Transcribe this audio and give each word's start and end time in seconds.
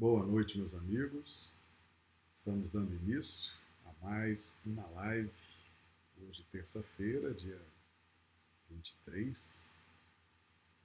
Boa 0.00 0.24
noite, 0.24 0.56
meus 0.56 0.76
amigos. 0.76 1.52
Estamos 2.32 2.70
dando 2.70 2.94
início 2.94 3.52
a 3.84 4.06
mais 4.06 4.56
uma 4.64 4.86
live. 4.90 5.28
Hoje, 6.22 6.46
terça-feira, 6.52 7.34
dia 7.34 7.60
23 8.70 9.72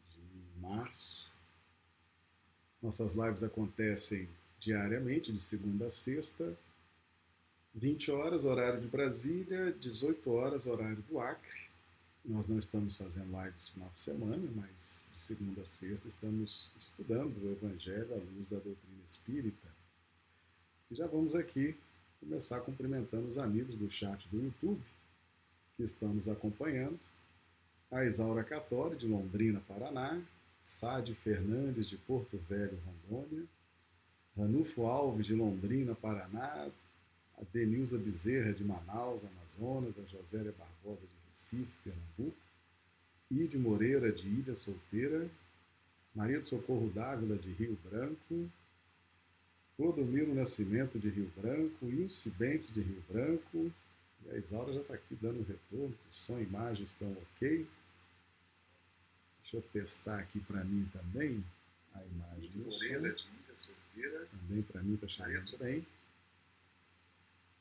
de 0.10 0.60
março. 0.60 1.32
Nossas 2.82 3.14
lives 3.14 3.44
acontecem 3.44 4.28
diariamente, 4.60 5.32
de 5.32 5.40
segunda 5.40 5.86
a 5.86 5.92
sexta, 5.92 6.58
20 7.76 8.10
horas, 8.10 8.46
horário 8.46 8.82
de 8.82 8.88
Brasília, 8.88 9.74
18 9.74 10.32
horas, 10.32 10.66
horário 10.66 11.04
do 11.04 11.20
Acre. 11.20 11.63
Nós 12.26 12.48
não 12.48 12.58
estamos 12.58 12.96
fazendo 12.96 13.38
lives 13.44 13.68
no 13.68 13.74
final 13.74 13.90
de 13.94 14.00
semana, 14.00 14.50
mas 14.56 15.10
de 15.14 15.22
segunda 15.22 15.62
a 15.62 15.66
sexta 15.66 16.08
estamos 16.08 16.72
estudando 16.80 17.36
o 17.44 17.52
Evangelho 17.52 18.14
à 18.14 18.18
luz 18.18 18.48
da 18.48 18.56
doutrina 18.56 19.04
espírita. 19.06 19.68
E 20.90 20.96
já 20.96 21.06
vamos 21.06 21.36
aqui 21.36 21.76
começar 22.22 22.62
cumprimentando 22.62 23.28
os 23.28 23.38
amigos 23.38 23.76
do 23.76 23.90
chat 23.90 24.26
do 24.30 24.42
YouTube 24.42 24.82
que 25.76 25.84
estão 25.84 26.14
nos 26.14 26.30
acompanhando. 26.30 26.98
A 27.92 28.06
Isaura 28.06 28.44
Catori, 28.44 28.96
de 28.96 29.06
Londrina, 29.06 29.60
Paraná. 29.68 30.22
Sade 30.62 31.14
Fernandes, 31.14 31.90
de 31.90 31.98
Porto 31.98 32.38
Velho, 32.38 32.80
Rondônia. 32.86 33.44
Ranulfo 34.38 34.86
Alves, 34.86 35.26
de 35.26 35.36
Londrina, 35.36 35.94
Paraná. 35.94 36.70
A 37.38 37.44
Denilza 37.52 37.98
Bezerra, 37.98 38.54
de 38.54 38.64
Manaus, 38.64 39.24
Amazonas. 39.26 39.94
A 40.00 40.06
Josélia 40.06 40.54
Barbosa, 40.58 41.02
de 41.02 41.23
Recife, 41.34 41.68
Pernambuco, 41.84 42.38
Ide 43.32 43.58
Moreira, 43.58 44.12
de 44.12 44.28
Ilha 44.28 44.54
Solteira, 44.54 45.28
Maria 46.14 46.40
do 46.40 46.46
Socorro 46.46 46.92
Dávila, 46.94 47.36
de 47.36 47.52
Rio 47.54 47.76
Branco, 47.84 48.52
Clodomiro 49.76 50.36
Nascimento, 50.36 51.00
de 51.00 51.10
Rio 51.10 51.32
Branco, 51.36 51.88
Ilse 51.88 52.30
Bentes, 52.30 52.72
de 52.72 52.82
Rio 52.82 53.04
Branco, 53.10 53.72
e 54.24 54.30
a 54.30 54.38
Isaura 54.38 54.72
já 54.72 54.82
está 54.82 54.94
aqui 54.94 55.16
dando 55.20 55.44
retorno, 55.44 55.92
que 55.92 56.16
som 56.16 56.38
e 56.38 56.44
imagem 56.44 56.84
estão 56.84 57.12
ok. 57.12 57.68
Deixa 59.42 59.58
eu 59.58 59.62
testar 59.74 60.20
aqui 60.20 60.40
para 60.40 60.64
mim 60.64 60.88
também 60.94 61.44
a 61.96 62.06
imagem 62.06 62.52
do 62.52 62.64
Moreira, 62.66 63.12
de 63.12 63.24
Ilha 63.24 63.56
Solteira. 63.56 64.28
Também 64.28 64.62
para 64.62 64.84
mim 64.84 64.94
está 64.94 65.08
chegando 65.08 65.58
bem. 65.58 65.86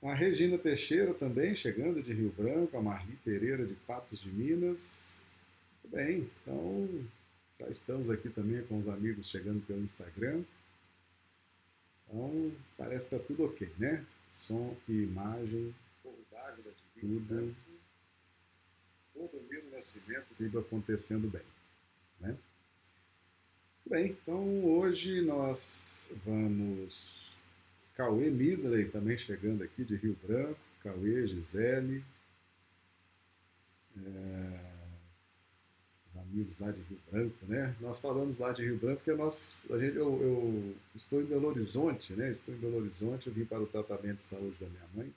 A 0.03 0.15
Regina 0.15 0.59
Teixeira 0.59 1.15
também 1.15 1.55
chegando 1.55 2.03
de 2.03 2.13
Rio 2.13 2.35
Branco, 2.37 2.77
a 2.77 2.83
Marli 2.83 3.17
Pereira 3.25 3.65
de 3.65 3.75
Patos 3.75 4.21
de 4.21 4.29
Minas. 4.29 5.21
Muito 5.85 5.97
bem, 5.97 6.31
então 6.43 6.89
já 7.61 7.69
estamos 7.69 8.11
aqui 8.11 8.29
também 8.29 8.65
com 8.65 8.81
os 8.81 8.89
amigos 8.89 9.31
chegando 9.31 9.65
pelo 9.65 9.81
Instagram. 9.85 10.43
Então 12.05 12.53
parece 12.77 13.09
que 13.09 13.15
está 13.15 13.27
tudo 13.27 13.45
ok, 13.45 13.71
né? 13.79 14.05
Som 14.27 14.77
e 14.89 15.05
imagem, 15.05 15.73
tudo, 17.01 17.55
todo 19.15 19.43
nascimento, 19.71 20.27
tudo 20.37 20.59
acontecendo 20.59 21.31
bem, 21.31 21.43
né? 22.21 22.37
Bem, 23.87 24.07
então 24.07 24.65
hoje 24.65 25.21
nós 25.23 26.11
vamos 26.25 27.32
Cauê 28.03 28.31
Midley 28.31 28.87
também 28.87 29.17
chegando 29.17 29.63
aqui 29.63 29.85
de 29.85 29.95
Rio 29.95 30.17
Branco. 30.27 30.59
Cauê, 30.83 31.25
Gisele. 31.29 32.03
É, 33.97 34.61
os 36.11 36.21
amigos 36.21 36.59
lá 36.59 36.73
de 36.73 36.81
Rio 36.83 36.99
Branco, 37.09 37.47
né? 37.47 37.77
Nós 37.81 38.01
falamos 38.01 38.39
lá 38.39 38.51
de 38.51 38.65
Rio 38.65 38.77
Branco 38.77 39.03
porque 39.05 39.13
nós, 39.13 39.69
a 39.71 39.79
gente, 39.79 39.97
eu, 39.97 40.21
eu, 40.21 40.75
estou 40.97 41.23
em 41.23 41.27
Belo 41.27 41.47
Horizonte, 41.47 42.15
né? 42.15 42.29
Estou 42.31 42.53
em 42.53 42.59
Belo 42.59 42.79
Horizonte, 42.79 43.29
eu 43.29 43.33
vim 43.33 43.45
para 43.45 43.63
o 43.63 43.69
tratamento 43.69 44.17
de 44.17 44.23
saúde 44.23 44.57
da 44.59 44.67
minha 44.67 44.89
mãe. 44.95 45.15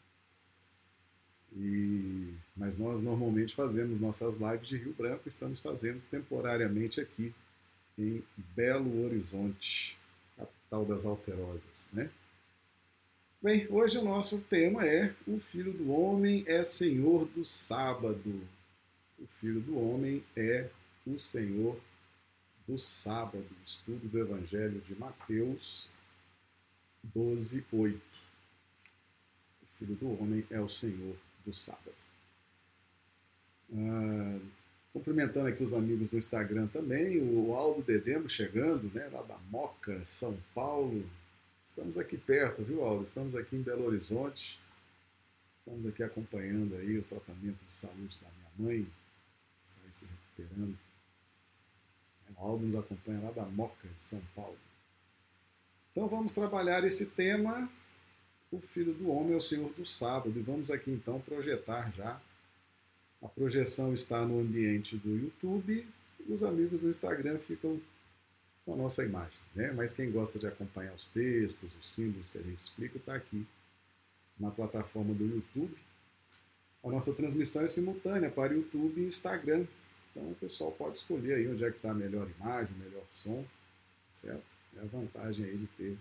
E, 1.54 2.36
mas 2.56 2.78
nós 2.78 3.02
normalmente 3.02 3.56
fazemos 3.56 4.00
nossas 4.00 4.36
lives 4.36 4.68
de 4.68 4.78
Rio 4.78 4.94
Branco, 4.94 5.28
estamos 5.28 5.60
fazendo 5.60 6.04
temporariamente 6.12 7.02
aqui 7.02 7.34
em 7.98 8.24
Belo 8.56 9.06
Horizonte, 9.06 9.98
capital 10.38 10.86
das 10.86 11.04
Alterosas, 11.04 11.90
né? 11.92 12.12
Bem, 13.46 13.68
hoje 13.70 14.00
o 14.00 14.04
nosso 14.04 14.42
tema 14.42 14.88
é 14.88 15.14
O 15.28 15.38
Filho 15.38 15.72
do 15.72 15.92
Homem 15.92 16.44
é 16.48 16.64
Senhor 16.64 17.28
do 17.28 17.46
Sábado. 17.46 18.42
O 19.20 19.28
Filho 19.40 19.62
do 19.62 19.78
Homem 19.78 20.24
é 20.36 20.68
o 21.06 21.16
Senhor 21.20 21.80
do 22.68 22.76
Sábado. 22.80 23.46
Estudo 23.64 24.08
do 24.08 24.18
Evangelho 24.18 24.82
de 24.82 24.96
Mateus 24.96 25.92
12, 27.04 27.64
8. 27.72 28.02
O 29.62 29.68
Filho 29.78 29.94
do 29.94 30.20
Homem 30.20 30.44
é 30.50 30.60
o 30.60 30.68
Senhor 30.68 31.16
do 31.46 31.54
Sábado. 31.54 31.94
Ah, 33.72 34.40
cumprimentando 34.92 35.50
aqui 35.50 35.62
os 35.62 35.76
amigos 35.76 36.10
do 36.10 36.18
Instagram 36.18 36.66
também, 36.66 37.20
o 37.22 37.54
Aldo 37.54 37.84
Dedemo 37.84 38.28
chegando, 38.28 38.92
né, 38.92 39.08
lá 39.14 39.22
da 39.22 39.38
Moca, 39.52 40.04
São 40.04 40.36
Paulo. 40.56 41.08
Estamos 41.76 41.98
aqui 41.98 42.18
perto, 42.18 42.64
viu, 42.64 42.86
Aldo? 42.86 43.04
Estamos 43.04 43.36
aqui 43.36 43.58
em 43.58 43.62
Belo 43.62 43.88
Horizonte. 43.88 44.58
Estamos 45.58 45.86
aqui 45.86 46.04
acompanhando 46.04 46.74
aí 46.78 46.98
o 46.98 47.04
tratamento 47.04 47.66
de 47.66 47.70
saúde 47.70 48.18
da 48.22 48.30
minha 48.30 48.70
mãe, 48.70 48.84
que 48.86 49.68
está 49.68 49.82
aí 49.84 49.94
se 49.94 50.06
recuperando. 50.06 50.78
O 52.34 52.42
Aldo 52.42 52.66
nos 52.66 52.78
acompanha 52.78 53.20
lá 53.20 53.32
da 53.32 53.44
Moca, 53.44 53.90
de 53.90 54.04
São 54.06 54.22
Paulo. 54.34 54.58
Então 55.92 56.08
vamos 56.08 56.34
trabalhar 56.34 56.86
esse 56.86 57.08
tema, 57.08 57.70
o 58.54 58.62
Filho 58.62 58.94
do 58.94 59.10
Homem 59.10 59.34
é 59.34 59.36
o 59.36 59.42
Senhor 59.42 59.74
do 59.74 59.86
Sábado, 59.86 60.40
e 60.40 60.42
vamos 60.42 60.72
aqui 60.72 60.90
então 60.90 61.20
projetar 61.20 61.92
já. 61.92 62.22
A 63.22 63.28
projeção 63.28 63.94
está 63.94 64.26
no 64.26 64.40
ambiente 64.40 64.96
do 64.96 65.10
YouTube, 65.10 65.86
os 66.30 66.42
amigos 66.42 66.80
do 66.80 66.88
Instagram 66.88 67.38
ficam 67.38 67.82
com 68.66 68.74
a 68.74 68.78
nossa 68.78 69.04
imagem. 69.04 69.38
Né? 69.54 69.72
Mas 69.72 69.94
quem 69.94 70.12
gosta 70.12 70.40
de 70.40 70.48
acompanhar 70.48 70.94
os 70.94 71.08
textos, 71.10 71.72
os 71.80 71.88
símbolos 71.88 72.32
que 72.32 72.40
a 72.40 72.42
gente 72.42 72.60
explica, 72.60 72.98
está 72.98 73.16
aqui 73.16 73.46
na 74.40 74.50
plataforma 74.52 75.14
do 75.14 75.24
YouTube. 75.24 75.76
A 76.84 76.90
nossa 76.90 77.14
transmissão 77.14 77.64
é 77.64 77.68
simultânea 77.68 78.30
para 78.30 78.54
YouTube 78.54 79.02
e 79.02 79.06
Instagram. 79.06 79.66
Então 80.12 80.32
o 80.32 80.36
pessoal 80.36 80.72
pode 80.72 80.98
escolher 80.98 81.36
aí 81.36 81.48
onde 81.48 81.64
é 81.64 81.70
que 81.70 81.78
está 81.78 81.92
a 81.92 81.96
melhor 81.96 82.28
imagem, 82.40 82.76
o 82.76 82.80
melhor 82.80 83.04
som, 83.10 83.46
certo? 84.12 84.44
É 84.78 84.82
a 84.82 84.86
vantagem 84.86 85.46
aí 85.46 85.58
de 85.58 85.68
ter 85.68 85.98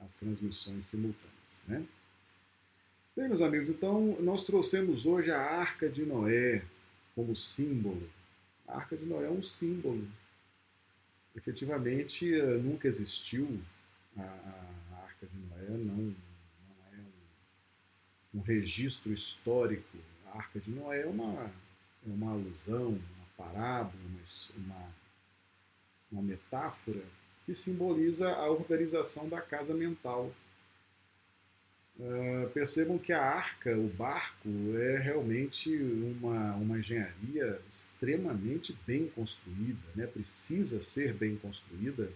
as 0.00 0.14
transmissões 0.14 0.84
simultâneas, 0.86 1.60
né? 1.66 1.84
Bem, 3.14 3.28
meus 3.28 3.42
amigos, 3.42 3.68
então 3.68 4.16
nós 4.20 4.44
trouxemos 4.44 5.04
hoje 5.04 5.30
a 5.30 5.38
Arca 5.38 5.88
de 5.88 6.04
Noé 6.04 6.64
como 7.14 7.36
símbolo. 7.36 8.08
A 8.66 8.78
Arca 8.78 8.96
de 8.96 9.04
Noé 9.04 9.26
é 9.26 9.30
um 9.30 9.42
símbolo 9.42 10.08
efetivamente 11.36 12.34
eh, 12.34 12.58
nunca 12.58 12.88
existiu 12.88 13.60
a, 14.16 14.22
a 14.22 15.02
Arca 15.02 15.26
de 15.26 15.38
Noé, 15.38 15.78
não, 15.78 15.96
não 15.96 16.14
é 16.92 16.96
um, 18.34 18.38
um, 18.38 18.40
registro 18.42 19.12
histórico. 19.12 19.98
A 20.26 20.38
Arca 20.38 20.60
de 20.60 20.70
Noé 20.70 21.02
é 21.02 21.06
uma, 21.06 21.50
é 22.06 22.10
uma 22.10 22.32
alusão, 22.32 22.88
uma 22.88 23.26
parábola, 23.36 23.94
uma, 24.04 24.20
uma, 24.56 24.88
uma 26.10 26.22
metáfora 26.22 27.02
que 27.44 27.54
simboliza 27.54 28.30
a 28.30 28.48
organização 28.50 29.28
da 29.28 29.40
casa 29.40 29.74
mental 29.74 30.32
Uh, 31.98 32.48
percebam 32.54 32.98
que 32.98 33.12
a 33.12 33.22
arca, 33.22 33.76
o 33.76 33.86
barco, 33.86 34.48
é 34.76 34.98
realmente 34.98 35.70
uma, 35.76 36.54
uma 36.54 36.78
engenharia 36.78 37.60
extremamente 37.68 38.76
bem 38.86 39.08
construída, 39.08 39.86
né? 39.94 40.06
precisa 40.06 40.80
ser 40.80 41.12
bem 41.12 41.36
construída 41.36 42.10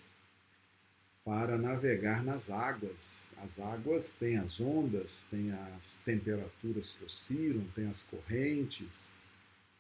para 1.27 1.59
navegar 1.59 2.25
nas 2.25 2.51
águas. 2.51 3.33
As 3.43 3.59
águas 3.59 4.15
têm 4.15 4.39
as 4.39 4.61
ondas, 4.61 5.27
têm 5.29 5.53
as 5.77 6.01
temperaturas 6.05 6.93
que 6.93 7.05
oscilam, 7.05 7.67
têm 7.75 7.89
as 7.89 8.05
correntes, 8.05 9.13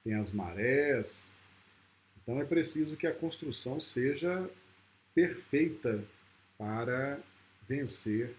têm 0.02 0.14
as 0.14 0.32
marés. 0.32 1.34
Então 2.20 2.40
é 2.40 2.44
preciso 2.44 2.96
que 2.96 3.06
a 3.06 3.14
construção 3.14 3.80
seja 3.80 4.50
perfeita 5.14 6.04
para 6.58 7.20
vencer 7.68 8.34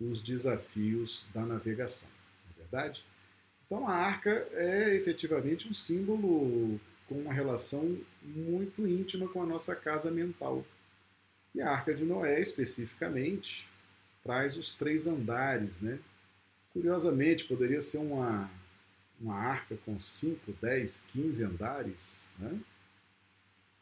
os 0.00 0.22
desafios 0.22 1.26
da 1.34 1.44
navegação, 1.44 2.08
não 2.44 2.52
é 2.56 2.58
verdade? 2.58 3.04
Então 3.66 3.88
a 3.88 3.94
arca 3.94 4.30
é 4.52 4.94
efetivamente 4.94 5.68
um 5.68 5.74
símbolo 5.74 6.80
com 7.06 7.16
uma 7.16 7.32
relação 7.32 7.98
muito 8.22 8.86
íntima 8.86 9.28
com 9.28 9.42
a 9.42 9.46
nossa 9.46 9.74
casa 9.74 10.10
mental. 10.10 10.64
E 11.54 11.60
a 11.60 11.70
arca 11.70 11.94
de 11.94 12.04
Noé, 12.04 12.40
especificamente, 12.40 13.68
traz 14.22 14.56
os 14.56 14.74
três 14.74 15.06
andares, 15.06 15.80
né? 15.80 15.98
Curiosamente, 16.72 17.44
poderia 17.44 17.80
ser 17.80 17.98
uma, 17.98 18.50
uma 19.20 19.34
arca 19.34 19.76
com 19.84 19.98
5, 19.98 20.52
10, 20.60 21.08
15 21.12 21.44
andares, 21.44 22.28
né? 22.38 22.60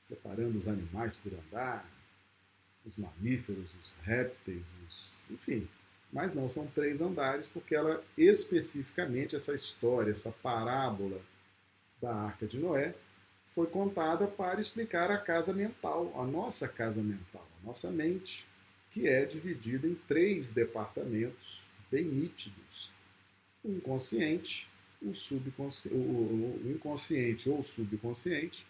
separando 0.06 0.56
os 0.56 0.68
animais 0.68 1.16
por 1.16 1.32
andar, 1.34 1.84
os 2.84 2.96
mamíferos, 2.96 3.68
os 3.82 3.96
répteis, 3.96 4.64
os, 4.88 5.24
enfim. 5.28 5.68
Mas 6.12 6.34
não 6.34 6.48
são 6.48 6.66
três 6.68 7.00
andares, 7.00 7.46
porque 7.48 7.74
ela 7.74 8.02
especificamente, 8.16 9.36
essa 9.36 9.54
história, 9.54 10.12
essa 10.12 10.32
parábola 10.32 11.20
da 12.00 12.14
Arca 12.14 12.46
de 12.46 12.58
Noé, 12.58 12.94
foi 13.54 13.66
contada 13.66 14.26
para 14.26 14.60
explicar 14.60 15.10
a 15.10 15.18
casa 15.18 15.52
mental, 15.52 16.12
a 16.14 16.24
nossa 16.24 16.68
casa 16.68 17.02
mental, 17.02 17.46
a 17.62 17.66
nossa 17.66 17.90
mente, 17.90 18.46
que 18.90 19.08
é 19.08 19.24
dividida 19.24 19.86
em 19.86 19.94
três 20.06 20.52
departamentos 20.52 21.62
bem 21.90 22.04
nítidos: 22.04 22.90
o 23.64 23.70
inconsciente, 23.70 24.68
o, 25.02 25.14
subconsci... 25.14 25.88
o 25.88 26.60
inconsciente 26.64 27.48
ou 27.48 27.62
subconsciente, 27.62 28.66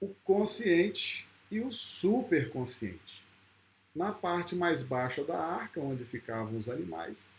o 0.00 0.08
consciente 0.24 1.28
e 1.50 1.60
o 1.60 1.70
superconsciente. 1.70 3.24
Na 3.94 4.12
parte 4.12 4.54
mais 4.54 4.82
baixa 4.82 5.24
da 5.24 5.38
arca, 5.38 5.80
onde 5.80 6.04
ficavam 6.04 6.56
os 6.56 6.68
animais, 6.68 7.32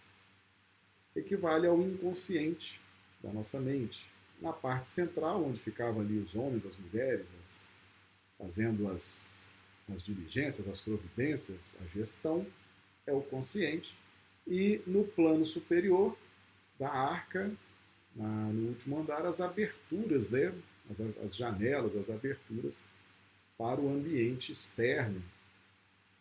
equivale 1.16 1.68
ao 1.68 1.82
inconsciente 1.82 2.82
da 3.22 3.32
nossa 3.32 3.60
mente. 3.60 4.10
Na 4.42 4.52
parte 4.52 4.90
central, 4.90 5.46
onde 5.46 5.60
ficavam 5.60 6.02
ali 6.02 6.18
os 6.18 6.36
homens, 6.36 6.66
as 6.66 6.76
mulheres, 6.78 7.28
as, 7.42 7.68
fazendo 8.38 8.92
as, 8.92 9.50
as 9.94 10.04
diligências, 10.04 10.68
as 10.68 10.82
providências, 10.82 11.78
a 11.82 11.86
gestão, 11.98 12.46
é 13.06 13.14
o 13.14 13.22
consciente. 13.22 13.98
E 14.48 14.82
no 14.88 15.06
plano 15.06 15.46
superior 15.46 16.18
da 16.80 16.90
arca, 16.90 17.52
na, 18.16 18.28
no 18.28 18.70
último 18.70 19.00
andar, 19.00 19.26
as 19.26 19.40
aberturas, 19.40 20.32
né? 20.32 20.54
as, 20.90 21.00
as 21.26 21.36
janelas, 21.36 21.96
as 21.96 22.10
aberturas 22.10 22.86
para 23.58 23.80
o 23.80 23.90
ambiente 23.90 24.52
externo, 24.52 25.22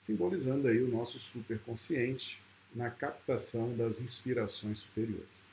simbolizando 0.00 0.67
aí 0.67 0.81
o 0.81 0.88
nosso 0.88 1.20
superconsciente 1.20 2.43
na 2.75 2.88
captação 2.88 3.76
das 3.76 4.00
inspirações 4.00 4.79
superiores. 4.79 5.50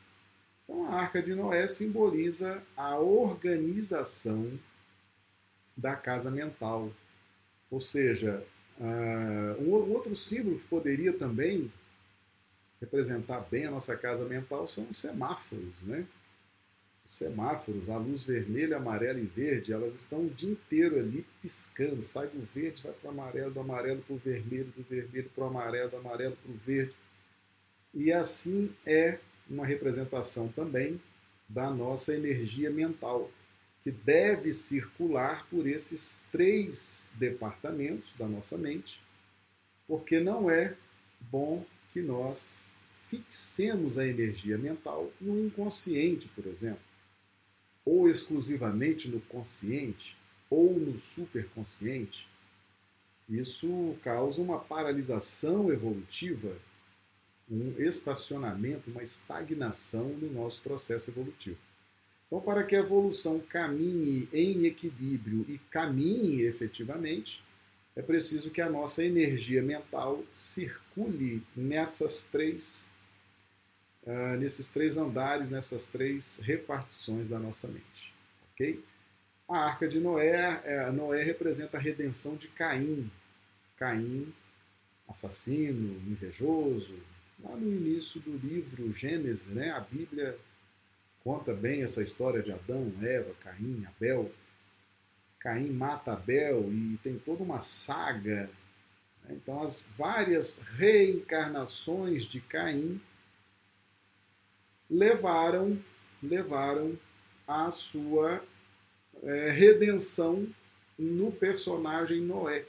Então, 0.63 0.87
a 0.87 1.01
Arca 1.01 1.21
de 1.21 1.35
Noé 1.35 1.67
simboliza 1.67 2.63
a 2.75 2.97
organização 2.97 4.57
da 5.75 5.97
casa 5.97 6.31
mental. 6.31 6.89
Ou 7.69 7.81
seja, 7.81 8.41
uh, 8.79 9.61
um 9.61 9.71
outro 9.93 10.15
símbolo 10.15 10.57
que 10.57 10.65
poderia 10.67 11.11
também 11.11 11.69
representar 12.79 13.41
bem 13.51 13.65
a 13.65 13.71
nossa 13.71 13.97
casa 13.97 14.23
mental 14.23 14.65
são 14.65 14.87
os 14.89 14.97
semáforos, 14.97 15.73
né? 15.81 16.07
Os 17.07 17.13
semáforos, 17.13 17.89
a 17.89 17.95
luz 17.97 18.25
vermelha, 18.25 18.75
amarela 18.75 19.17
e 19.17 19.25
verde, 19.25 19.71
elas 19.71 19.93
estão 19.93 20.25
o 20.25 20.29
dia 20.29 20.51
inteiro 20.51 20.99
ali 20.99 21.25
piscando. 21.41 22.01
Sai 22.01 22.27
do 22.27 22.41
verde, 22.41 22.83
vai 22.83 22.91
para 22.91 23.07
o 23.07 23.11
amarelo, 23.11 23.49
do 23.49 23.61
amarelo 23.61 24.01
para 24.01 24.13
o 24.13 24.19
vermelho, 24.19 24.73
do 24.75 24.83
vermelho 24.83 25.31
para 25.33 25.45
o 25.45 25.47
amarelo, 25.47 25.89
do 25.89 25.95
amarelo 25.95 26.35
para 26.35 26.51
o 26.51 26.57
verde. 26.57 26.93
E 27.93 28.11
assim 28.11 28.75
é 28.85 29.19
uma 29.49 29.65
representação 29.65 30.49
também 30.49 31.01
da 31.47 31.69
nossa 31.69 32.13
energia 32.13 32.69
mental, 32.69 33.31
que 33.81 33.89
deve 33.89 34.51
circular 34.51 35.47
por 35.49 35.65
esses 35.65 36.27
três 36.29 37.09
departamentos 37.15 38.13
da 38.17 38.27
nossa 38.27 38.57
mente, 38.57 39.01
porque 39.87 40.19
não 40.19 40.51
é 40.51 40.75
bom 41.21 41.65
que 41.93 42.01
nós 42.01 42.69
fixemos 43.07 43.97
a 43.97 44.05
energia 44.05 44.57
mental 44.57 45.09
no 45.21 45.39
inconsciente, 45.39 46.27
por 46.35 46.45
exemplo, 46.45 46.86
ou 47.87 48.09
exclusivamente 48.09 49.07
no 49.07 49.21
consciente, 49.21 50.17
ou 50.49 50.77
no 50.77 50.97
superconsciente. 50.97 52.27
Isso 53.29 53.95
causa 54.03 54.41
uma 54.41 54.59
paralisação 54.59 55.71
evolutiva, 55.71 56.57
um 57.49 57.73
estacionamento, 57.79 58.91
uma 58.91 59.01
estagnação 59.01 60.09
no 60.09 60.29
nosso 60.33 60.61
processo 60.61 61.11
evolutivo. 61.11 61.57
Então, 62.27 62.41
para 62.41 62.63
que 62.65 62.75
a 62.75 62.79
evolução 62.79 63.39
caminhe 63.39 64.27
em 64.33 64.65
equilíbrio 64.65 65.45
e 65.47 65.57
caminhe 65.71 66.41
efetivamente, 66.41 67.41
é 67.95 68.01
preciso 68.01 68.51
que 68.51 68.59
a 68.59 68.69
nossa 68.69 69.01
energia 69.01 69.63
mental 69.63 70.21
circule 70.33 71.41
nessas 71.55 72.25
três, 72.25 72.91
uh, 74.07 74.37
nesses 74.37 74.69
três 74.69 74.97
andares, 74.97 75.51
nessas 75.51 75.87
três 75.87 76.39
repartições 76.39 77.27
da 77.27 77.37
nossa 77.37 77.67
mente. 77.67 78.13
Ok? 78.53 78.83
A 79.47 79.59
arca 79.65 79.87
de 79.87 79.99
Noé, 79.99 80.61
é, 80.65 80.91
Noé 80.91 81.23
representa 81.23 81.77
a 81.77 81.79
redenção 81.79 82.35
de 82.35 82.47
Caim. 82.49 83.09
Caim, 83.77 84.33
assassino, 85.07 86.01
invejoso. 86.09 86.97
Lá 87.41 87.55
no 87.55 87.71
início 87.71 88.19
do 88.21 88.35
livro 88.35 88.91
Gênesis, 88.93 89.47
né, 89.47 89.71
a 89.71 89.79
Bíblia 89.79 90.37
conta 91.23 91.53
bem 91.53 91.83
essa 91.83 92.01
história 92.01 92.41
de 92.41 92.51
Adão, 92.51 92.91
Eva, 93.01 93.33
Caim, 93.41 93.85
Abel. 93.85 94.31
Caim 95.39 95.69
mata 95.69 96.13
Abel 96.13 96.69
e 96.73 96.99
tem 97.03 97.17
toda 97.17 97.43
uma 97.43 97.59
saga. 97.59 98.49
Né? 99.23 99.37
Então, 99.41 99.61
as 99.61 99.93
várias 99.97 100.61
reencarnações 100.77 102.25
de 102.25 102.41
Caim 102.41 102.99
levaram, 104.89 105.81
levaram 106.21 106.97
a 107.47 107.69
sua 107.71 108.43
é, 109.23 109.49
redenção 109.51 110.47
no 110.97 111.31
personagem 111.31 112.21
Noé, 112.21 112.65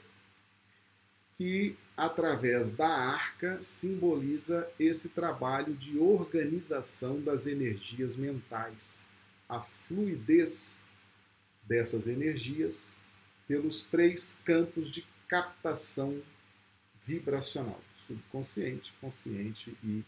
que 1.35 1.75
através 1.95 2.71
da 2.71 2.87
arca 2.87 3.59
simboliza 3.61 4.69
esse 4.79 5.09
trabalho 5.09 5.73
de 5.73 5.97
organização 5.97 7.21
das 7.21 7.47
energias 7.47 8.15
mentais, 8.15 9.05
a 9.47 9.59
fluidez 9.59 10.81
dessas 11.63 12.07
energias 12.07 12.97
pelos 13.47 13.85
três 13.85 14.39
campos 14.45 14.91
de 14.91 15.05
captação 15.27 16.21
vibracional: 17.05 17.81
subconsciente, 17.95 18.93
consciente 19.01 19.75
e 19.83 20.03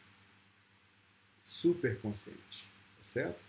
superconsciente. 1.42 2.70
Tá 2.98 3.04
certo? 3.04 3.42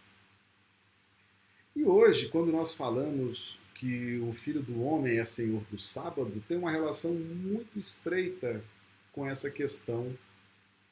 E 1.77 1.85
hoje, 1.85 2.29
quando 2.29 2.51
nós 2.51 2.75
falamos 2.75 3.61
que 3.75 4.19
o 4.19 4.33
Filho 4.33 4.63
do 4.63 4.83
Homem 4.83 5.19
é 5.19 5.25
Senhor 5.25 5.63
do 5.71 5.79
sábado, 5.79 6.43
tem 6.49 6.57
uma 6.57 6.73
relação 6.73 7.15
muito 7.15 7.79
estreita 7.79 8.65
com 9.13 9.25
essa 9.25 9.49
questão 9.49 10.13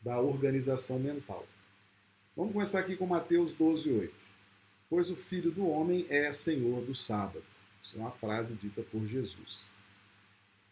da 0.01 0.21
organização 0.21 1.01
mental. 1.01 1.45
Vamos 2.37 2.53
começar 2.53 2.81
aqui 2.81 2.97
com 2.97 3.07
Mateus 3.07 3.53
12, 3.55 3.91
8 3.91 4.31
pois 4.91 5.09
o 5.09 5.17
Filho 5.17 5.53
do 5.53 5.69
Homem 5.69 6.05
é 6.11 6.33
Senhor 6.33 6.83
do 6.83 6.97
sábado. 6.97 7.45
Isso 7.81 7.97
é 7.97 8.01
uma 8.01 8.11
frase 8.11 8.55
dita 8.55 8.83
por 8.83 9.07
Jesus. 9.07 9.73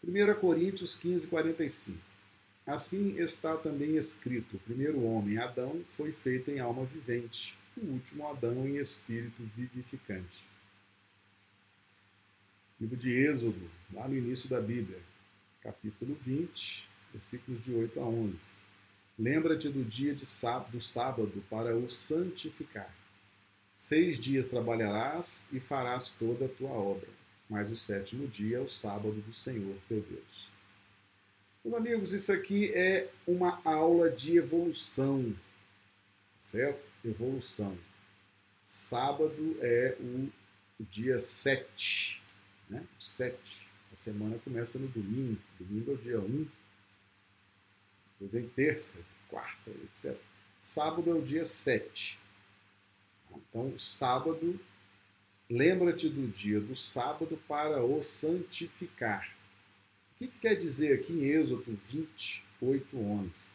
1 0.02 0.40
Coríntios 0.40 0.96
15, 0.98 1.28
45. 1.28 2.07
Assim 2.68 3.18
está 3.18 3.56
também 3.56 3.96
escrito: 3.96 4.56
o 4.56 4.60
primeiro 4.60 5.02
homem, 5.02 5.38
Adão, 5.38 5.82
foi 5.96 6.12
feito 6.12 6.50
em 6.50 6.60
alma 6.60 6.84
vivente, 6.84 7.58
o 7.74 7.86
último 7.86 8.28
Adão 8.28 8.68
em 8.68 8.76
espírito 8.76 9.42
vivificante. 9.56 10.46
Livro 12.78 12.94
de 12.94 13.10
Êxodo, 13.10 13.70
lá 13.90 14.06
no 14.06 14.14
início 14.14 14.50
da 14.50 14.60
Bíblia, 14.60 15.00
capítulo 15.62 16.14
20, 16.20 16.86
versículos 17.10 17.64
de 17.64 17.74
8 17.74 18.00
a 18.00 18.04
11. 18.04 18.50
Lembra-te 19.18 19.70
do 19.70 19.82
dia 19.82 20.14
de 20.14 20.26
sábado, 20.26 20.72
do 20.72 20.80
sábado 20.80 21.42
para 21.48 21.74
o 21.74 21.88
santificar. 21.88 22.94
Seis 23.74 24.18
dias 24.18 24.46
trabalharás 24.46 25.48
e 25.54 25.58
farás 25.58 26.10
toda 26.10 26.44
a 26.44 26.48
tua 26.48 26.70
obra, 26.70 27.08
mas 27.48 27.72
o 27.72 27.76
sétimo 27.78 28.28
dia 28.28 28.58
é 28.58 28.60
o 28.60 28.68
sábado 28.68 29.22
do 29.22 29.32
Senhor 29.32 29.74
teu 29.88 30.02
Deus. 30.02 30.47
Meus 31.68 31.80
amigos, 31.82 32.12
isso 32.14 32.32
aqui 32.32 32.72
é 32.72 33.10
uma 33.26 33.60
aula 33.62 34.10
de 34.10 34.38
evolução, 34.38 35.36
certo? 36.38 36.80
Evolução. 37.04 37.76
Sábado 38.64 39.58
é 39.60 39.94
o, 40.00 40.30
dia 40.86 41.18
7, 41.18 42.22
né? 42.70 42.82
O 42.98 43.02
7. 43.02 43.68
A 43.92 43.94
semana 43.94 44.38
começa 44.38 44.78
no 44.78 44.88
domingo. 44.88 45.38
Domingo 45.60 45.90
é 45.90 45.94
o 45.94 45.98
dia 45.98 46.18
1. 46.18 46.48
Depois 48.12 48.32
vem 48.32 48.48
terça, 48.48 49.00
quarta, 49.28 49.70
etc. 49.70 50.16
Sábado 50.58 51.10
é 51.10 51.14
o 51.14 51.20
dia 51.20 51.44
7. 51.44 52.18
Então, 53.30 53.76
sábado, 53.76 54.58
lembra-te 55.50 56.08
do 56.08 56.28
dia 56.28 56.60
do 56.60 56.74
sábado 56.74 57.38
para 57.46 57.84
o 57.84 58.02
santificar. 58.02 59.36
O 60.18 60.24
que, 60.26 60.26
que 60.26 60.38
quer 60.40 60.56
dizer 60.56 60.94
aqui 60.94 61.12
em 61.12 61.26
Êxodo 61.26 61.78
28, 61.88 62.98
11? 62.98 63.50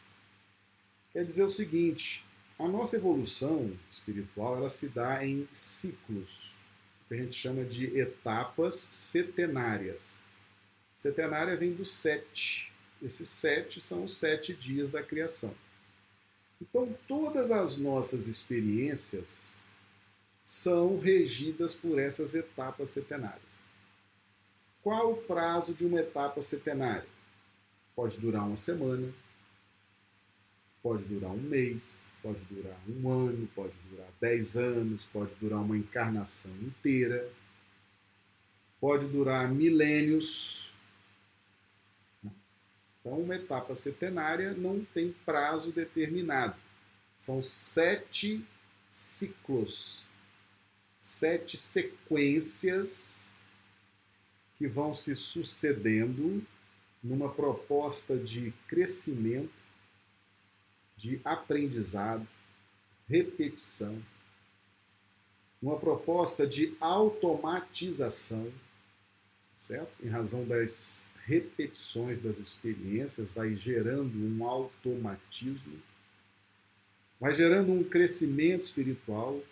Quer 1.12 1.22
dizer 1.22 1.44
o 1.44 1.50
seguinte: 1.50 2.24
a 2.58 2.66
nossa 2.66 2.96
evolução 2.96 3.70
espiritual 3.90 4.56
ela 4.56 4.70
se 4.70 4.88
dá 4.88 5.22
em 5.26 5.46
ciclos, 5.52 6.54
que 7.06 7.12
a 7.12 7.16
gente 7.18 7.34
chama 7.34 7.66
de 7.66 7.98
etapas 7.98 8.76
setenárias. 8.76 10.22
Setenária 10.96 11.54
vem 11.54 11.74
do 11.74 11.84
sete. 11.84 12.72
Esses 13.02 13.28
sete 13.28 13.82
são 13.82 14.04
os 14.04 14.16
sete 14.16 14.54
dias 14.54 14.90
da 14.90 15.02
criação. 15.02 15.54
Então, 16.62 16.96
todas 17.06 17.50
as 17.50 17.76
nossas 17.76 18.26
experiências 18.26 19.60
são 20.42 20.98
regidas 20.98 21.74
por 21.74 21.98
essas 21.98 22.34
etapas 22.34 22.88
setenárias. 22.88 23.63
Qual 24.84 25.12
o 25.12 25.16
prazo 25.16 25.72
de 25.72 25.86
uma 25.86 25.98
etapa 25.98 26.42
setenária? 26.42 27.06
Pode 27.96 28.20
durar 28.20 28.46
uma 28.46 28.54
semana, 28.54 29.10
pode 30.82 31.04
durar 31.04 31.30
um 31.30 31.40
mês, 31.40 32.10
pode 32.22 32.42
durar 32.42 32.76
um 32.86 33.10
ano, 33.10 33.48
pode 33.54 33.72
durar 33.88 34.06
dez 34.20 34.58
anos, 34.58 35.06
pode 35.06 35.34
durar 35.36 35.60
uma 35.60 35.78
encarnação 35.78 36.52
inteira, 36.60 37.32
pode 38.78 39.08
durar 39.08 39.50
milênios. 39.50 40.70
Então, 43.00 43.20
uma 43.20 43.36
etapa 43.36 43.74
setenária 43.74 44.52
não 44.52 44.84
tem 44.92 45.12
prazo 45.24 45.72
determinado. 45.72 46.56
São 47.16 47.42
sete 47.42 48.44
ciclos, 48.90 50.04
sete 50.98 51.56
sequências 51.56 53.33
que 54.64 54.68
vão 54.68 54.94
se 54.94 55.14
sucedendo 55.14 56.42
numa 57.02 57.28
proposta 57.28 58.16
de 58.16 58.50
crescimento, 58.66 59.52
de 60.96 61.20
aprendizado, 61.22 62.26
repetição, 63.06 64.02
uma 65.60 65.76
proposta 65.78 66.46
de 66.46 66.74
automatização, 66.80 68.50
certo? 69.54 69.92
Em 70.02 70.08
razão 70.08 70.46
das 70.46 71.12
repetições 71.26 72.20
das 72.20 72.38
experiências, 72.38 73.34
vai 73.34 73.54
gerando 73.54 74.16
um 74.16 74.48
automatismo, 74.48 75.78
vai 77.20 77.34
gerando 77.34 77.70
um 77.70 77.84
crescimento 77.84 78.62
espiritual. 78.62 79.42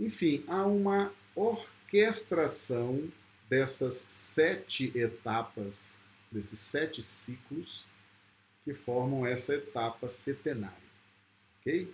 Enfim, 0.00 0.42
há 0.48 0.64
uma 0.64 1.12
orquestração 1.34 3.12
dessas 3.48 3.94
sete 3.94 4.92
etapas, 4.96 5.94
desses 6.30 6.58
sete 6.58 7.02
ciclos 7.02 7.84
que 8.64 8.74
formam 8.74 9.26
essa 9.26 9.54
etapa 9.54 10.08
setenária. 10.08 10.76
Ok? 11.60 11.88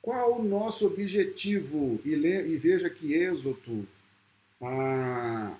Qual 0.00 0.40
o 0.40 0.42
nosso 0.42 0.86
objetivo? 0.86 2.00
E, 2.04 2.14
le, 2.14 2.48
e 2.48 2.56
veja 2.56 2.88
que 2.88 3.12
Êxodo, 3.12 3.86
a, 4.60 5.56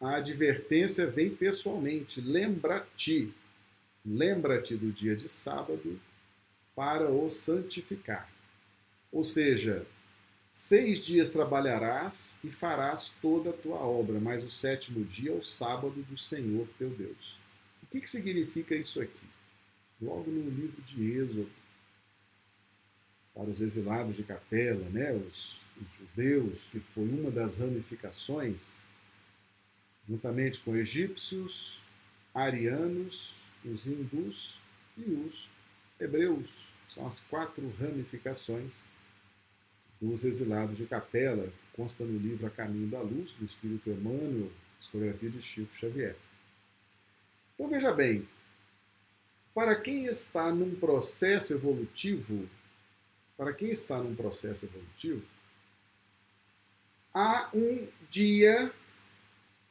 a 0.00 0.16
advertência 0.16 1.06
vem 1.06 1.34
pessoalmente. 1.34 2.20
Lembra-te, 2.20 3.32
lembra-te 4.04 4.76
do 4.76 4.92
dia 4.92 5.16
de 5.16 5.28
sábado 5.28 5.98
para 6.74 7.10
o 7.10 7.28
santificar. 7.30 8.30
Ou 9.10 9.24
seja, 9.24 9.86
Seis 10.62 10.98
dias 10.98 11.30
trabalharás 11.30 12.38
e 12.44 12.50
farás 12.50 13.14
toda 13.22 13.48
a 13.48 13.52
tua 13.54 13.78
obra, 13.78 14.20
mas 14.20 14.44
o 14.44 14.50
sétimo 14.50 15.02
dia 15.06 15.30
é 15.30 15.34
o 15.34 15.40
sábado 15.40 16.02
do 16.02 16.18
Senhor 16.18 16.68
teu 16.76 16.90
Deus. 16.90 17.38
O 17.82 17.86
que, 17.86 17.98
que 17.98 18.10
significa 18.10 18.74
isso 18.74 19.00
aqui? 19.00 19.26
Logo 19.98 20.30
no 20.30 20.50
livro 20.50 20.82
de 20.82 21.12
Êxodo, 21.12 21.50
para 23.34 23.48
os 23.48 23.62
exilados 23.62 24.16
de 24.16 24.22
Capela, 24.22 24.86
né, 24.90 25.14
os, 25.14 25.56
os 25.80 25.88
judeus, 25.98 26.68
que 26.70 26.78
foi 26.78 27.08
uma 27.08 27.30
das 27.30 27.58
ramificações, 27.58 28.82
juntamente 30.06 30.60
com 30.60 30.76
egípcios, 30.76 31.82
arianos, 32.34 33.36
os 33.64 33.86
hindus 33.86 34.60
e 34.94 35.04
os 35.04 35.48
hebreus. 35.98 36.68
São 36.86 37.06
as 37.06 37.22
quatro 37.22 37.66
ramificações 37.80 38.84
dos 40.00 40.24
exilados 40.24 40.76
de 40.76 40.86
Capela, 40.86 41.52
consta 41.74 42.04
no 42.04 42.18
livro 42.18 42.46
A 42.46 42.50
Caminho 42.50 42.88
da 42.88 43.00
Luz, 43.00 43.34
do 43.34 43.44
Espírito 43.44 43.90
Emmanuel, 43.90 44.50
discografia 44.78 45.28
de 45.28 45.42
Chico 45.42 45.74
Xavier. 45.74 46.16
Então 47.54 47.68
veja 47.68 47.92
bem, 47.92 48.26
para 49.54 49.74
quem 49.78 50.06
está 50.06 50.50
num 50.50 50.74
processo 50.74 51.52
evolutivo, 51.52 52.48
para 53.36 53.52
quem 53.52 53.70
está 53.70 53.98
num 53.98 54.14
processo 54.14 54.64
evolutivo, 54.64 55.22
há 57.12 57.50
um 57.52 57.86
dia 58.08 58.72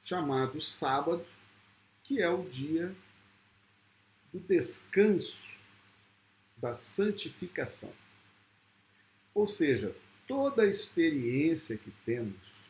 chamado 0.04 0.62
sábado, 0.62 1.26
que 2.04 2.22
é 2.22 2.30
o 2.30 2.44
dia 2.44 2.96
do 4.32 4.40
descanso, 4.40 5.58
da 6.58 6.74
santificação. 6.74 7.94
Ou 9.34 9.48
seja, 9.48 9.96
toda 10.30 10.62
a 10.62 10.68
experiência 10.68 11.76
que 11.76 11.90
temos 12.06 12.64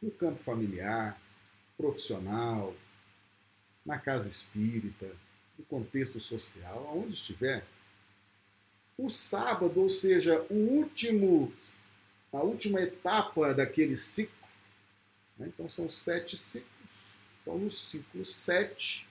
no 0.00 0.10
campo 0.10 0.42
familiar, 0.42 1.20
profissional, 1.76 2.74
na 3.84 3.98
casa 3.98 4.26
espírita, 4.26 5.14
no 5.58 5.64
contexto 5.66 6.18
social, 6.18 6.88
aonde 6.88 7.12
estiver, 7.12 7.66
o 8.96 9.10
sábado, 9.10 9.78
ou 9.78 9.90
seja, 9.90 10.40
o 10.48 10.54
último, 10.54 11.52
a 12.32 12.38
última 12.38 12.80
etapa 12.80 13.52
daquele 13.52 13.96
ciclo, 13.96 14.48
né? 15.36 15.48
então 15.48 15.68
são 15.68 15.90
sete 15.90 16.38
ciclos. 16.38 16.70
Então, 17.42 17.58
no 17.58 17.70
ciclo 17.70 18.24
sete 18.24 19.06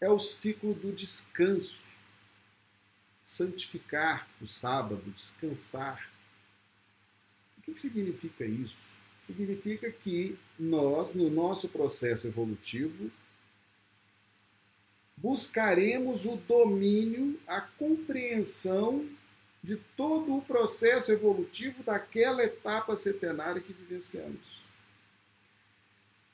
é 0.00 0.10
o 0.10 0.18
ciclo 0.18 0.74
do 0.74 0.90
descanso 0.90 1.95
santificar 3.26 4.28
o 4.40 4.46
sábado, 4.46 5.02
descansar. 5.10 6.08
O 7.58 7.62
que 7.62 7.76
significa 7.76 8.46
isso? 8.46 8.98
Significa 9.20 9.90
que 9.90 10.38
nós, 10.56 11.16
no 11.16 11.28
nosso 11.28 11.70
processo 11.70 12.28
evolutivo, 12.28 13.10
buscaremos 15.16 16.24
o 16.24 16.36
domínio, 16.36 17.40
a 17.48 17.60
compreensão 17.60 19.08
de 19.60 19.74
todo 19.96 20.36
o 20.36 20.42
processo 20.42 21.10
evolutivo 21.10 21.82
daquela 21.82 22.44
etapa 22.44 22.94
setenária 22.94 23.60
que 23.60 23.72
vivenciamos. 23.72 24.62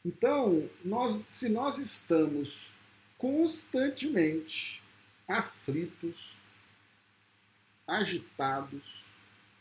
Então, 0.04 0.68
nós, 0.84 1.14
se 1.30 1.48
nós 1.48 1.78
estamos 1.78 2.74
constantemente 3.16 4.82
aflitos, 5.26 6.41
agitados. 7.92 9.04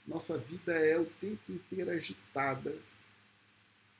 Nossa 0.08 0.38
vida 0.38 0.74
é 0.74 0.98
o 0.98 1.06
tempo 1.06 1.52
inteiro 1.52 1.92
agitada, 1.92 2.76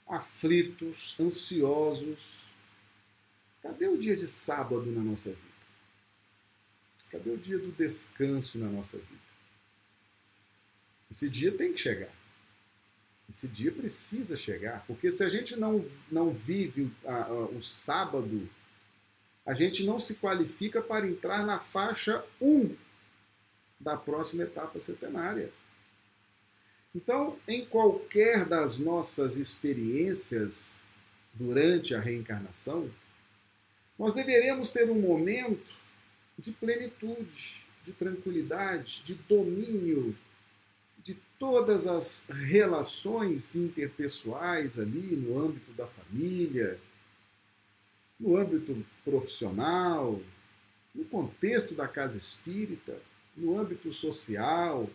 aflitos, 0.08 1.16
ansiosos. 1.20 2.48
Cadê 3.62 3.88
o 3.88 3.98
dia 3.98 4.16
de 4.16 4.28
sábado 4.28 4.86
na 4.92 5.02
nossa 5.02 5.30
vida? 5.30 5.52
Cadê 7.12 7.30
o 7.30 7.38
dia 7.38 7.60
do 7.60 7.72
descanso 7.72 8.58
na 8.58 8.68
nossa 8.68 8.98
vida? 8.98 9.22
Esse 11.10 11.30
dia 11.30 11.52
tem 11.52 11.74
que 11.74 11.80
chegar. 11.80 12.14
Esse 13.30 13.48
dia 13.48 13.72
precisa 13.72 14.36
chegar, 14.36 14.84
porque 14.86 15.12
se 15.12 15.24
a 15.24 15.30
gente 15.30 15.56
não, 15.56 15.86
não 16.12 16.34
vive 16.34 16.92
a, 17.06 17.24
a, 17.24 17.46
o 17.46 17.62
sábado, 17.62 18.50
a 19.46 19.54
gente 19.54 19.86
não 19.86 20.00
se 20.00 20.16
qualifica 20.16 20.82
para 20.82 21.08
entrar 21.08 21.46
na 21.46 21.60
faixa 21.60 22.26
1 22.42 22.76
da 23.82 23.98
próxima 23.98 24.44
etapa 24.44 24.80
setenária. 24.80 25.52
Então, 26.94 27.38
em 27.48 27.66
qualquer 27.66 28.46
das 28.46 28.78
nossas 28.78 29.38
experiências 29.38 30.84
durante 31.34 31.96
a 31.96 32.00
reencarnação, 32.00 32.90
nós 33.98 34.14
deveremos 34.14 34.72
ter 34.72 34.90
um 34.90 35.00
momento 35.00 35.72
de 36.38 36.52
plenitude, 36.52 37.66
de 37.86 37.94
tranquilidade, 37.94 39.02
de 39.04 39.14
domínio 39.14 40.16
de 41.04 41.16
todas 41.40 41.88
as 41.88 42.28
relações 42.28 43.56
interpessoais 43.56 44.80
ali 44.80 45.16
no 45.16 45.40
âmbito 45.40 45.72
da 45.72 45.88
família, 45.88 46.80
no 48.20 48.38
âmbito 48.38 48.86
profissional, 49.04 50.22
no 50.94 51.06
contexto 51.06 51.74
da 51.74 51.88
casa 51.88 52.18
espírita 52.18 53.00
no 53.42 53.60
âmbito 53.60 53.92
social. 53.92 54.90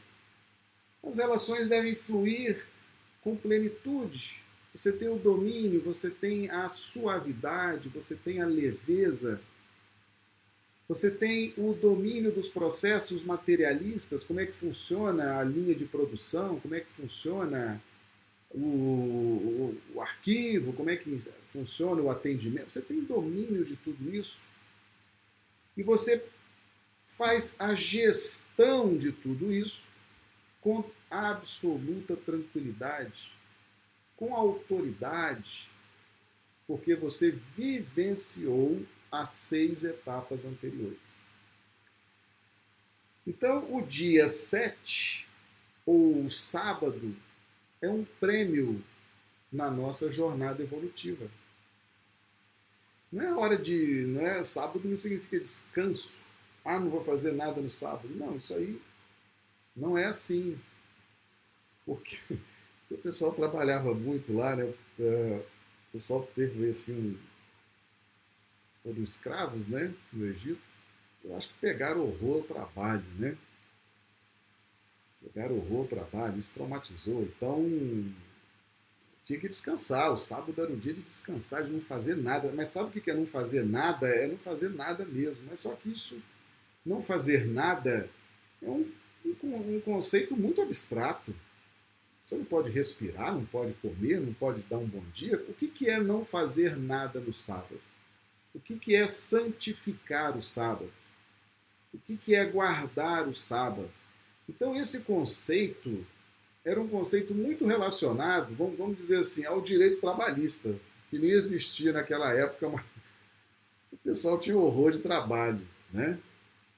As 1.02 1.18
relações 1.18 1.68
devem 1.68 1.94
fluir 1.94 2.64
com 3.20 3.36
plenitude. 3.36 4.40
Você 4.74 4.92
tem 4.92 5.08
o 5.08 5.18
domínio, 5.18 5.80
você 5.80 6.10
tem 6.10 6.50
a 6.50 6.68
suavidade, 6.68 7.88
você 7.88 8.14
tem 8.14 8.40
a 8.40 8.46
leveza, 8.46 9.40
você 10.88 11.10
tem 11.10 11.52
o 11.56 11.72
domínio 11.72 12.30
dos 12.30 12.48
processos 12.48 13.24
materialistas, 13.24 14.22
como 14.22 14.38
é 14.38 14.46
que 14.46 14.52
funciona 14.52 15.38
a 15.38 15.42
linha 15.42 15.74
de 15.74 15.84
produção, 15.84 16.60
como 16.60 16.74
é 16.74 16.80
que 16.80 16.90
funciona 16.90 17.82
o, 18.50 18.60
o, 18.60 19.80
o 19.94 20.00
arquivo, 20.00 20.72
como 20.72 20.90
é 20.90 20.96
que 20.96 21.20
funciona 21.52 22.00
o 22.00 22.10
atendimento. 22.10 22.70
Você 22.70 22.82
tem 22.82 23.00
domínio 23.00 23.64
de 23.64 23.76
tudo 23.76 24.14
isso 24.14 24.48
e 25.76 25.82
você 25.82 26.24
faz 27.16 27.60
a 27.60 27.74
gestão 27.74 28.96
de 28.96 29.10
tudo 29.10 29.52
isso 29.52 29.88
com 30.60 30.84
absoluta 31.10 32.16
tranquilidade, 32.16 33.32
com 34.16 34.34
autoridade, 34.34 35.70
porque 36.66 36.94
você 36.94 37.30
vivenciou 37.30 38.84
as 39.10 39.30
seis 39.30 39.84
etapas 39.84 40.44
anteriores. 40.44 41.16
Então, 43.26 43.74
o 43.74 43.80
dia 43.80 44.28
7, 44.28 45.26
ou 45.84 46.28
sábado, 46.28 47.16
é 47.80 47.88
um 47.88 48.04
prêmio 48.20 48.84
na 49.50 49.70
nossa 49.70 50.10
jornada 50.12 50.62
evolutiva. 50.62 51.28
Não 53.10 53.22
é 53.22 53.34
hora 53.34 53.56
de. 53.56 54.04
Não 54.06 54.20
é, 54.20 54.44
sábado 54.44 54.88
não 54.88 54.96
significa 54.96 55.38
descanso. 55.38 56.25
Ah, 56.66 56.80
não 56.80 56.90
vou 56.90 57.00
fazer 57.00 57.30
nada 57.32 57.60
no 57.60 57.70
sábado. 57.70 58.08
Não, 58.16 58.36
isso 58.36 58.52
aí 58.52 58.82
não 59.74 59.96
é 59.96 60.06
assim. 60.06 60.58
Porque 61.84 62.18
o 62.90 62.98
pessoal 62.98 63.32
trabalhava 63.32 63.94
muito 63.94 64.32
lá, 64.32 64.56
né? 64.56 64.74
É, 64.98 65.44
o 65.88 65.92
pessoal 65.92 66.26
teve 66.34 66.68
assim. 66.68 67.16
Foram 68.82 69.02
escravos, 69.02 69.68
né? 69.68 69.94
No 70.12 70.26
Egito. 70.26 70.60
Eu 71.24 71.36
acho 71.36 71.48
que 71.48 71.54
pegaram 71.60 72.02
horror 72.02 72.38
ao 72.38 72.42
trabalho, 72.42 73.04
né? 73.16 73.36
Pegaram 75.22 75.56
horror 75.56 75.82
ao 75.82 75.86
trabalho, 75.86 76.38
isso 76.38 76.54
traumatizou. 76.54 77.22
Então, 77.22 77.64
tinha 79.24 79.38
que 79.38 79.48
descansar. 79.48 80.12
O 80.12 80.16
sábado 80.16 80.60
era 80.60 80.72
um 80.72 80.78
dia 80.78 80.94
de 80.94 81.02
descansar, 81.02 81.64
de 81.64 81.70
não 81.70 81.80
fazer 81.80 82.16
nada. 82.16 82.50
Mas 82.52 82.70
sabe 82.70 82.88
o 82.88 83.02
que 83.02 83.10
é 83.10 83.14
não 83.14 83.26
fazer 83.26 83.64
nada? 83.64 84.08
É 84.08 84.26
não 84.26 84.38
fazer 84.38 84.70
nada 84.70 85.04
mesmo. 85.04 85.44
Mas 85.48 85.60
só 85.60 85.74
que 85.74 85.90
isso, 85.90 86.20
não 86.86 87.02
fazer 87.02 87.44
nada, 87.46 88.08
é 88.62 88.68
um, 88.68 88.88
um, 89.42 89.76
um 89.76 89.80
conceito 89.80 90.36
muito 90.36 90.62
abstrato. 90.62 91.34
Você 92.24 92.36
não 92.36 92.44
pode 92.44 92.70
respirar, 92.70 93.34
não 93.34 93.44
pode 93.44 93.74
comer, 93.74 94.20
não 94.20 94.32
pode 94.32 94.62
dar 94.62 94.78
um 94.78 94.86
bom 94.86 95.02
dia. 95.12 95.36
O 95.48 95.54
que, 95.54 95.68
que 95.68 95.90
é 95.90 96.00
não 96.00 96.24
fazer 96.24 96.76
nada 96.76 97.20
no 97.20 97.32
sábado? 97.32 97.80
O 98.54 98.60
que, 98.60 98.78
que 98.78 98.94
é 98.94 99.06
santificar 99.06 100.36
o 100.36 100.42
sábado? 100.42 100.90
O 101.92 101.98
que, 101.98 102.16
que 102.16 102.34
é 102.34 102.44
guardar 102.44 103.28
o 103.28 103.34
sábado? 103.34 103.90
Então, 104.48 104.76
esse 104.76 105.02
conceito 105.02 106.06
era 106.64 106.80
um 106.80 106.88
conceito 106.88 107.34
muito 107.34 107.66
relacionado, 107.66 108.54
vamos, 108.54 108.96
dizer 108.96 109.18
assim, 109.18 109.44
ao 109.44 109.60
direito 109.60 110.00
trabalhista, 110.00 110.74
que 111.10 111.18
nem 111.18 111.30
existia 111.30 111.92
naquela 111.92 112.32
época, 112.32 112.68
mas 112.68 112.84
o 113.92 113.96
pessoal 113.98 114.38
tinha 114.38 114.56
horror 114.56 114.92
de 114.92 114.98
trabalho. 114.98 115.60
Né? 115.92 116.18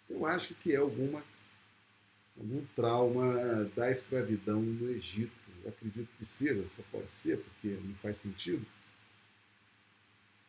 Eu 0.09 0.25
acho 0.27 0.55
que 0.55 0.73
é 0.73 0.77
alguma, 0.77 1.23
algum 2.37 2.65
trauma 2.75 3.71
da 3.77 3.91
escravidão 3.91 4.61
no 4.61 4.91
Egito. 4.91 5.33
Eu 5.63 5.71
acredito 5.71 6.09
que 6.19 6.25
seja, 6.25 6.65
só 6.75 6.83
pode 6.91 7.13
ser, 7.13 7.39
porque 7.39 7.69
não 7.69 7.95
faz 7.97 8.19
sentido. 8.19 8.65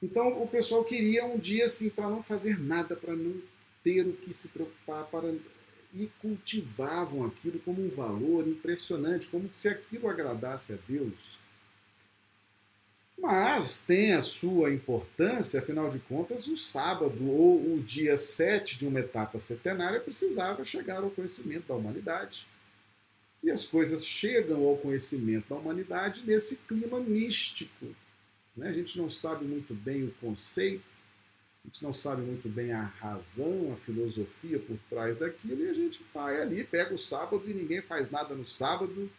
Então 0.02 0.42
o 0.42 0.48
pessoal 0.48 0.84
queria 0.86 1.26
um 1.26 1.38
dia 1.38 1.66
assim 1.66 1.90
para 1.90 2.10
não 2.10 2.24
fazer 2.24 2.60
nada, 2.60 2.96
para 2.96 3.16
não 3.16 3.42
ter 3.84 4.08
o 4.08 4.14
que 4.14 4.34
se 4.34 4.50
preocupar, 4.50 5.06
para 5.06 5.34
e 5.94 6.08
cultivavam 6.22 7.26
aquilo 7.26 7.60
como 7.60 7.84
um 7.84 7.90
valor 7.90 8.48
impressionante, 8.48 9.28
como 9.28 9.50
se 9.54 9.68
aquilo 9.68 10.08
agradasse 10.08 10.74
a 10.74 10.78
Deus. 10.88 11.39
Mas 13.22 13.86
tem 13.86 14.14
a 14.14 14.22
sua 14.22 14.72
importância, 14.72 15.60
afinal 15.60 15.90
de 15.90 16.00
contas, 16.00 16.48
o 16.48 16.58
sábado 16.58 17.30
ou 17.30 17.76
o 17.76 17.84
dia 17.84 18.16
7 18.18 18.80
de 18.80 18.88
uma 18.88 19.02
etapa 19.02 19.38
setenária 19.38 20.00
precisava 20.00 20.64
chegar 20.64 21.04
ao 21.04 21.10
conhecimento 21.10 21.68
da 21.68 21.76
humanidade. 21.76 22.48
E 23.44 23.52
as 23.52 23.66
coisas 23.66 24.06
chegam 24.06 24.66
ao 24.66 24.78
conhecimento 24.78 25.50
da 25.50 25.56
humanidade 25.56 26.24
nesse 26.26 26.58
clima 26.58 27.00
místico. 27.00 27.88
Né? 28.56 28.70
A 28.70 28.74
gente 28.74 28.98
não 28.98 29.10
sabe 29.10 29.46
muito 29.46 29.74
bem 29.74 30.06
o 30.06 30.12
conceito, 30.22 30.84
a 31.64 31.68
gente 31.68 31.84
não 31.84 31.92
sabe 31.92 32.22
muito 32.22 32.48
bem 32.48 32.72
a 32.72 32.84
razão, 32.84 33.74
a 33.74 33.76
filosofia 33.78 34.60
por 34.60 34.78
trás 34.90 35.18
daquilo, 35.18 35.66
e 35.66 35.70
a 35.70 35.74
gente 35.74 36.02
vai 36.14 36.42
ali, 36.42 36.64
pega 36.64 36.94
o 36.94 36.98
sábado 36.98 37.44
e 37.46 37.54
ninguém 37.54 37.82
faz 37.82 38.10
nada 38.10 38.34
no 38.34 38.46
sábado, 38.46 39.12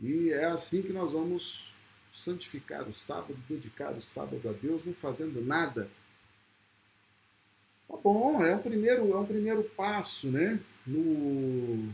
e 0.00 0.30
é 0.30 0.46
assim 0.46 0.82
que 0.82 0.92
nós 0.92 1.12
vamos 1.12 1.69
santificar 2.12 2.88
o 2.88 2.92
sábado, 2.92 3.38
dedicar 3.48 3.92
o 3.92 4.02
sábado 4.02 4.48
a 4.48 4.52
Deus, 4.52 4.84
não 4.84 4.94
fazendo 4.94 5.44
nada. 5.44 5.90
Tá 7.88 7.96
bom, 7.96 8.42
é 8.44 8.54
um 8.54 8.62
primeiro, 8.62 9.12
é 9.12 9.16
um 9.16 9.26
primeiro 9.26 9.64
passo 9.64 10.30
né, 10.30 10.60
no, 10.86 11.92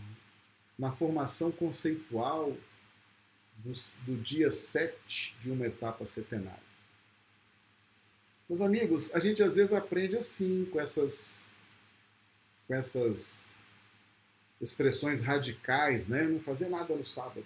na 0.79 0.93
formação 0.93 1.51
conceitual 1.51 2.57
do, 3.59 3.73
do 4.05 4.17
dia 4.23 4.51
7 4.51 5.37
de 5.41 5.51
uma 5.51 5.67
etapa 5.67 6.05
setenária. 6.05 6.67
Meus 8.49 8.61
amigos, 8.61 9.15
a 9.15 9.19
gente 9.19 9.43
às 9.43 9.57
vezes 9.57 9.75
aprende 9.75 10.17
assim, 10.17 10.67
com 10.67 10.81
essas, 10.81 11.49
com 12.69 12.75
essas 12.75 13.55
expressões 14.61 15.23
radicais, 15.23 16.09
né? 16.09 16.23
Não 16.23 16.39
fazer 16.39 16.69
nada 16.69 16.95
no 16.95 17.05
sábado. 17.05 17.45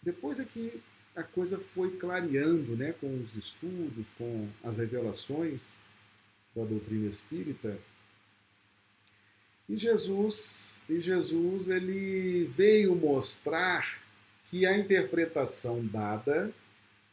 Depois 0.00 0.38
é 0.38 0.44
que 0.44 0.80
a 1.16 1.22
coisa 1.22 1.58
foi 1.58 1.96
clareando, 1.96 2.76
né? 2.76 2.92
Com 3.00 3.20
os 3.20 3.36
estudos, 3.36 4.06
com 4.18 4.48
as 4.62 4.78
revelações 4.78 5.74
da 6.54 6.62
doutrina 6.62 7.08
espírita. 7.08 7.78
E 9.68 9.76
Jesus, 9.76 10.82
e 10.88 11.00
Jesus 11.00 11.68
ele 11.68 12.44
veio 12.44 12.94
mostrar 12.94 14.00
que 14.48 14.64
a 14.64 14.76
interpretação 14.78 15.84
dada 15.84 16.52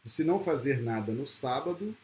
de 0.04 0.10
se 0.10 0.24
não 0.24 0.40
fazer 0.40 0.82
nada 0.82 1.12
no 1.14 1.26
sábado 1.26 1.96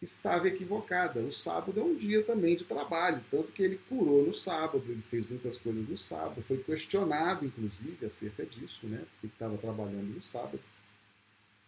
estava 0.00 0.46
equivocada. 0.46 1.20
O 1.20 1.32
sábado 1.32 1.80
é 1.80 1.82
um 1.82 1.96
dia 1.96 2.22
também 2.22 2.54
de 2.54 2.64
trabalho, 2.64 3.24
tanto 3.30 3.50
que 3.50 3.62
ele 3.62 3.80
curou 3.88 4.24
no 4.24 4.32
sábado, 4.32 4.84
ele 4.86 5.02
fez 5.02 5.28
muitas 5.28 5.58
coisas 5.58 5.88
no 5.88 5.96
sábado, 5.96 6.42
foi 6.42 6.58
questionado, 6.58 7.44
inclusive, 7.46 8.04
acerca 8.04 8.44
disso, 8.44 8.86
né? 8.86 9.02
Porque 9.12 9.34
estava 9.34 9.56
trabalhando 9.56 10.14
no 10.14 10.22
sábado. 10.22 10.60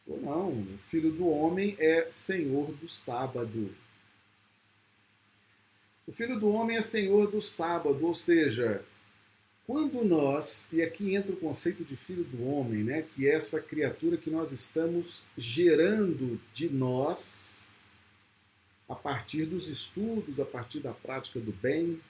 Ou 0.08 0.20
não, 0.20 0.48
o 0.48 0.78
filho 0.78 1.12
do 1.12 1.28
homem 1.28 1.76
é 1.78 2.10
senhor 2.10 2.72
do 2.72 2.88
sábado. 2.88 3.74
O 6.06 6.12
filho 6.12 6.40
do 6.40 6.48
homem 6.48 6.78
é 6.78 6.82
senhor 6.82 7.30
do 7.30 7.42
sábado, 7.42 8.06
ou 8.06 8.14
seja, 8.14 8.82
quando 9.66 10.02
nós, 10.02 10.72
e 10.72 10.80
aqui 10.80 11.14
entra 11.14 11.30
o 11.30 11.36
conceito 11.36 11.84
de 11.84 11.94
filho 11.94 12.24
do 12.24 12.42
homem, 12.46 12.82
né, 12.82 13.02
que 13.02 13.28
é 13.28 13.34
essa 13.34 13.60
criatura 13.60 14.16
que 14.16 14.30
nós 14.30 14.50
estamos 14.50 15.26
gerando 15.36 16.40
de 16.54 16.70
nós, 16.70 17.70
a 18.88 18.94
partir 18.94 19.44
dos 19.44 19.68
estudos, 19.68 20.40
a 20.40 20.46
partir 20.46 20.80
da 20.80 20.94
prática 20.94 21.38
do 21.38 21.52
bem, 21.52 22.00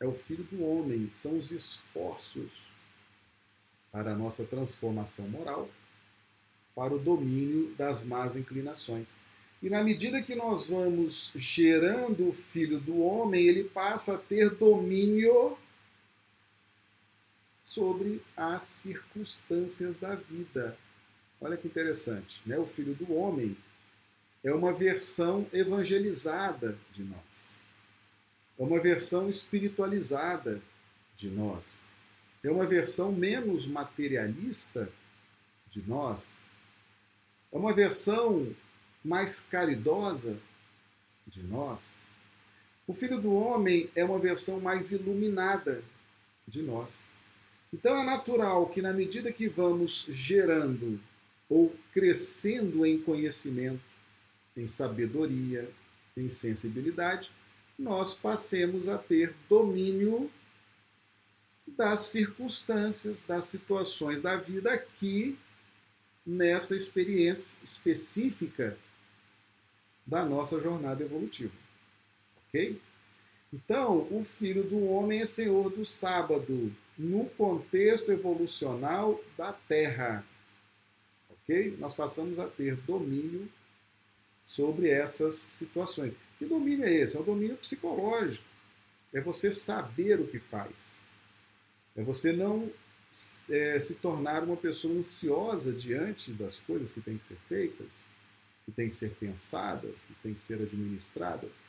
é 0.00 0.06
o 0.06 0.12
Filho 0.12 0.42
do 0.50 0.64
Homem, 0.64 1.08
são 1.14 1.38
os 1.38 1.52
esforços 1.52 2.66
para 3.92 4.12
a 4.12 4.16
nossa 4.16 4.44
transformação 4.44 5.28
moral, 5.28 5.70
para 6.76 6.94
o 6.94 6.98
domínio 6.98 7.74
das 7.74 8.04
más 8.04 8.36
inclinações. 8.36 9.18
E 9.62 9.70
na 9.70 9.82
medida 9.82 10.22
que 10.22 10.34
nós 10.34 10.68
vamos 10.68 11.32
gerando 11.34 12.28
o 12.28 12.32
Filho 12.32 12.78
do 12.78 13.00
Homem, 13.00 13.46
ele 13.46 13.64
passa 13.64 14.14
a 14.14 14.18
ter 14.18 14.50
domínio 14.50 15.56
sobre 17.62 18.22
as 18.36 18.62
circunstâncias 18.62 19.96
da 19.96 20.14
vida. 20.14 20.76
Olha 21.40 21.56
que 21.56 21.66
interessante, 21.66 22.42
né? 22.44 22.58
O 22.58 22.66
Filho 22.66 22.94
do 22.94 23.12
Homem 23.14 23.56
é 24.44 24.52
uma 24.52 24.72
versão 24.72 25.46
evangelizada 25.52 26.78
de 26.92 27.02
nós. 27.02 27.54
É 28.58 28.62
uma 28.62 28.78
versão 28.78 29.28
espiritualizada 29.28 30.60
de 31.16 31.30
nós. 31.30 31.88
É 32.44 32.50
uma 32.50 32.66
versão 32.66 33.10
menos 33.10 33.66
materialista 33.66 34.88
de 35.68 35.82
nós. 35.82 36.45
É 37.56 37.58
uma 37.58 37.72
versão 37.72 38.54
mais 39.02 39.40
caridosa 39.40 40.36
de 41.26 41.42
nós. 41.42 42.02
O 42.86 42.92
Filho 42.92 43.18
do 43.18 43.32
Homem 43.32 43.88
é 43.96 44.04
uma 44.04 44.18
versão 44.18 44.60
mais 44.60 44.92
iluminada 44.92 45.82
de 46.46 46.60
nós. 46.60 47.10
Então 47.72 47.98
é 47.98 48.04
natural 48.04 48.68
que, 48.68 48.82
na 48.82 48.92
medida 48.92 49.32
que 49.32 49.48
vamos 49.48 50.04
gerando 50.10 51.00
ou 51.48 51.74
crescendo 51.92 52.84
em 52.84 53.00
conhecimento, 53.00 53.80
em 54.54 54.66
sabedoria, 54.66 55.66
em 56.14 56.28
sensibilidade, 56.28 57.32
nós 57.78 58.12
passemos 58.12 58.86
a 58.86 58.98
ter 58.98 59.34
domínio 59.48 60.30
das 61.66 62.00
circunstâncias, 62.00 63.24
das 63.24 63.46
situações 63.46 64.20
da 64.20 64.36
vida 64.36 64.76
que 65.00 65.38
nessa 66.26 66.76
experiência 66.76 67.58
específica 67.62 68.76
da 70.04 70.24
nossa 70.24 70.60
jornada 70.60 71.04
evolutiva. 71.04 71.54
Ok? 72.48 72.80
Então, 73.52 74.08
o 74.10 74.24
Filho 74.24 74.64
do 74.64 74.84
Homem 74.86 75.20
é 75.20 75.24
Senhor 75.24 75.70
do 75.70 75.84
sábado, 75.84 76.74
no 76.98 77.26
contexto 77.30 78.10
evolucional 78.10 79.22
da 79.36 79.52
Terra. 79.52 80.24
Ok? 81.30 81.76
Nós 81.78 81.94
passamos 81.94 82.38
a 82.38 82.46
ter 82.46 82.76
domínio 82.76 83.48
sobre 84.42 84.90
essas 84.90 85.34
situações. 85.34 86.14
Que 86.38 86.44
domínio 86.44 86.84
é 86.84 86.92
esse? 86.92 87.16
É 87.16 87.20
o 87.20 87.24
domínio 87.24 87.56
psicológico. 87.56 88.46
É 89.12 89.20
você 89.20 89.50
saber 89.50 90.20
o 90.20 90.26
que 90.26 90.38
faz. 90.38 91.00
É 91.94 92.02
você 92.02 92.32
não 92.32 92.70
é, 93.48 93.78
se 93.78 93.96
tornar 93.96 94.44
uma 94.44 94.56
pessoa 94.56 94.94
ansiosa 94.94 95.72
diante 95.72 96.32
das 96.32 96.58
coisas 96.58 96.92
que 96.92 97.00
têm 97.00 97.16
que 97.16 97.24
ser 97.24 97.38
feitas, 97.48 98.02
que 98.64 98.72
têm 98.72 98.88
que 98.88 98.94
ser 98.94 99.10
pensadas, 99.10 100.04
que 100.04 100.14
têm 100.22 100.34
que 100.34 100.40
ser 100.40 100.60
administradas. 100.60 101.66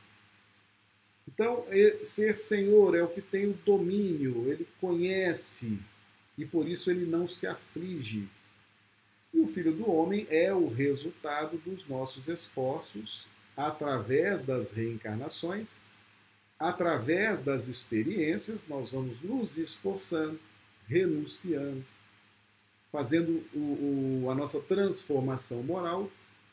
Então, 1.28 1.66
ser 2.02 2.38
Senhor 2.38 2.96
é 2.96 3.04
o 3.04 3.08
que 3.10 3.22
tem 3.22 3.48
o 3.48 3.54
domínio, 3.54 4.52
ele 4.52 4.68
conhece 4.80 5.78
e 6.38 6.46
por 6.46 6.68
isso 6.68 6.90
ele 6.90 7.06
não 7.06 7.28
se 7.28 7.48
aflige. 7.48 8.30
E 9.34 9.40
o 9.40 9.48
Filho 9.48 9.74
do 9.74 9.90
Homem 9.90 10.26
é 10.30 10.54
o 10.54 10.68
resultado 10.68 11.58
dos 11.58 11.88
nossos 11.88 12.30
esforços 12.30 13.28
através 13.56 14.46
das 14.46 14.72
reencarnações, 14.74 15.84
através 16.60 17.44
das 17.44 17.68
experiências, 17.68 18.68
nós 18.68 18.92
vamos 18.92 19.22
nos 19.22 19.58
esforçando, 19.58 20.40
renunciando, 20.88 21.86
fazendo 22.92 23.44
o, 23.54 24.24
o, 24.24 24.32
a 24.32 24.36
nossa 24.36 24.62
transformação 24.62 25.62
moral, 25.64 26.10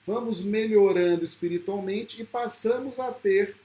vamos 0.07 0.42
melhorando 0.42 1.25
espiritualmente 1.25 2.23
e 2.23 2.25
passamos 2.25 3.01
a 3.01 3.12
ter 3.12 3.57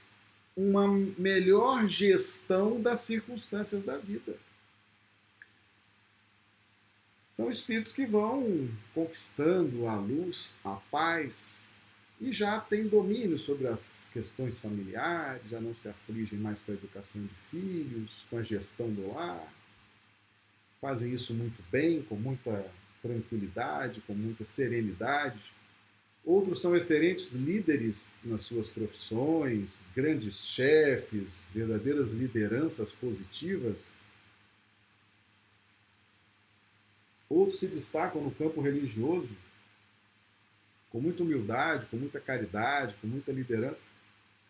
uma 0.56 0.86
melhor 1.18 1.86
gestão 1.86 2.80
das 2.80 3.00
circunstâncias 3.00 3.84
da 3.84 3.96
vida. 3.96 4.36
São 7.32 7.48
espíritos 7.48 7.92
que 7.92 8.04
vão 8.04 8.68
conquistando 8.94 9.86
a 9.86 9.96
luz, 9.96 10.58
a 10.64 10.76
paz, 10.90 11.70
e 12.20 12.32
já 12.32 12.60
têm 12.60 12.86
domínio 12.86 13.38
sobre 13.38 13.66
as 13.66 14.10
questões 14.12 14.60
familiares, 14.60 15.48
já 15.48 15.58
não 15.58 15.74
se 15.74 15.88
afligem 15.88 16.38
mais 16.38 16.60
com 16.60 16.72
a 16.72 16.74
educação 16.74 17.22
de 17.22 17.34
filhos, 17.50 18.26
com 18.28 18.36
a 18.36 18.42
gestão 18.42 18.92
do 18.92 19.14
lar. 19.14 19.50
Fazem 20.80 21.12
isso 21.12 21.34
muito 21.34 21.62
bem, 21.70 22.02
com 22.02 22.16
muita 22.16 22.70
tranquilidade, 23.02 24.00
com 24.02 24.14
muita 24.14 24.44
serenidade 24.44 25.40
Outros 26.24 26.60
são 26.60 26.76
excelentes 26.76 27.32
líderes 27.32 28.14
nas 28.22 28.42
suas 28.42 28.68
profissões, 28.68 29.86
grandes 29.94 30.46
chefes, 30.46 31.50
verdadeiras 31.54 32.12
lideranças 32.12 32.92
positivas. 32.92 33.96
Outros 37.28 37.60
se 37.60 37.68
destacam 37.68 38.22
no 38.22 38.30
campo 38.32 38.60
religioso, 38.60 39.34
com 40.90 41.00
muita 41.00 41.22
humildade, 41.22 41.86
com 41.86 41.96
muita 41.96 42.20
caridade, 42.20 42.94
com 43.00 43.06
muita 43.06 43.32
liderança. 43.32 43.78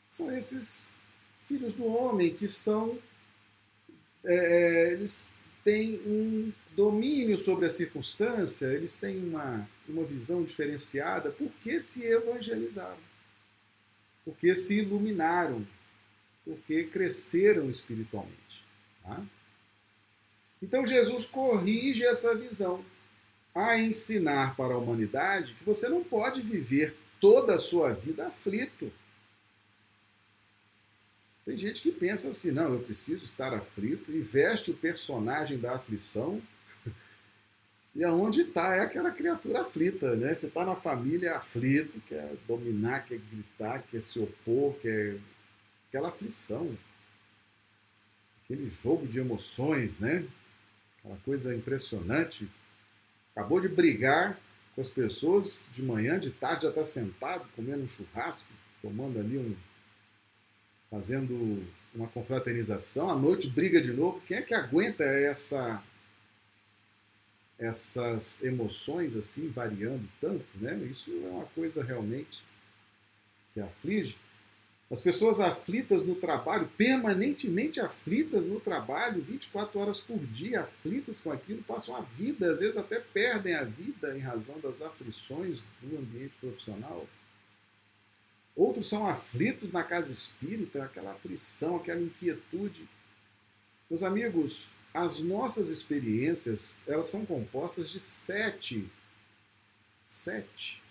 São 0.09 0.35
esses 0.37 0.97
filhos 1.43 1.75
do 1.75 1.87
homem 1.87 2.35
que 2.35 2.49
são. 2.49 2.99
É, 4.25 4.93
eles 4.93 5.39
têm 5.65 6.01
um 6.07 6.53
domínio 6.75 7.37
sobre 7.37 7.67
a 7.67 7.71
circunstância, 7.71 8.67
eles 8.67 8.97
têm 8.97 9.19
uma, 9.19 9.69
uma 9.89 10.05
visão 10.05 10.43
diferenciada 10.43 11.31
porque 11.31 11.79
se 11.79 12.05
evangelizaram, 12.05 12.99
porque 14.25 14.55
se 14.55 14.79
iluminaram, 14.79 15.67
porque 16.45 16.85
cresceram 16.85 17.69
espiritualmente. 17.69 18.65
Tá? 19.03 19.23
Então 20.63 20.87
Jesus 20.87 21.27
corrige 21.27 22.05
essa 22.05 22.35
visão 22.35 22.85
a 23.55 23.79
ensinar 23.79 24.57
para 24.57 24.75
a 24.75 24.79
humanidade 24.79 25.55
que 25.55 25.65
você 25.65 25.89
não 25.89 26.05
pode 26.05 26.41
viver 26.41 26.97
toda 27.21 27.55
a 27.55 27.59
sua 27.59 27.93
vida 27.93 28.27
aflito. 28.27 28.93
Tem 31.51 31.59
gente 31.59 31.83
que 31.83 31.91
pensa 31.91 32.31
assim, 32.31 32.53
não, 32.53 32.73
eu 32.73 32.79
preciso 32.79 33.25
estar 33.25 33.53
aflito, 33.53 34.13
e 34.13 34.21
veste 34.21 34.71
o 34.71 34.77
personagem 34.77 35.59
da 35.59 35.75
aflição 35.75 36.41
e 37.93 38.05
aonde 38.05 38.43
está 38.43 38.77
é 38.77 38.83
aquela 38.83 39.11
criatura 39.11 39.63
aflita, 39.63 40.15
né? 40.15 40.33
Você 40.33 40.47
está 40.47 40.65
na 40.65 40.77
família 40.77 41.35
aflito, 41.35 42.01
quer 42.07 42.37
dominar, 42.47 43.05
quer 43.05 43.19
gritar, 43.19 43.83
quer 43.91 44.01
se 44.01 44.21
opor, 44.21 44.77
quer 44.81 45.17
aquela 45.89 46.11
aflição, 46.11 46.79
aquele 48.45 48.71
jogo 48.71 49.09
de 49.09 49.19
emoções, 49.19 49.99
né? 49.99 50.25
Aquela 51.01 51.17
coisa 51.25 51.53
impressionante. 51.53 52.49
Acabou 53.35 53.59
de 53.59 53.67
brigar 53.67 54.39
com 54.77 54.81
as 54.81 54.91
pessoas 54.91 55.69
de 55.73 55.83
manhã, 55.83 56.17
de 56.17 56.31
tarde 56.31 56.63
já 56.63 56.69
está 56.69 56.85
sentado 56.85 57.45
comendo 57.57 57.83
um 57.83 57.89
churrasco, 57.89 58.49
tomando 58.81 59.19
ali 59.19 59.37
um, 59.37 59.57
fazendo 60.91 61.65
uma 61.95 62.09
confraternização, 62.09 63.11
à 63.11 63.17
noite 63.17 63.49
briga 63.49 63.81
de 63.81 63.93
novo. 63.93 64.21
Quem 64.27 64.39
é 64.39 64.43
que 64.43 64.55
aguenta 64.55 65.05
essa 65.05 65.83
essas 67.59 68.43
emoções 68.43 69.15
assim 69.15 69.49
variando 69.49 70.09
tanto, 70.19 70.47
né? 70.55 70.75
Isso 70.91 71.11
é 71.25 71.29
uma 71.29 71.45
coisa 71.47 71.85
realmente 71.85 72.43
que 73.53 73.61
aflige. 73.61 74.17
As 74.91 75.03
pessoas 75.03 75.41
aflitas 75.41 76.05
no 76.05 76.17
trabalho, 76.17 76.69
permanentemente 76.77 77.79
aflitas 77.79 78.45
no 78.45 78.59
trabalho, 78.59 79.23
24 79.23 79.79
horas 79.79 80.01
por 80.01 80.19
dia, 80.19 80.63
aflitas 80.63 81.21
com 81.21 81.31
aquilo, 81.31 81.63
passam 81.63 81.95
a 81.95 82.01
vida, 82.01 82.51
às 82.51 82.59
vezes 82.59 82.77
até 82.77 82.99
perdem 82.99 83.55
a 83.55 83.63
vida 83.63 84.17
em 84.17 84.21
razão 84.21 84.59
das 84.59 84.83
aflições 84.83 85.63
do 85.81 85.97
ambiente 85.97 86.35
profissional. 86.41 87.07
Outros 88.55 88.89
são 88.89 89.09
aflitos 89.09 89.73
na 89.73 89.83
casa 89.83 90.13
espírita, 90.13 90.85
aquela 90.85 91.13
aflição, 91.13 91.77
aquela 91.77 92.01
inquietude. 92.01 92.89
Meus 93.89 94.03
amigos, 94.03 94.69
as 94.93 95.21
nossas 95.21 95.69
experiências 95.69 96.79
elas 96.87 97.07
são 97.07 97.25
compostas 97.25 97.91
de 97.91 98.01
sete, 98.01 98.91
sete 100.05 100.83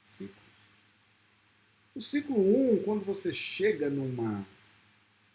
ciclos. 0.00 0.42
O 1.94 2.00
ciclo 2.00 2.36
um, 2.36 2.82
quando 2.82 3.04
você 3.04 3.32
chega 3.32 3.88
numa 3.88 4.46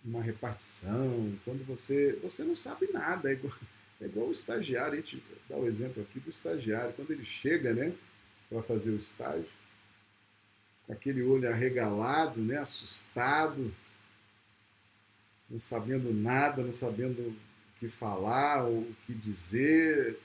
uma 0.03 0.21
repartição, 0.21 1.37
quando 1.43 1.65
você 1.65 2.13
você 2.21 2.43
não 2.43 2.55
sabe 2.55 2.89
nada, 2.91 3.29
é 3.29 3.33
igual, 3.33 3.53
é 4.01 4.05
igual 4.05 4.27
o 4.27 4.31
estagiário, 4.31 4.93
a 4.93 4.95
gente 4.95 5.23
dá 5.49 5.57
o 5.57 5.67
exemplo 5.67 6.01
aqui 6.03 6.19
do 6.19 6.29
estagiário, 6.29 6.93
quando 6.93 7.11
ele 7.11 7.25
chega, 7.25 7.73
né, 7.73 7.93
para 8.49 8.61
fazer 8.63 8.91
o 8.91 8.97
estágio, 8.97 9.49
aquele 10.89 11.21
olho 11.21 11.49
arregalado, 11.49 12.39
né, 12.39 12.57
assustado, 12.57 13.73
não 15.49 15.59
sabendo 15.59 16.13
nada, 16.13 16.61
não 16.61 16.73
sabendo 16.73 17.21
o 17.21 17.35
que 17.79 17.87
falar, 17.87 18.63
ou 18.63 18.79
o 18.79 18.95
que 19.05 19.13
dizer. 19.13 20.19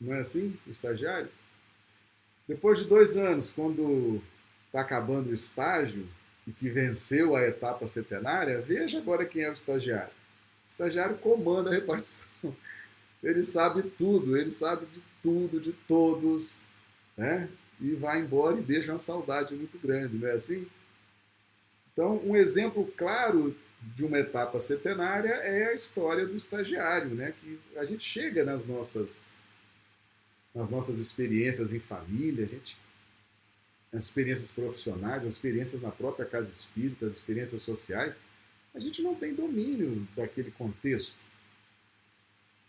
Não 0.00 0.14
é 0.14 0.20
assim, 0.20 0.58
o 0.66 0.70
estagiário? 0.70 1.28
Depois 2.48 2.78
de 2.78 2.86
dois 2.86 3.16
anos, 3.16 3.52
quando 3.52 4.22
está 4.66 4.80
acabando 4.80 5.30
o 5.30 5.34
estágio 5.34 6.08
e 6.46 6.52
que 6.52 6.68
venceu 6.68 7.36
a 7.36 7.42
etapa 7.42 7.86
centenária, 7.86 8.60
veja 8.60 8.98
agora 8.98 9.24
quem 9.24 9.42
é 9.42 9.50
o 9.50 9.52
estagiário. 9.52 10.12
O 10.66 10.70
estagiário 10.70 11.16
comanda 11.18 11.70
a 11.70 11.74
repartição. 11.74 12.28
Ele 13.22 13.44
sabe 13.44 13.82
tudo, 13.82 14.36
ele 14.36 14.50
sabe 14.50 14.86
de 14.86 15.02
tudo, 15.22 15.60
de 15.60 15.72
todos, 15.72 16.64
né? 17.16 17.48
E 17.80 17.94
vai 17.94 18.20
embora 18.20 18.58
e 18.58 18.62
deixa 18.62 18.92
uma 18.92 18.98
saudade 18.98 19.54
muito 19.54 19.78
grande, 19.78 20.16
não 20.16 20.28
é 20.28 20.32
assim? 20.32 20.66
Então, 21.92 22.20
um 22.24 22.36
exemplo 22.36 22.86
claro 22.96 23.56
de 23.80 24.04
uma 24.04 24.18
etapa 24.18 24.60
centenária 24.60 25.30
é 25.30 25.68
a 25.68 25.74
história 25.74 26.26
do 26.26 26.36
estagiário, 26.36 27.10
né? 27.14 27.32
Que 27.40 27.58
a 27.76 27.84
gente 27.84 28.04
chega 28.04 28.44
nas 28.44 28.66
nossas 28.66 29.32
nas 30.52 30.68
nossas 30.68 30.98
experiências 30.98 31.72
em 31.72 31.78
família, 31.78 32.44
a 32.44 32.48
gente 32.48 32.76
as 33.92 34.04
experiências 34.04 34.52
profissionais, 34.52 35.24
as 35.24 35.32
experiências 35.34 35.82
na 35.82 35.90
própria 35.90 36.24
casa 36.24 36.50
espírita, 36.50 37.06
as 37.06 37.14
experiências 37.14 37.62
sociais, 37.62 38.14
a 38.72 38.78
gente 38.78 39.02
não 39.02 39.14
tem 39.16 39.34
domínio 39.34 40.06
daquele 40.16 40.50
contexto. 40.52 41.18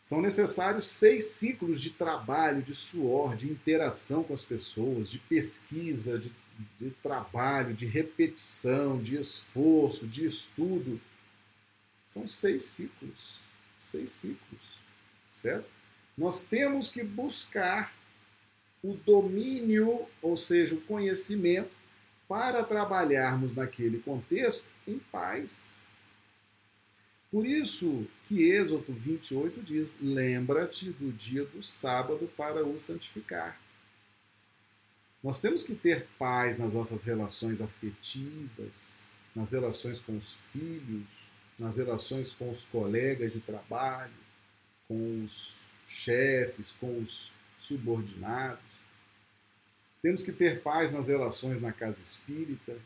São 0.02 0.22
necessários 0.22 0.90
seis 0.90 1.26
ciclos 1.26 1.80
de 1.80 1.92
trabalho, 1.92 2.62
de 2.62 2.74
suor, 2.74 3.36
de 3.36 3.50
interação 3.50 4.24
com 4.24 4.34
as 4.34 4.44
pessoas, 4.44 5.10
de 5.10 5.20
pesquisa, 5.20 6.18
de 6.18 6.32
de 6.80 6.92
trabalho, 7.02 7.74
de 7.74 7.86
repetição, 7.86 9.02
de 9.02 9.18
esforço, 9.18 10.08
de 10.08 10.26
estudo. 10.26 11.00
São 12.06 12.28
seis 12.28 12.64
ciclos. 12.64 13.40
Seis 13.80 14.12
ciclos. 14.12 14.80
Certo? 15.30 15.68
Nós 16.18 16.46
temos 16.46 16.92
que 16.92 17.04
buscar 17.04 17.94
o 18.84 18.94
domínio, 18.94 20.08
ou 20.22 20.36
seja, 20.36 20.76
o 20.76 20.82
conhecimento, 20.82 21.72
para 22.28 22.64
trabalharmos 22.64 23.56
naquele 23.56 24.00
contexto 24.00 24.70
em 24.88 24.98
paz. 24.98 25.78
Por 27.32 27.46
isso 27.46 28.06
que 28.28 28.52
Êxodo 28.52 28.92
28 28.92 29.64
diz: 29.64 30.00
Lembra-te 30.02 30.92
do 30.92 31.14
dia 31.14 31.46
do 31.46 31.62
sábado 31.62 32.30
para 32.36 32.66
o 32.66 32.78
santificar. 32.78 33.58
Nós 35.24 35.40
temos 35.40 35.64
que 35.64 35.74
ter 35.74 36.08
paz 36.20 36.58
nas 36.58 36.74
nossas 36.74 37.06
relações 37.06 37.62
afetivas, 37.62 38.92
nas 39.34 39.54
relações 39.54 40.02
com 40.02 40.18
os 40.18 40.38
filhos, 40.52 41.08
nas 41.58 41.78
relações 41.78 42.34
com 42.34 42.50
os 42.50 42.66
colegas 42.66 43.32
de 43.32 43.40
trabalho, 43.40 44.12
com 44.88 45.24
os 45.24 45.60
chefes, 45.88 46.72
com 46.72 47.00
os 47.00 47.32
subordinados. 47.58 48.60
Temos 50.02 50.24
que 50.24 50.32
ter 50.32 50.62
paz 50.62 50.92
nas 50.92 51.08
relações 51.08 51.62
na 51.62 51.72
casa 51.72 52.02
espírita. 52.02 52.78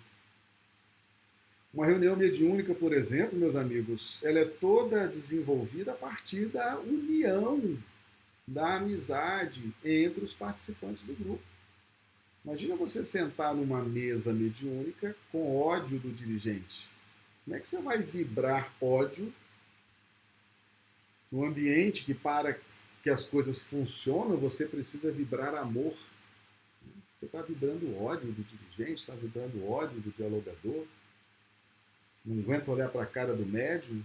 Uma 1.75 1.85
reunião 1.85 2.15
mediúnica, 2.15 2.73
por 2.73 2.93
exemplo, 2.93 3.37
meus 3.37 3.53
amigos, 3.53 4.23
ela 4.23 4.39
é 4.39 4.45
toda 4.45 5.09
desenvolvida 5.09 5.91
a 5.91 5.95
partir 5.95 6.45
da 6.45 6.79
união, 6.79 7.77
da 8.47 8.77
amizade 8.77 9.73
entre 9.83 10.23
os 10.23 10.33
participantes 10.33 11.03
do 11.03 11.13
grupo. 11.13 11.43
Imagina 12.45 12.77
você 12.77 13.03
sentar 13.03 13.53
numa 13.53 13.83
mesa 13.83 14.31
mediúnica 14.31 15.13
com 15.33 15.61
ódio 15.61 15.99
do 15.99 16.13
dirigente. 16.13 16.87
Como 17.43 17.57
é 17.57 17.59
que 17.59 17.67
você 17.67 17.81
vai 17.81 17.97
vibrar 18.01 18.73
ódio 18.79 19.33
no 21.29 21.43
ambiente 21.43 22.05
que 22.05 22.13
para 22.13 22.57
que 23.03 23.09
as 23.09 23.25
coisas 23.25 23.65
funcionem, 23.65 24.37
você 24.37 24.65
precisa 24.65 25.11
vibrar 25.11 25.53
amor? 25.53 25.93
Você 27.19 27.25
está 27.25 27.41
vibrando 27.41 28.01
ódio 28.01 28.31
do 28.31 28.43
dirigente, 28.43 29.01
está 29.01 29.13
vibrando 29.13 29.69
ódio 29.69 29.99
do 29.99 30.11
dialogador. 30.11 30.85
Não 32.25 32.41
aguenta 32.41 32.71
olhar 32.71 32.89
para 32.89 33.03
a 33.03 33.05
cara 33.05 33.35
do 33.35 33.45
médium. 33.45 34.03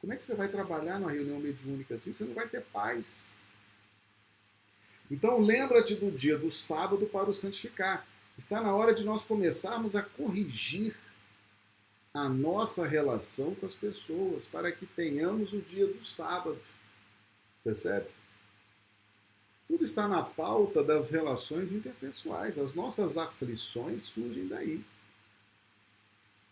Como 0.00 0.12
é 0.12 0.16
que 0.16 0.24
você 0.24 0.34
vai 0.34 0.48
trabalhar 0.48 0.98
numa 0.98 1.12
reunião 1.12 1.38
mediúnica 1.38 1.94
assim? 1.94 2.12
Você 2.12 2.24
não 2.24 2.34
vai 2.34 2.48
ter 2.48 2.62
paz. 2.62 3.36
Então 5.10 5.38
lembra-te 5.38 5.94
do 5.94 6.10
dia 6.10 6.38
do 6.38 6.50
sábado 6.50 7.06
para 7.06 7.28
o 7.28 7.34
santificar. 7.34 8.06
Está 8.36 8.60
na 8.62 8.74
hora 8.74 8.94
de 8.94 9.04
nós 9.04 9.24
começarmos 9.24 9.94
a 9.94 10.02
corrigir 10.02 10.96
a 12.14 12.28
nossa 12.28 12.86
relação 12.86 13.54
com 13.54 13.66
as 13.66 13.74
pessoas 13.74 14.46
para 14.46 14.72
que 14.72 14.86
tenhamos 14.86 15.52
o 15.52 15.60
dia 15.60 15.86
do 15.86 16.02
sábado. 16.02 16.58
Percebe? 17.62 18.08
Tudo 19.68 19.84
está 19.84 20.08
na 20.08 20.22
pauta 20.22 20.82
das 20.82 21.10
relações 21.10 21.72
interpessoais. 21.72 22.58
As 22.58 22.74
nossas 22.74 23.16
aflições 23.16 24.02
surgem 24.02 24.46
daí. 24.46 24.84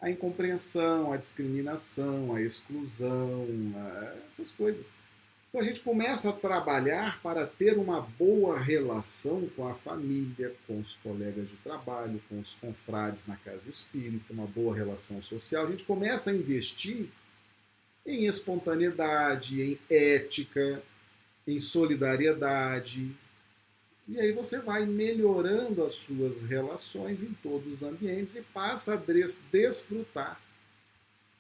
A 0.01 0.11
incompreensão, 0.11 1.13
a 1.13 1.17
discriminação, 1.17 2.35
a 2.35 2.41
exclusão, 2.41 3.47
essas 4.31 4.51
coisas. 4.51 4.91
Então 5.49 5.61
a 5.61 5.65
gente 5.65 5.81
começa 5.81 6.31
a 6.31 6.33
trabalhar 6.33 7.21
para 7.23 7.45
ter 7.45 7.77
uma 7.77 8.01
boa 8.01 8.59
relação 8.59 9.49
com 9.57 9.67
a 9.67 9.75
família, 9.75 10.55
com 10.67 10.79
os 10.79 10.95
colegas 10.95 11.49
de 11.49 11.57
trabalho, 11.57 12.23
com 12.29 12.39
os 12.39 12.55
confrades 12.55 13.27
na 13.27 13.37
casa 13.37 13.69
espírita, 13.69 14.33
uma 14.33 14.47
boa 14.47 14.75
relação 14.75 15.21
social. 15.21 15.67
A 15.67 15.71
gente 15.71 15.85
começa 15.85 16.31
a 16.31 16.35
investir 16.35 17.09
em 18.07 18.27
espontaneidade, 18.27 19.61
em 19.61 19.79
ética, 19.91 20.83
em 21.47 21.59
solidariedade. 21.59 23.11
E 24.11 24.19
aí 24.19 24.33
você 24.33 24.59
vai 24.59 24.85
melhorando 24.85 25.85
as 25.85 25.93
suas 25.93 26.43
relações 26.43 27.23
em 27.23 27.33
todos 27.35 27.69
os 27.69 27.83
ambientes 27.85 28.35
e 28.35 28.43
passa 28.43 28.95
a 28.95 28.97
desfrutar 29.53 30.41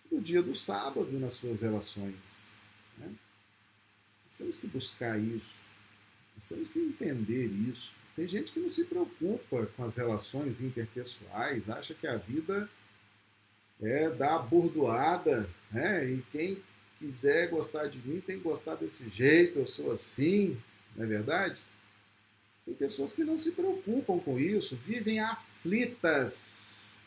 do 0.09 0.21
dia 0.21 0.41
do 0.41 0.55
sábado 0.55 1.11
nas 1.19 1.35
suas 1.35 1.63
relações. 1.63 2.61
Né? 2.97 3.13
Nós 4.25 4.37
temos 4.37 4.59
que 4.61 4.69
buscar 4.69 5.19
isso, 5.19 5.67
nós 6.37 6.47
temos 6.47 6.71
que 6.71 6.79
entender 6.79 7.47
isso. 7.47 7.97
Tem 8.15 8.29
gente 8.29 8.53
que 8.53 8.61
não 8.61 8.71
se 8.71 8.85
preocupa 8.85 9.67
com 9.77 9.85
as 9.85 9.97
relações 9.97 10.63
interpessoais, 10.63 11.69
acha 11.69 11.93
que 11.93 12.07
a 12.07 12.19
vida 12.19 12.71
é 13.83 14.09
da 14.11 14.39
bordoada, 14.39 15.51
né? 15.73 16.09
e 16.09 16.23
quem 16.31 16.63
quiser 17.01 17.49
gostar 17.49 17.89
de 17.89 17.99
mim 17.99 18.21
tem 18.21 18.37
que 18.37 18.45
gostar 18.45 18.77
desse 18.77 19.09
jeito, 19.09 19.59
eu 19.59 19.67
sou 19.67 19.91
assim, 19.91 20.57
não 20.95 21.05
é 21.05 21.09
verdade? 21.09 21.59
Tem 22.64 22.75
pessoas 22.75 23.12
que 23.14 23.25
não 23.25 23.37
se 23.37 23.53
preocupam 23.53 24.18
com 24.18 24.38
isso, 24.38 24.77
vivem 24.77 25.20
aflitas 25.20 27.03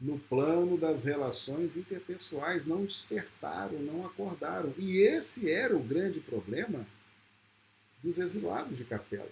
no 0.00 0.18
plano 0.18 0.78
das 0.78 1.04
relações 1.04 1.76
interpessoais, 1.76 2.66
não 2.66 2.84
despertaram, 2.84 3.78
não 3.80 4.06
acordaram. 4.06 4.72
E 4.78 4.98
esse 4.98 5.50
era 5.50 5.76
o 5.76 5.82
grande 5.82 6.20
problema 6.20 6.86
dos 8.02 8.18
exilados 8.18 8.76
de 8.76 8.84
capela. 8.84 9.30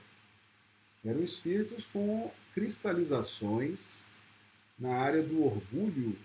Eram 1.04 1.22
espíritos 1.22 1.87
com 1.87 2.32
cristalizações 2.52 4.09
na 4.78 4.96
área 4.96 5.22
do 5.22 5.44
orgulho, 5.44 6.18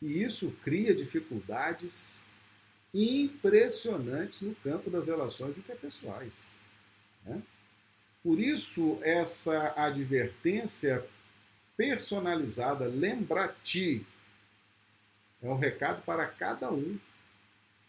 e 0.00 0.22
isso 0.22 0.54
cria 0.62 0.94
dificuldades 0.94 2.24
impressionantes 2.92 4.42
no 4.42 4.54
campo 4.56 4.90
das 4.90 5.08
relações 5.08 5.56
interpessoais. 5.56 6.50
Né? 7.24 7.42
Por 8.26 8.40
isso, 8.40 8.98
essa 9.02 9.72
advertência 9.76 11.06
personalizada, 11.76 12.86
lembra-te. 12.86 14.04
É 15.40 15.48
um 15.48 15.56
recado 15.56 16.02
para 16.02 16.26
cada 16.26 16.72
um. 16.72 16.98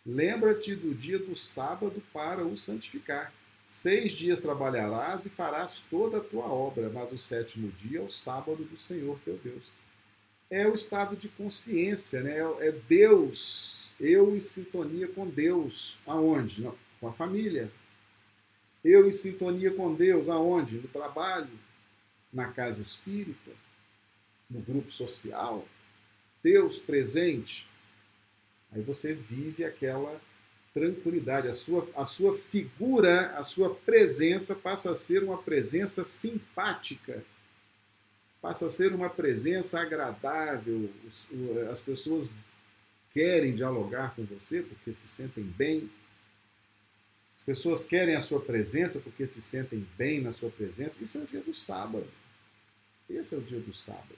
Lembra-te 0.06 0.76
do 0.76 0.94
dia 0.94 1.18
do 1.18 1.36
sábado 1.36 2.04
para 2.14 2.46
o 2.46 2.56
santificar. 2.56 3.34
Seis 3.66 4.12
dias 4.12 4.40
trabalharás 4.40 5.26
e 5.26 5.32
farás 5.32 5.84
toda 5.90 6.20
a 6.20 6.24
tua 6.24 6.46
obra, 6.46 6.88
mas 6.88 7.12
o 7.12 7.18
sétimo 7.18 7.72
dia 7.72 7.98
é 7.98 8.04
o 8.04 8.08
sábado 8.08 8.64
do 8.64 8.78
Senhor 8.78 9.20
teu 9.26 9.40
Deus. 9.44 9.72
É 10.52 10.68
o 10.68 10.76
estado 10.76 11.16
de 11.16 11.30
consciência, 11.30 12.22
né? 12.22 12.38
é 12.60 12.72
Deus, 12.88 13.92
eu 14.00 14.38
em 14.38 14.40
sintonia 14.40 15.08
com 15.08 15.28
Deus. 15.28 15.98
Aonde? 16.06 16.62
Não, 16.62 16.76
com 17.02 17.08
a 17.08 17.12
família. 17.12 17.72
Eu 18.88 19.06
em 19.06 19.12
sintonia 19.12 19.70
com 19.70 19.94
Deus, 19.94 20.30
aonde? 20.30 20.78
No 20.78 20.88
trabalho, 20.88 21.50
na 22.32 22.48
casa 22.54 22.82
espírita 22.82 23.52
no 24.50 24.62
grupo 24.62 24.90
social, 24.90 25.68
Deus 26.42 26.80
presente, 26.80 27.68
aí 28.72 28.82
você 28.82 29.14
vive 29.14 29.66
aquela 29.66 30.22
tranquilidade, 30.74 31.50
a 31.50 31.54
sua, 31.54 31.86
a 31.98 32.06
sua 32.06 32.34
figura, 32.34 33.32
a 33.32 33.44
sua 33.44 33.76
presença 33.76 34.56
passa 34.56 34.92
a 34.92 34.96
ser 34.96 35.22
uma 35.22 35.38
presença 35.38 36.06
simpática, 36.06 37.26
passa 38.42 38.68
a 38.68 38.70
ser 38.70 38.94
uma 38.94 39.10
presença 39.10 39.82
agradável, 39.82 40.90
as 41.70 41.82
pessoas 41.82 42.30
querem 43.14 43.54
dialogar 43.54 44.16
com 44.16 44.24
você 44.24 44.62
porque 44.62 44.94
se 44.94 45.10
sentem 45.10 45.44
bem, 45.44 45.90
pessoas 47.48 47.86
querem 47.86 48.14
a 48.14 48.20
sua 48.20 48.42
presença 48.42 49.00
porque 49.00 49.26
se 49.26 49.42
sentem 49.42 49.88
bem 49.98 50.20
na 50.20 50.34
sua 50.34 50.50
presença. 50.50 51.02
Isso 51.02 51.18
é 51.18 51.22
o 51.22 51.26
dia 51.26 51.40
do 51.40 51.54
sábado. 51.54 52.06
Esse 53.10 53.36
é 53.36 53.38
o 53.38 53.42
dia 53.42 53.62
do 53.62 53.74
sábado. 53.74 54.18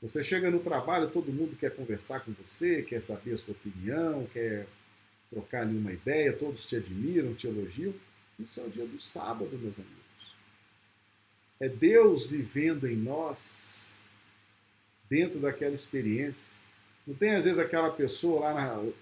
Você 0.00 0.22
chega 0.22 0.52
no 0.52 0.60
trabalho, 0.60 1.10
todo 1.10 1.32
mundo 1.32 1.56
quer 1.56 1.74
conversar 1.74 2.20
com 2.20 2.32
você, 2.32 2.82
quer 2.82 3.02
saber 3.02 3.32
a 3.32 3.36
sua 3.36 3.54
opinião, 3.54 4.24
quer 4.26 4.68
trocar 5.30 5.62
ali 5.62 5.76
uma 5.76 5.92
ideia, 5.92 6.32
todos 6.32 6.64
te 6.64 6.76
admiram, 6.76 7.34
te 7.34 7.48
elogiam. 7.48 7.92
Isso 8.38 8.60
é 8.60 8.62
o 8.62 8.70
dia 8.70 8.86
do 8.86 9.00
sábado, 9.00 9.58
meus 9.58 9.76
amigos. 9.76 10.36
É 11.58 11.68
Deus 11.68 12.30
vivendo 12.30 12.86
em 12.86 12.96
nós, 12.96 13.98
dentro 15.10 15.40
daquela 15.40 15.74
experiência. 15.74 16.56
Não 17.04 17.16
tem 17.16 17.34
às 17.34 17.44
vezes 17.44 17.58
aquela 17.58 17.90
pessoa 17.90 18.40
lá 18.42 18.54
na, 18.54 18.92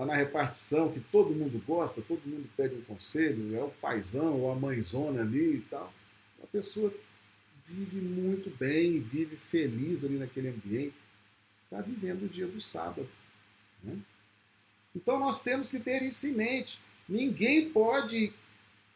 lá 0.00 0.06
na 0.06 0.16
repartição 0.16 0.90
que 0.90 0.98
todo 0.98 1.34
mundo 1.34 1.62
gosta, 1.66 2.00
todo 2.00 2.26
mundo 2.26 2.48
pede 2.56 2.74
um 2.74 2.80
conselho, 2.82 3.54
é 3.54 3.62
o 3.62 3.68
paizão 3.68 4.40
ou 4.40 4.50
a 4.50 4.54
mãezona 4.54 5.20
ali 5.20 5.56
e 5.56 5.66
tal. 5.68 5.92
A 6.42 6.46
pessoa 6.46 6.92
vive 7.66 8.00
muito 8.00 8.48
bem, 8.56 8.98
vive 8.98 9.36
feliz 9.36 10.02
ali 10.02 10.16
naquele 10.16 10.48
ambiente, 10.48 10.94
está 11.64 11.82
vivendo 11.82 12.24
o 12.24 12.28
dia 12.28 12.46
do 12.46 12.60
sábado. 12.60 13.06
Né? 13.84 13.98
Então 14.96 15.20
nós 15.20 15.42
temos 15.42 15.68
que 15.70 15.78
ter 15.78 16.02
isso 16.02 16.26
em 16.26 16.32
mente. 16.32 16.80
Ninguém 17.06 17.68
pode 17.68 18.32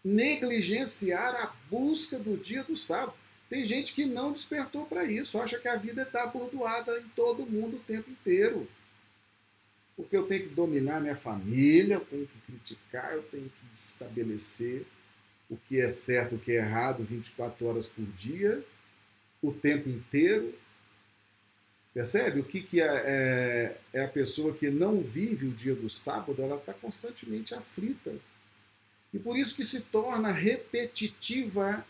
negligenciar 0.03 1.35
a 1.35 1.55
busca 1.71 2.19
do 2.19 2.35
dia 2.35 2.65
do 2.65 2.77
sábado. 2.77 3.15
Tem 3.51 3.67
gente 3.67 3.93
que 3.93 4.07
não 4.07 4.33
despertou 4.33 4.87
para 4.87 5.05
isso, 5.05 5.39
acha 5.39 5.59
que 5.59 5.69
a 5.69 5.77
vida 5.77 6.03
está 6.03 6.27
bordoada 6.27 6.99
em 6.99 7.09
todo 7.15 7.45
mundo 7.45 7.77
o 7.77 7.81
tempo 7.81 8.11
inteiro. 8.11 8.67
Porque 9.97 10.17
eu 10.17 10.27
tenho 10.27 10.49
que 10.49 10.55
dominar 10.55 11.01
minha 11.01 11.17
família, 11.17 11.95
eu 11.95 12.01
tenho 12.01 12.27
que 12.27 12.39
criticar, 12.41 13.15
eu 13.15 13.23
tenho 13.23 13.49
que 13.49 13.75
estabelecer 13.75 14.85
o 15.49 15.57
que 15.57 15.81
é 15.81 15.89
certo, 15.89 16.35
o 16.35 16.39
que 16.39 16.53
é 16.53 16.57
errado 16.57 17.05
24 17.05 17.67
horas 17.67 17.87
por 17.87 18.05
dia, 18.05 18.65
o 19.41 19.53
tempo 19.53 19.89
inteiro. 19.89 20.55
Percebe? 21.93 22.41
O 22.41 22.45
que, 22.45 22.61
que 22.61 22.81
é, 22.81 22.87
é, 22.87 23.77
é 23.93 24.05
a 24.05 24.09
pessoa 24.09 24.53
que 24.53 24.69
não 24.69 25.01
vive 25.01 25.47
o 25.47 25.53
dia 25.53 25.77
do 25.77 25.89
sábado, 25.89 26.43
ela 26.43 26.57
está 26.57 26.75
constantemente 26.75 27.55
aflita. 27.55 28.17
E 29.13 29.19
por 29.19 29.39
isso 29.39 29.55
que 29.55 29.65
se 29.65 29.81
torna 29.81 30.33
repetitiva 30.33 31.87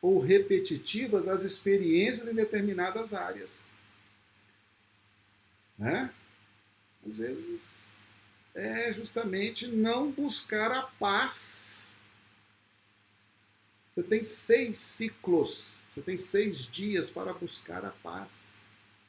ou 0.00 0.20
repetitivas 0.20 1.26
as 1.26 1.42
experiências 1.42 2.28
em 2.28 2.34
determinadas 2.34 3.12
áreas. 3.12 3.68
Né? 5.76 6.12
Às 7.08 7.18
vezes 7.18 8.00
é 8.54 8.92
justamente 8.92 9.66
não 9.66 10.10
buscar 10.10 10.70
a 10.72 10.82
paz. 10.82 11.96
Você 13.92 14.02
tem 14.02 14.22
seis 14.22 14.78
ciclos, 14.78 15.84
você 15.90 16.02
tem 16.02 16.16
seis 16.16 16.66
dias 16.66 17.10
para 17.10 17.32
buscar 17.32 17.84
a 17.84 17.90
paz, 17.90 18.52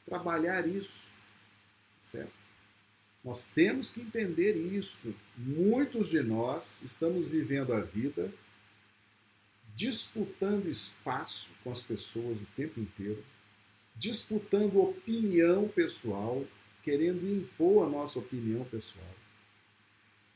trabalhar 0.06 0.66
isso, 0.66 1.10
certo? 2.00 2.32
Nós 3.22 3.46
temos 3.46 3.90
que 3.90 4.00
entender 4.00 4.56
isso. 4.56 5.14
Muitos 5.36 6.08
de 6.08 6.22
nós 6.22 6.82
estamos 6.82 7.28
vivendo 7.28 7.72
a 7.72 7.80
vida 7.80 8.32
disputando 9.74 10.66
espaço 10.66 11.52
com 11.62 11.70
as 11.70 11.82
pessoas 11.82 12.40
o 12.40 12.46
tempo 12.56 12.80
inteiro, 12.80 13.24
disputando 13.96 14.80
opinião 14.80 15.68
pessoal, 15.68 16.44
querendo 16.82 17.26
impor 17.26 17.86
a 17.86 17.90
nossa 17.90 18.18
opinião 18.18 18.64
pessoal. 18.64 19.14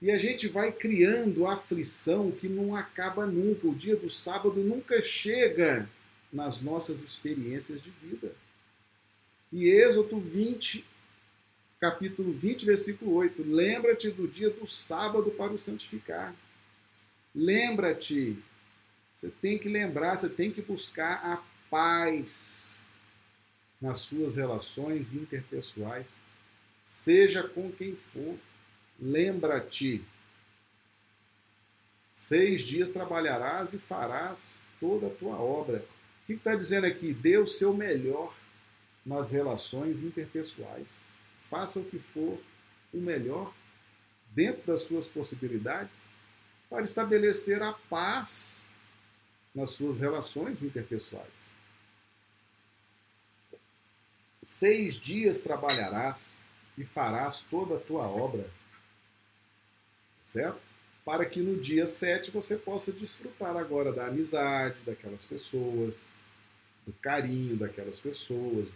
E 0.01 0.11
a 0.11 0.19
gente 0.19 0.49
vai 0.49 0.71
criando 0.71 1.47
aflição 1.47 2.31
que 2.31 2.49
não 2.49 2.77
acaba 2.77 3.27
nunca. 3.27 3.67
O 3.67 3.75
dia 3.75 3.97
do 3.97 4.09
sábado 4.09 4.61
nunca 4.61 5.01
chega 5.01 5.89
nas 6.33 6.61
nossas 6.61 7.03
experiências 7.03 7.83
de 7.83 7.91
vida. 7.91 8.35
E 9.53 9.69
Êxodo 9.69 10.19
20, 10.19 10.85
capítulo 11.79 12.33
20, 12.33 12.67
versículo 12.67 13.15
8. 13.15 13.43
Lembra-te 13.45 14.11
do 14.11 14.27
dia 14.27 14.51
do 14.51 14.67
sábado 14.67 15.31
para 15.31 15.53
o 15.53 15.59
santificar. 15.59 16.35
Lembra-te. 17.35 18.37
Você 19.17 19.31
tem 19.41 19.59
que 19.59 19.69
lembrar, 19.69 20.17
você 20.17 20.29
tem 20.29 20.51
que 20.51 20.61
buscar 20.61 21.15
a 21.25 21.43
paz 21.71 22.85
nas 23.81 23.99
suas 23.99 24.37
relações 24.37 25.15
interpessoais, 25.15 26.21
seja 26.85 27.43
com 27.43 27.71
quem 27.73 27.97
for. 27.97 28.37
Lembra-te. 29.01 30.05
Seis 32.11 32.63
dias 32.63 32.93
trabalharás 32.93 33.75
e 33.75 33.79
farás 33.79 34.67
toda 34.79 35.09
a 35.09 35.11
tua 35.11 35.37
obra. 35.37 35.85
O 36.23 36.27
que 36.27 36.35
está 36.35 36.55
dizendo 36.55 36.87
aqui? 36.87 37.13
Dê 37.13 37.39
o 37.39 37.47
seu 37.47 37.75
melhor 37.75 38.35
nas 39.05 39.33
relações 39.33 40.03
interpessoais 40.03 41.15
faça 41.55 41.79
o 41.79 41.85
que 41.85 41.99
for 41.99 42.41
o 42.93 42.99
melhor 42.99 43.55
dentro 44.31 44.63
das 44.67 44.83
suas 44.83 45.07
possibilidades 45.07 46.11
para 46.69 46.83
estabelecer 46.83 47.63
a 47.63 47.73
paz 47.73 48.69
nas 49.55 49.71
suas 49.71 50.01
relações 50.01 50.65
interpessoais. 50.65 51.55
Seis 54.43 54.97
dias 54.97 55.41
trabalharás 55.43 56.44
e 56.77 56.85
farás 56.85 57.43
toda 57.43 57.77
a 57.77 57.81
tua 57.81 58.07
obra, 58.07 58.51
certo? 60.23 60.61
Para 61.05 61.27
que 61.27 61.41
no 61.41 61.61
dia 61.61 61.87
sete 61.87 62.31
você 62.31 62.57
possa 62.57 62.93
desfrutar 62.93 63.57
agora 63.57 63.93
da 63.93 64.07
amizade 64.07 64.77
daquelas 64.87 65.25
pessoas, 65.25 66.15
do 66.87 66.93
carinho 66.95 67.57
daquelas 67.57 68.01
pessoas, 68.01 68.69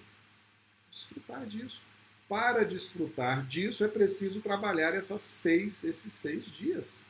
desfrutar 0.91 1.47
disso 1.47 1.83
para 2.29 2.63
desfrutar 2.65 3.47
disso 3.47 3.83
é 3.85 3.89
preciso 3.89 4.43
trabalhar 4.43 4.95
essas 4.95 5.23
seis, 5.23 5.83
esses 5.83 6.13
seis 6.13 6.45
dias. 6.45 7.07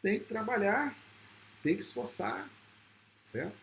Tem 0.00 0.20
que 0.20 0.26
trabalhar, 0.26 0.96
tem 1.62 1.74
que 1.74 1.82
esforçar, 1.82 2.48
certo? 3.26 3.61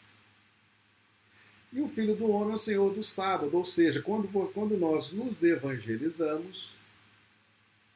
E 1.72 1.82
o 1.82 1.88
Filho 1.88 2.16
do 2.16 2.30
Homem 2.30 2.52
é 2.52 2.56
o 2.56 2.58
Senhor 2.58 2.94
do 2.94 3.04
sábado, 3.04 3.56
ou 3.56 3.64
seja, 3.64 4.02
quando, 4.02 4.28
quando 4.54 4.76
nós 4.78 5.12
nos 5.12 5.44
evangelizamos, 5.44 6.76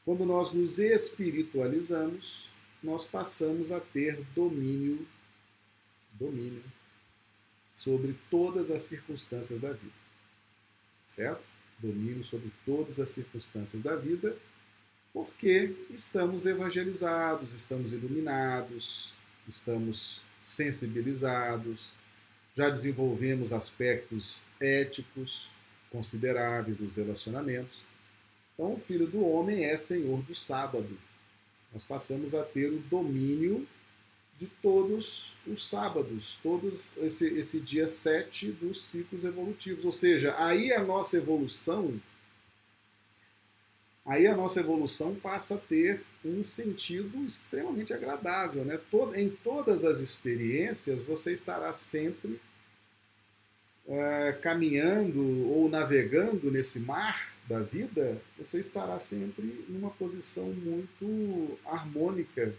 quando 0.06 0.26
nós 0.26 0.52
nos 0.54 0.80
espiritualizamos, 0.80 2.50
nós 2.84 3.08
passamos 3.08 3.72
a 3.72 3.80
ter 3.80 4.22
domínio, 4.36 5.08
domínio 6.14 6.64
sobre 7.74 8.16
todas 8.30 8.70
as 8.70 8.84
circunstâncias 8.84 9.60
da 9.60 9.72
vida 9.72 10.04
certo? 11.14 11.44
Domínio 11.80 12.24
sobre 12.24 12.52
todas 12.66 13.00
as 13.00 13.10
circunstâncias 13.10 13.82
da 13.84 13.96
vida, 13.96 14.36
porque 15.12 15.76
estamos 15.92 16.46
evangelizados, 16.46 17.54
estamos 17.54 17.94
iluminados, 17.94 19.14
estamos 19.48 20.22
sensibilizados, 20.42 21.92
já 22.56 22.70
desenvolvemos 22.70 23.52
aspectos 23.52 24.46
éticos 24.60 25.50
consideráveis 25.92 26.80
nos 26.80 26.96
relacionamentos. 26.96 27.78
Então, 28.54 28.74
o 28.74 28.80
Filho 28.80 29.08
do 29.08 29.26
Homem 29.26 29.66
é 29.66 29.76
Senhor 29.76 30.22
do 30.22 30.36
sábado. 30.36 30.98
Nós 31.74 31.84
passamos 31.86 32.36
a 32.36 32.44
ter 32.44 32.68
o 32.68 32.80
domínio 32.80 33.68
de 34.38 34.48
todos 34.62 35.36
os 35.48 35.68
sábados, 35.68 36.40
todos 36.42 36.98
esse, 36.98 37.28
esse 37.38 37.60
dia 37.60 37.88
7 37.88 38.52
dos 38.52 38.84
ciclos 38.84 39.24
evolutivos. 39.24 39.86
Ou 39.86 39.92
seja, 39.92 40.36
aí 40.38 40.72
a 40.72 40.84
nossa 40.84 41.18
evolução, 41.18 42.00
aí 44.06 44.28
a 44.28 44.36
nossa 44.36 44.60
evolução 44.60 45.16
passa 45.16 45.56
a 45.56 45.58
ter 45.58 46.04
um 46.24 46.44
sentido 46.44 47.26
extremamente 47.26 47.94
agradável. 47.94 48.64
Né? 48.64 48.80
Em 49.16 49.30
todas 49.30 49.84
as 49.86 50.00
experiências, 50.00 51.04
você 51.04 51.34
estará 51.34 51.72
sempre 51.74 52.40
é, 53.88 54.32
caminhando 54.42 55.50
ou 55.50 55.70
navegando 55.70 56.50
nesse 56.52 56.80
mar 56.80 57.34
da 57.48 57.60
vida, 57.60 58.22
você 58.38 58.62
estará 58.62 58.98
sempre 58.98 59.66
numa 59.68 59.90
posição 59.90 60.48
muito 60.48 61.58
harmônica 61.66 62.54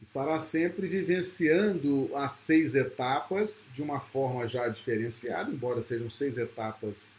estará 0.00 0.38
sempre 0.38 0.86
vivenciando 0.86 2.10
as 2.14 2.32
seis 2.32 2.74
etapas 2.74 3.68
de 3.72 3.82
uma 3.82 4.00
forma 4.00 4.46
já 4.46 4.68
diferenciada, 4.68 5.50
embora 5.50 5.80
sejam 5.80 6.08
seis 6.08 6.38
etapas 6.38 7.12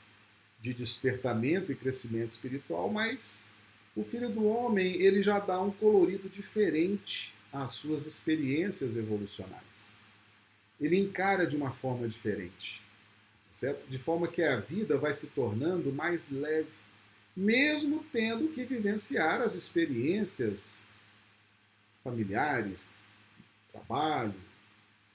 de 0.62 0.74
despertamento 0.74 1.72
e 1.72 1.76
crescimento 1.76 2.30
espiritual, 2.30 2.90
mas 2.90 3.54
o 3.96 4.04
Filho 4.04 4.30
do 4.30 4.46
Homem 4.46 5.02
ele 5.02 5.22
já 5.22 5.40
dá 5.40 5.60
um 5.62 5.72
colorido 5.72 6.30
diferente 6.30 7.34
às 7.52 7.72
suas 7.72 8.06
experiências 8.06 8.98
evolucionais. 8.98 9.92
Ele 10.80 10.98
encara 10.98 11.46
de 11.46 11.56
uma 11.56 11.72
forma 11.72 12.08
diferente, 12.08 12.82
certo? 13.52 13.88
De 13.90 13.98
forma 13.98 14.28
que 14.28 14.42
a 14.42 14.60
vida 14.60 14.98
vai 14.98 15.14
se 15.14 15.28
tornando 15.28 15.92
mais 15.92 16.30
leve, 16.30 16.70
mesmo 17.36 18.06
tendo 18.12 18.50
que 18.50 18.64
vivenciar 18.64 19.42
as 19.42 19.56
experiências 19.56 20.86
familiares, 22.04 22.94
trabalho, 23.72 24.36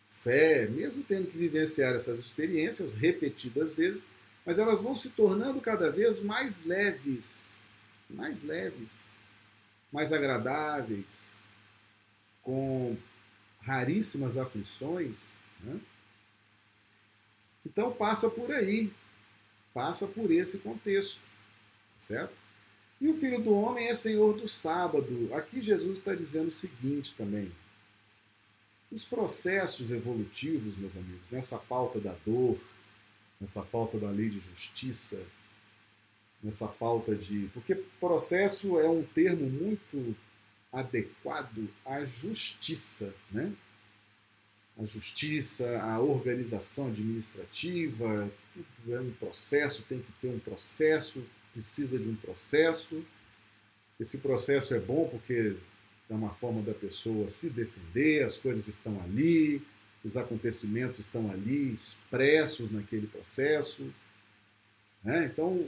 fé, 0.08 0.66
mesmo 0.68 1.02
tendo 1.02 1.26
que 1.26 1.36
vivenciar 1.36 1.94
essas 1.94 2.18
experiências 2.18 2.94
repetidas 2.94 3.74
vezes, 3.74 4.08
mas 4.44 4.58
elas 4.58 4.82
vão 4.82 4.94
se 4.94 5.10
tornando 5.10 5.60
cada 5.60 5.90
vez 5.90 6.22
mais 6.22 6.64
leves, 6.64 7.64
mais 8.08 8.42
leves, 8.42 9.12
mais 9.90 10.12
agradáveis, 10.12 11.34
com 12.42 12.96
raríssimas 13.60 14.36
aflições. 14.36 15.38
Né? 15.60 15.80
Então 17.64 17.92
passa 17.92 18.28
por 18.28 18.52
aí, 18.52 18.92
passa 19.72 20.06
por 20.06 20.30
esse 20.30 20.58
contexto, 20.58 21.22
certo? 21.96 22.34
E 23.00 23.08
o 23.08 23.14
Filho 23.14 23.42
do 23.42 23.52
Homem 23.52 23.88
é 23.88 23.94
Senhor 23.94 24.36
do 24.36 24.46
sábado. 24.46 25.30
Aqui 25.34 25.60
Jesus 25.60 25.98
está 25.98 26.14
dizendo 26.14 26.48
o 26.48 26.52
seguinte 26.52 27.14
também. 27.16 27.50
Os 28.90 29.04
processos 29.04 29.90
evolutivos, 29.90 30.76
meus 30.76 30.96
amigos, 30.96 31.28
nessa 31.30 31.58
pauta 31.58 31.98
da 31.98 32.14
dor, 32.24 32.58
nessa 33.44 33.62
pauta 33.62 33.98
da 33.98 34.10
lei 34.10 34.30
de 34.30 34.40
justiça, 34.40 35.22
nessa 36.42 36.66
pauta 36.66 37.14
de. 37.14 37.50
Porque 37.52 37.74
processo 38.00 38.80
é 38.80 38.88
um 38.88 39.02
termo 39.02 39.48
muito 39.48 40.16
adequado 40.72 41.68
à 41.84 42.04
justiça, 42.06 43.14
né? 43.30 43.52
A 44.78 44.84
justiça, 44.86 45.78
a 45.78 46.00
organização 46.00 46.88
administrativa, 46.88 48.28
tudo 48.54 48.96
é 48.96 49.00
um 49.00 49.12
processo, 49.12 49.84
tem 49.88 50.00
que 50.00 50.12
ter 50.20 50.28
um 50.28 50.38
processo, 50.38 51.22
precisa 51.52 51.98
de 51.98 52.08
um 52.08 52.16
processo. 52.16 53.04
Esse 54.00 54.18
processo 54.18 54.74
é 54.74 54.80
bom 54.80 55.06
porque 55.06 55.56
é 56.10 56.14
uma 56.14 56.30
forma 56.30 56.62
da 56.62 56.74
pessoa 56.74 57.28
se 57.28 57.50
defender, 57.50 58.24
as 58.24 58.36
coisas 58.36 58.66
estão 58.66 59.00
ali, 59.02 59.62
os 60.04 60.16
acontecimentos 60.16 60.98
estão 60.98 61.30
ali 61.30 61.72
expressos 61.72 62.70
naquele 62.70 63.06
processo. 63.06 63.92
Né? 65.02 65.30
Então, 65.32 65.66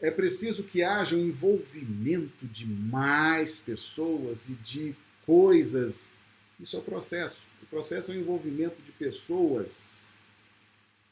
é 0.00 0.10
preciso 0.10 0.62
que 0.62 0.82
haja 0.82 1.16
um 1.16 1.26
envolvimento 1.26 2.46
de 2.46 2.66
mais 2.66 3.60
pessoas 3.60 4.48
e 4.48 4.52
de 4.52 4.94
coisas. 5.24 6.12
Isso 6.60 6.76
é 6.76 6.78
o 6.78 6.82
processo. 6.82 7.48
O 7.62 7.66
processo 7.66 8.12
é 8.12 8.14
o 8.14 8.20
envolvimento 8.20 8.80
de 8.82 8.92
pessoas. 8.92 10.02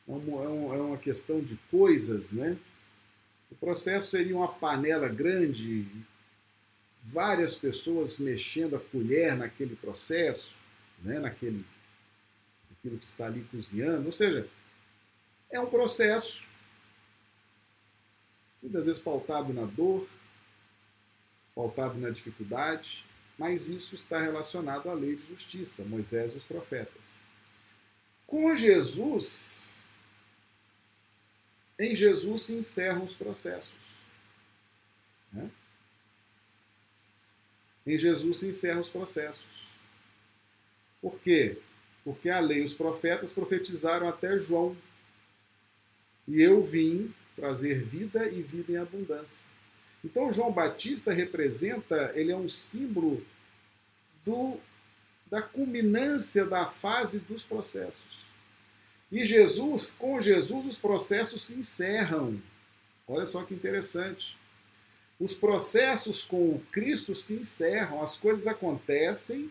É, 0.09 0.13
é, 0.13 0.15
é 0.15 0.83
uma 0.83 0.99
questão 0.99 1.41
de 1.41 1.59
coisas, 1.71 2.33
né? 2.33 2.57
O 3.51 3.55
processo 3.57 4.11
seria 4.11 4.37
uma 4.37 4.49
panela 4.49 5.09
grande, 5.09 5.87
várias 7.03 7.55
pessoas 7.55 8.19
mexendo 8.19 8.77
a 8.77 8.81
colher 8.81 9.37
naquele 9.37 9.77
processo, 9.77 10.57
né? 11.03 11.21
naquele 11.21 11.65
aquilo 12.85 12.99
que 12.99 13.07
está 13.07 13.27
ali 13.27 13.43
cozinhando. 13.51 14.05
Ou 14.05 14.13
seja, 14.13 14.47
é 15.51 15.59
um 15.59 15.67
processo 15.67 16.53
muitas 18.63 18.87
vezes 18.87 19.03
pautado 19.03 19.53
na 19.53 19.65
dor, 19.65 20.09
pautado 21.55 21.99
na 21.99 22.11
dificuldade, 22.11 23.05
mas 23.39 23.69
isso 23.69 23.95
está 23.95 24.21
relacionado 24.21 24.89
à 24.89 24.95
lei 24.95 25.17
de 25.17 25.27
justiça, 25.27 25.85
Moisés 25.85 26.35
e 26.35 26.39
os 26.39 26.45
profetas. 26.45 27.17
Com 28.27 28.57
Jesus, 28.57 29.83
em 31.79 31.95
Jesus 31.95 32.43
se 32.43 32.55
encerram 32.55 33.05
os 33.05 33.15
processos. 33.15 33.95
Né? 35.33 35.51
Em 37.87 37.99
Jesus 37.99 38.39
se 38.39 38.49
encerram 38.49 38.81
os 38.81 38.89
processos. 38.89 39.69
Por 41.03 41.21
quê? 41.21 41.61
Porque 42.05 42.29
a 42.29 42.39
lei 42.39 42.59
e 42.59 42.65
os 42.65 42.75
profetas 42.75 43.33
profetizaram 43.33 44.09
até 44.09 44.39
João. 44.39 44.77
E 46.29 46.43
eu 46.43 46.63
vim 46.63 47.15
trazer 47.35 47.83
vida 47.83 48.27
e 48.29 48.43
vida 48.43 48.73
em 48.73 48.77
abundância. 48.77 49.49
Então 50.05 50.33
João 50.33 50.53
Batista 50.53 51.13
representa, 51.13 52.13
ele 52.15 52.31
é 52.31 52.37
um 52.37 52.49
símbolo 52.49 53.25
do, 54.25 54.59
da 55.31 55.41
culminância 55.41 56.45
da 56.45 56.67
fase 56.67 57.19
dos 57.21 57.43
processos. 57.43 58.25
E 59.11 59.25
Jesus, 59.25 59.93
com 59.93 60.21
Jesus, 60.21 60.67
os 60.67 60.79
processos 60.79 61.45
se 61.45 61.55
encerram. 61.55 62.41
Olha 63.07 63.25
só 63.25 63.43
que 63.45 63.55
interessante. 63.55 64.37
Os 65.19 65.35
processos 65.35 66.25
com 66.25 66.61
Cristo 66.73 67.15
se 67.15 67.35
encerram, 67.35 68.03
as 68.03 68.17
coisas 68.17 68.47
acontecem 68.47 69.51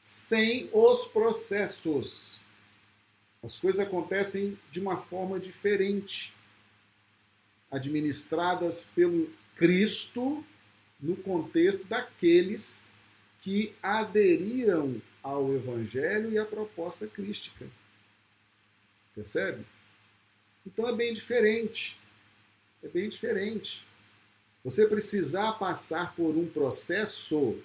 sem 0.00 0.70
os 0.72 1.04
processos. 1.08 2.40
As 3.42 3.58
coisas 3.58 3.86
acontecem 3.86 4.58
de 4.70 4.80
uma 4.80 4.96
forma 4.96 5.38
diferente 5.38 6.34
administradas 7.70 8.90
pelo 8.94 9.30
Cristo 9.56 10.42
no 10.98 11.16
contexto 11.16 11.84
daqueles 11.84 12.88
que 13.42 13.74
aderiram 13.82 15.00
ao 15.22 15.52
Evangelho 15.52 16.32
e 16.32 16.38
à 16.38 16.46
proposta 16.46 17.06
crística. 17.06 17.66
Percebe? 19.14 19.66
Então 20.66 20.88
é 20.88 20.96
bem 20.96 21.12
diferente. 21.12 21.98
É 22.82 22.88
bem 22.88 23.06
diferente. 23.06 23.86
Você 24.64 24.86
precisar 24.86 25.52
passar 25.52 26.14
por 26.14 26.36
um 26.36 26.48
processo 26.48 27.62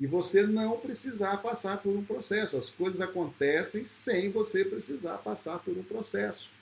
e 0.00 0.06
você 0.06 0.46
não 0.46 0.80
precisar 0.80 1.36
passar 1.36 1.76
por 1.82 1.94
um 1.94 2.02
processo. 2.02 2.56
As 2.56 2.70
coisas 2.70 3.02
acontecem 3.02 3.84
sem 3.84 4.30
você 4.30 4.64
precisar 4.64 5.18
passar 5.18 5.58
por 5.58 5.76
um 5.76 5.82
processo. 5.82 6.52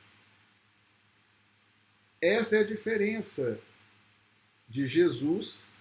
Essa 2.20 2.56
é 2.56 2.60
a 2.60 2.66
diferença 2.66 3.60
de 4.68 4.88
Jesus, 4.88 5.72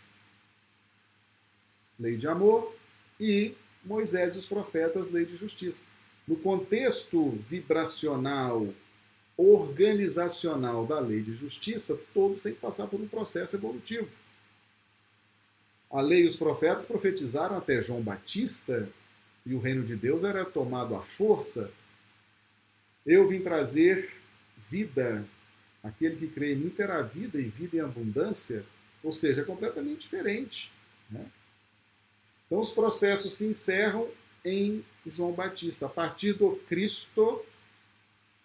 lei 2.00 2.16
de 2.16 2.28
amor, 2.28 2.76
e 3.20 3.56
Moisés 3.84 4.36
e 4.36 4.38
os 4.38 4.46
profetas, 4.46 5.10
lei 5.10 5.26
de 5.26 5.36
justiça. 5.36 5.84
No 6.28 6.36
contexto 6.36 7.32
vibracional, 7.48 8.72
organizacional 9.36 10.86
da 10.86 11.00
lei 11.00 11.22
de 11.22 11.34
justiça, 11.34 12.00
todos 12.14 12.42
têm 12.42 12.54
que 12.54 12.60
passar 12.60 12.86
por 12.86 13.02
um 13.02 13.08
processo 13.08 13.56
evolutivo. 13.56 14.10
A 15.90 16.02
lei 16.02 16.24
e 16.24 16.28
os 16.28 16.36
profetas 16.36 16.86
profetizaram 16.86 17.58
até 17.58 17.82
João 17.82 18.02
Batista 18.02 18.90
e 19.46 19.54
o 19.54 19.60
reino 19.60 19.84
de 19.84 19.96
Deus 19.96 20.24
era 20.24 20.44
tomado 20.44 20.96
à 20.96 21.02
força. 21.02 21.72
Eu 23.06 23.28
vim 23.28 23.40
trazer 23.40 24.12
vida 24.70 25.26
Aquele 25.88 26.18
que 26.18 26.28
crê 26.28 26.54
em 26.54 26.58
mim 26.58 26.70
terá 26.70 27.02
vida 27.02 27.40
e 27.40 27.44
vida 27.44 27.78
em 27.78 27.80
abundância, 27.80 28.66
ou 29.02 29.12
seja, 29.12 29.42
é 29.42 29.46
completamente 29.46 30.02
diferente. 30.02 30.72
Né? 31.10 31.26
Então 32.46 32.60
os 32.60 32.72
processos 32.72 33.34
se 33.34 33.46
encerram 33.46 34.10
em 34.44 34.84
João 35.06 35.32
Batista. 35.32 35.86
A 35.86 35.90
partir 35.90 36.34
do 36.34 36.58
Cristo, 36.68 37.42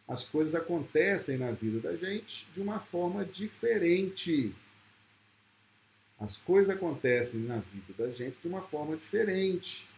as 0.07 0.28
coisas 0.28 0.55
acontecem 0.55 1.38
na 1.38 1.51
vida 1.51 1.80
da 1.80 1.97
gente 1.97 2.47
de 2.53 2.61
uma 2.61 2.78
forma 2.78 3.24
diferente. 3.24 4.55
As 6.23 6.37
coisas 6.37 6.75
acontecem 6.75 7.41
na 7.41 7.59
vida 7.59 8.07
da 8.07 8.11
gente 8.12 8.37
de 8.41 8.49
uma 8.49 8.62
forma 8.62 8.97
diferente. 8.97 9.89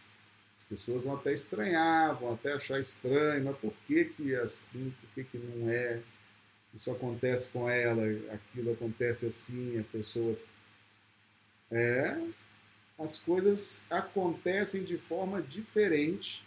As 0.57 0.63
pessoas 0.67 1.03
vão 1.05 1.15
até 1.15 1.33
estranhar, 1.33 2.19
vão 2.19 2.33
até 2.33 2.53
achar 2.53 2.79
estranho, 2.79 3.45
mas 3.45 3.57
por 3.57 3.73
que, 3.85 4.05
que 4.05 4.33
é 4.33 4.39
assim, 4.39 4.91
por 4.99 5.09
que, 5.13 5.23
que 5.23 5.37
não 5.37 5.69
é? 5.69 6.01
isso 6.73 6.91
acontece 6.91 7.53
com 7.53 7.69
ela, 7.69 8.03
aquilo 8.33 8.73
acontece 8.73 9.27
assim, 9.27 9.79
a 9.79 9.83
pessoa. 9.83 10.37
É. 11.71 12.17
As 12.97 13.21
coisas 13.21 13.87
acontecem 13.89 14.83
de 14.83 14.97
forma 14.97 15.41
diferente 15.41 16.45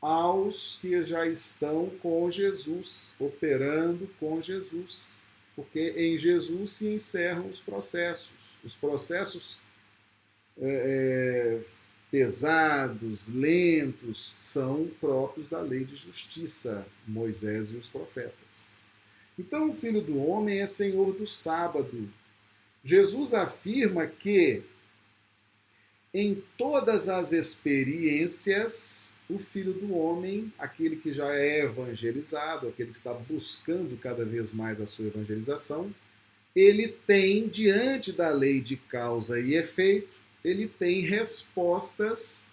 aos 0.00 0.78
que 0.80 1.02
já 1.04 1.26
estão 1.26 1.90
com 2.02 2.30
Jesus, 2.30 3.14
operando 3.18 4.08
com 4.20 4.40
Jesus. 4.42 5.20
Porque 5.54 5.94
em 5.96 6.18
Jesus 6.18 6.72
se 6.72 6.88
encerram 6.88 7.48
os 7.48 7.60
processos. 7.60 8.35
Os 8.66 8.74
processos 8.74 9.60
é, 10.60 11.62
é 11.62 11.76
pesados, 12.10 13.28
lentos, 13.28 14.34
são 14.36 14.88
próprios 15.00 15.48
da 15.48 15.60
lei 15.60 15.84
de 15.84 15.96
justiça, 15.96 16.86
Moisés 17.06 17.72
e 17.72 17.76
os 17.76 17.88
profetas. 17.88 18.68
Então 19.38 19.70
o 19.70 19.72
filho 19.72 20.00
do 20.00 20.18
homem 20.18 20.60
é 20.60 20.66
senhor 20.66 21.12
do 21.14 21.26
sábado. 21.26 22.08
Jesus 22.82 23.34
afirma 23.34 24.06
que 24.06 24.62
em 26.12 26.42
todas 26.56 27.08
as 27.08 27.32
experiências, 27.32 29.14
o 29.28 29.38
filho 29.38 29.74
do 29.74 29.94
homem, 29.94 30.52
aquele 30.58 30.96
que 30.96 31.12
já 31.12 31.34
é 31.34 31.64
evangelizado, 31.64 32.66
aquele 32.66 32.90
que 32.90 32.96
está 32.96 33.12
buscando 33.12 33.96
cada 33.98 34.24
vez 34.24 34.52
mais 34.52 34.80
a 34.80 34.86
sua 34.86 35.06
evangelização, 35.06 35.94
ele 36.56 36.88
tem, 36.88 37.46
diante 37.46 38.12
da 38.12 38.30
lei 38.30 38.62
de 38.62 38.78
causa 38.78 39.38
e 39.38 39.54
efeito, 39.54 40.08
ele 40.42 40.66
tem 40.66 41.00
respostas 41.00 42.46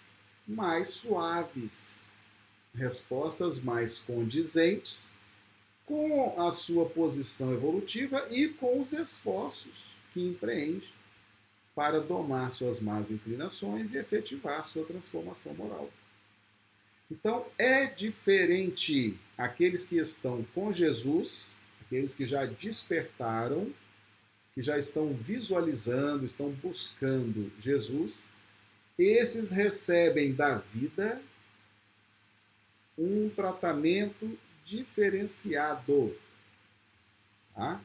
mais 0.46 0.88
suaves, 0.88 2.06
respostas 2.74 3.62
mais 3.62 3.98
condizentes 3.98 5.14
com 5.86 6.38
a 6.38 6.50
sua 6.50 6.86
posição 6.86 7.54
evolutiva 7.54 8.26
e 8.30 8.48
com 8.48 8.78
os 8.78 8.92
esforços 8.92 9.96
que 10.12 10.20
empreende 10.20 10.92
para 11.74 12.00
domar 12.00 12.52
suas 12.52 12.80
más 12.80 13.10
inclinações 13.10 13.94
e 13.94 13.98
efetivar 13.98 14.64
sua 14.66 14.84
transformação 14.84 15.54
moral. 15.54 15.90
Então, 17.10 17.46
é 17.58 17.86
diferente 17.86 19.18
aqueles 19.36 19.86
que 19.86 19.96
estão 19.96 20.44
com 20.54 20.72
Jesus, 20.72 21.58
aqueles 21.80 22.14
que 22.14 22.26
já 22.26 22.44
despertaram, 22.44 23.72
que 24.54 24.62
já 24.62 24.78
estão 24.78 25.12
visualizando, 25.12 26.24
estão 26.24 26.50
buscando 26.50 27.50
Jesus, 27.58 28.30
esses 28.96 29.50
recebem 29.50 30.32
da 30.32 30.58
vida 30.58 31.20
um 32.96 33.28
tratamento 33.28 34.38
diferenciado. 34.64 36.16
Tá? 37.52 37.80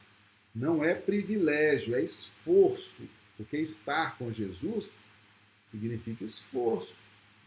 Não 0.54 0.84
é 0.84 0.94
privilégio, 0.94 1.96
é 1.96 2.02
esforço. 2.02 3.08
Porque 3.36 3.56
estar 3.56 4.16
com 4.18 4.32
Jesus 4.32 5.02
significa 5.66 6.24
esforço. 6.24 7.00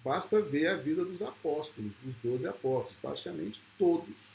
Basta 0.03 0.41
ver 0.41 0.67
a 0.67 0.75
vida 0.75 1.05
dos 1.05 1.21
apóstolos, 1.21 1.93
dos 2.03 2.15
doze 2.15 2.47
apóstolos, 2.47 2.97
praticamente 3.01 3.61
todos. 3.77 4.33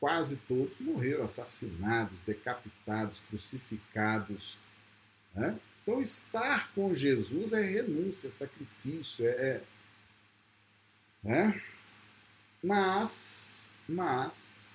Quase 0.00 0.36
todos 0.48 0.80
morreram 0.80 1.24
assassinados, 1.24 2.18
decapitados, 2.26 3.20
crucificados. 3.20 4.58
Né? 5.34 5.58
Então, 5.82 6.00
estar 6.00 6.72
com 6.72 6.94
Jesus 6.94 7.52
é 7.52 7.62
renúncia, 7.62 8.28
é 8.28 8.30
sacrifício, 8.30 9.26
é. 9.26 9.30
é 9.30 9.60
né? 11.22 11.62
Mas, 12.62 13.74
mas, 13.88 14.66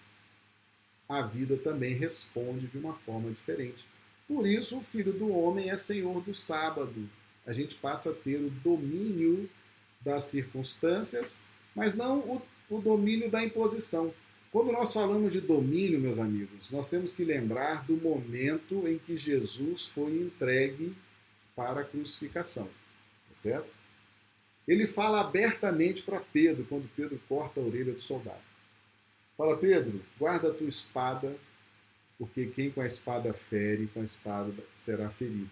a 1.08 1.24
vida 1.24 1.58
também 1.58 1.96
responde 1.96 2.68
de 2.68 2.78
uma 2.78 2.94
forma 2.94 3.32
diferente. 3.32 3.86
Por 4.28 4.46
isso, 4.46 4.78
o 4.78 4.84
Filho 4.84 5.12
do 5.12 5.32
Homem 5.32 5.72
é 5.72 5.76
Senhor 5.76 6.22
do 6.22 6.34
sábado. 6.34 7.10
A 7.48 7.52
gente 7.52 7.76
passa 7.76 8.12
a 8.12 8.14
ter 8.14 8.38
o 8.38 8.52
domínio 8.52 9.50
das 10.02 10.26
circunstâncias, 10.26 11.44
mas 11.76 11.96
não 11.96 12.20
o, 12.20 12.42
o 12.70 12.80
domínio 12.80 13.30
da 13.30 13.44
imposição. 13.44 14.14
Quando 14.52 14.72
nós 14.72 14.92
falamos 14.92 15.32
de 15.32 15.42
domínio, 15.42 16.00
meus 16.00 16.18
amigos, 16.18 16.72
nós 16.72 16.90
temos 16.90 17.14
que 17.14 17.24
lembrar 17.24 17.86
do 17.86 17.96
momento 17.96 18.88
em 18.88 18.98
que 18.98 19.16
Jesus 19.16 19.86
foi 19.86 20.12
entregue 20.14 20.96
para 21.56 21.82
a 21.82 21.86
crucificação. 21.86 22.66
Tá 22.66 23.34
certo? 23.36 23.70
Ele 24.68 24.88
fala 24.88 25.22
abertamente 25.22 26.02
para 26.02 26.20
Pedro, 26.20 26.66
quando 26.68 26.90
Pedro 26.96 27.20
corta 27.30 27.60
a 27.60 27.64
orelha 27.64 27.94
do 27.94 28.00
soldado. 28.00 28.42
Fala, 29.38 29.56
Pedro, 29.56 30.02
guarda 30.18 30.50
a 30.50 30.54
tua 30.54 30.68
espada, 30.68 31.36
porque 32.18 32.48
quem 32.48 32.72
com 32.72 32.82
a 32.82 32.88
espada 32.88 33.32
fere, 33.34 33.88
com 33.88 34.02
a 34.02 34.04
espada 34.04 34.54
será 34.76 35.10
ferido. 35.10 35.50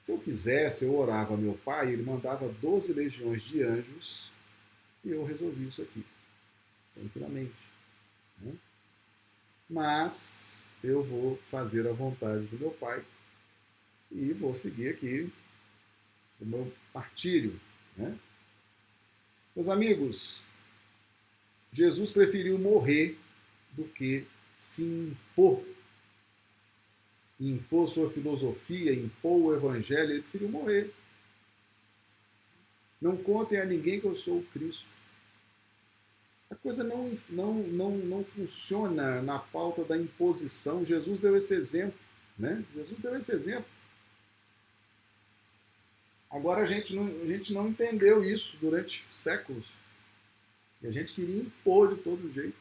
Se 0.00 0.12
eu 0.12 0.18
quisesse, 0.18 0.84
eu 0.84 0.96
orava 0.96 1.34
a 1.34 1.36
meu 1.36 1.54
pai, 1.64 1.92
ele 1.92 2.02
mandava 2.02 2.48
12 2.48 2.92
legiões 2.92 3.42
de 3.42 3.62
anjos 3.62 4.30
e 5.04 5.10
eu 5.10 5.24
resolvi 5.24 5.66
isso 5.66 5.82
aqui, 5.82 6.04
tranquilamente. 6.94 7.65
Né? 8.38 8.54
Mas 9.68 10.70
eu 10.82 11.02
vou 11.02 11.36
fazer 11.50 11.86
a 11.88 11.92
vontade 11.92 12.46
do 12.46 12.58
meu 12.58 12.70
Pai 12.70 13.04
e 14.10 14.32
vou 14.32 14.54
seguir 14.54 14.90
aqui 14.90 15.32
o 16.40 16.44
meu 16.44 16.72
martírio. 16.94 17.60
Né? 17.96 18.18
Meus 19.54 19.68
amigos, 19.68 20.42
Jesus 21.72 22.10
preferiu 22.10 22.58
morrer 22.58 23.18
do 23.72 23.84
que 23.84 24.26
se 24.56 24.84
impor. 24.84 25.64
Impor 27.38 27.86
sua 27.86 28.08
filosofia, 28.08 28.94
impor 28.94 29.40
o 29.40 29.54
evangelho, 29.54 30.12
ele 30.12 30.22
preferiu 30.22 30.48
morrer. 30.48 30.94
Não 33.00 33.16
contem 33.16 33.60
a 33.60 33.64
ninguém 33.64 34.00
que 34.00 34.06
eu 34.06 34.14
sou 34.14 34.38
o 34.38 34.46
Cristo 34.46 34.95
a 36.50 36.54
coisa 36.54 36.84
não, 36.84 37.16
não, 37.28 37.54
não, 37.54 37.90
não 37.98 38.24
funciona 38.24 39.20
na 39.20 39.38
pauta 39.38 39.84
da 39.84 39.96
imposição. 39.96 40.84
Jesus 40.84 41.18
deu 41.18 41.36
esse 41.36 41.54
exemplo, 41.54 41.98
né? 42.38 42.64
Jesus 42.74 43.00
deu 43.00 43.16
esse 43.16 43.32
exemplo. 43.32 43.66
Agora 46.30 46.62
a 46.62 46.66
gente 46.66 46.94
não, 46.94 47.06
a 47.06 47.26
gente 47.26 47.52
não 47.52 47.68
entendeu 47.68 48.24
isso 48.24 48.58
durante 48.60 49.04
séculos. 49.10 49.66
E 50.82 50.86
a 50.86 50.90
gente 50.90 51.14
queria 51.14 51.40
impor 51.40 51.94
de 51.94 52.02
todo 52.02 52.32
jeito. 52.32 52.56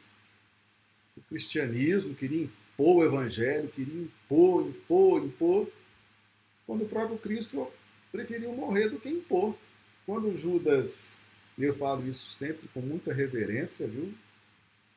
O 1.18 1.22
cristianismo 1.22 2.16
queria 2.16 2.46
impor 2.46 2.98
o 2.98 3.04
evangelho, 3.04 3.70
queria 3.70 4.04
impor, 4.04 4.68
impor, 4.68 5.24
impor. 5.24 5.72
Quando 6.66 6.84
o 6.84 6.90
próprio 6.90 7.18
Cristo 7.18 7.72
preferiu 8.12 8.54
morrer 8.54 8.90
do 8.90 9.00
que 9.00 9.10
impor. 9.10 9.56
Quando 10.06 10.38
Judas 10.38 11.25
eu 11.64 11.74
falo 11.74 12.08
isso 12.08 12.34
sempre 12.34 12.68
com 12.70 12.82
muita 12.82 13.14
reverência, 13.14 13.88
viu? 13.88 14.14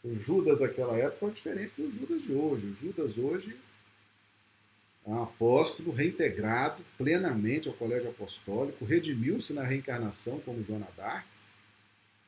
O 0.03 0.15
Judas 0.19 0.59
daquela 0.59 0.97
época 0.97 1.27
é 1.27 1.31
diferente 1.31 1.75
do 1.77 1.91
Judas 1.91 2.23
de 2.23 2.33
hoje. 2.33 2.67
O 2.67 2.75
Judas 2.75 3.19
hoje 3.19 3.57
é 5.07 5.11
um 5.11 5.23
apóstolo 5.23 5.93
reintegrado 5.93 6.85
plenamente 6.97 7.69
ao 7.69 7.75
colégio 7.75 8.11
apostólico, 8.11 8.85
redimiu-se 8.85 9.55
na 9.55 9.63
reencarnação 9.63 10.41
como 10.41 10.65
Joana 10.65 10.89
d'Arc 10.97 11.27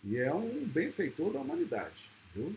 e 0.02 0.16
é 0.16 0.32
um 0.32 0.64
benfeitor 0.64 1.32
da 1.32 1.40
humanidade. 1.40 2.10
Viu? 2.34 2.54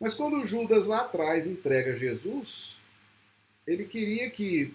Mas 0.00 0.14
quando 0.14 0.44
Judas 0.44 0.86
lá 0.86 1.02
atrás 1.02 1.46
entrega 1.46 1.96
Jesus, 1.96 2.78
ele 3.66 3.84
queria 3.84 4.30
que 4.30 4.74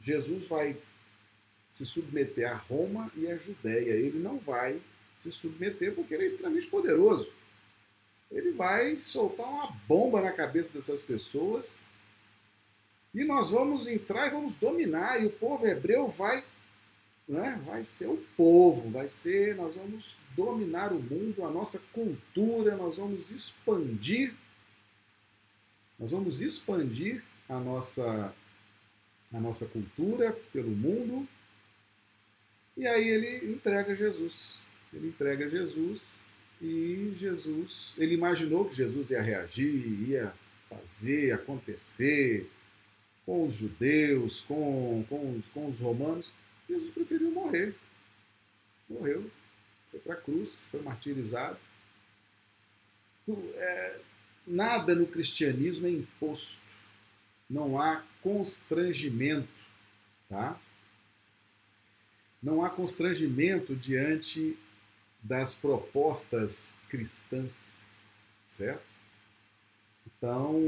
Jesus 0.00 0.48
vai 0.48 0.76
se 1.70 1.86
submeter 1.86 2.50
a 2.50 2.56
Roma 2.56 3.10
e 3.16 3.26
a 3.26 3.36
Judéia. 3.36 3.92
Ele 3.92 4.18
não 4.18 4.38
vai 4.38 4.80
se 5.16 5.30
submeter 5.30 5.94
porque 5.94 6.14
ele 6.14 6.24
é 6.24 6.26
extremamente 6.26 6.66
poderoso. 6.66 7.30
Ele 8.30 8.52
vai 8.52 8.98
soltar 8.98 9.46
uma 9.46 9.68
bomba 9.86 10.20
na 10.20 10.32
cabeça 10.32 10.72
dessas 10.72 11.02
pessoas 11.02 11.84
e 13.14 13.24
nós 13.24 13.50
vamos 13.50 13.86
entrar 13.86 14.26
e 14.26 14.30
vamos 14.30 14.54
dominar 14.54 15.22
e 15.22 15.26
o 15.26 15.30
povo 15.30 15.66
hebreu 15.66 16.08
vai 16.08 16.42
né, 17.28 17.60
vai 17.64 17.84
ser 17.84 18.08
o 18.08 18.16
povo, 18.36 18.90
vai 18.90 19.06
ser, 19.08 19.54
nós 19.54 19.74
vamos 19.74 20.18
dominar 20.36 20.92
o 20.92 21.00
mundo, 21.00 21.44
a 21.44 21.50
nossa 21.50 21.78
cultura, 21.92 22.76
nós 22.76 22.96
vamos 22.96 23.30
expandir, 23.30 24.34
nós 25.98 26.10
vamos 26.10 26.42
expandir 26.42 27.22
a 27.48 27.58
nossa, 27.58 28.34
a 29.32 29.40
nossa 29.40 29.66
cultura 29.66 30.32
pelo 30.52 30.70
mundo. 30.70 31.26
E 32.76 32.86
aí 32.86 33.08
ele 33.08 33.52
entrega 33.52 33.94
Jesus 33.94 34.66
ele 34.92 35.08
entrega 35.08 35.48
Jesus 35.48 36.24
e 36.60 37.14
Jesus, 37.18 37.94
ele 37.98 38.14
imaginou 38.14 38.68
que 38.68 38.76
Jesus 38.76 39.10
ia 39.10 39.20
reagir, 39.20 40.08
ia 40.08 40.32
fazer 40.68 41.32
acontecer 41.32 42.48
com 43.26 43.46
os 43.46 43.54
judeus, 43.54 44.42
com, 44.42 45.04
com, 45.08 45.36
os, 45.36 45.46
com 45.48 45.66
os 45.66 45.80
romanos. 45.80 46.30
Jesus 46.68 46.92
preferiu 46.92 47.30
morrer. 47.30 47.74
Morreu, 48.88 49.30
foi 49.90 50.00
para 50.00 50.14
a 50.14 50.16
cruz, 50.16 50.68
foi 50.70 50.82
martirizado. 50.82 51.58
É, 53.28 54.00
nada 54.46 54.94
no 54.94 55.06
cristianismo 55.06 55.86
é 55.86 55.90
imposto. 55.90 56.62
Não 57.48 57.80
há 57.80 58.04
constrangimento, 58.20 59.48
tá? 60.28 60.60
Não 62.42 62.64
há 62.64 62.70
constrangimento 62.70 63.74
diante 63.76 64.56
das 65.22 65.54
propostas 65.54 66.78
cristãs, 66.88 67.82
certo? 68.46 68.92
Então, 70.06 70.60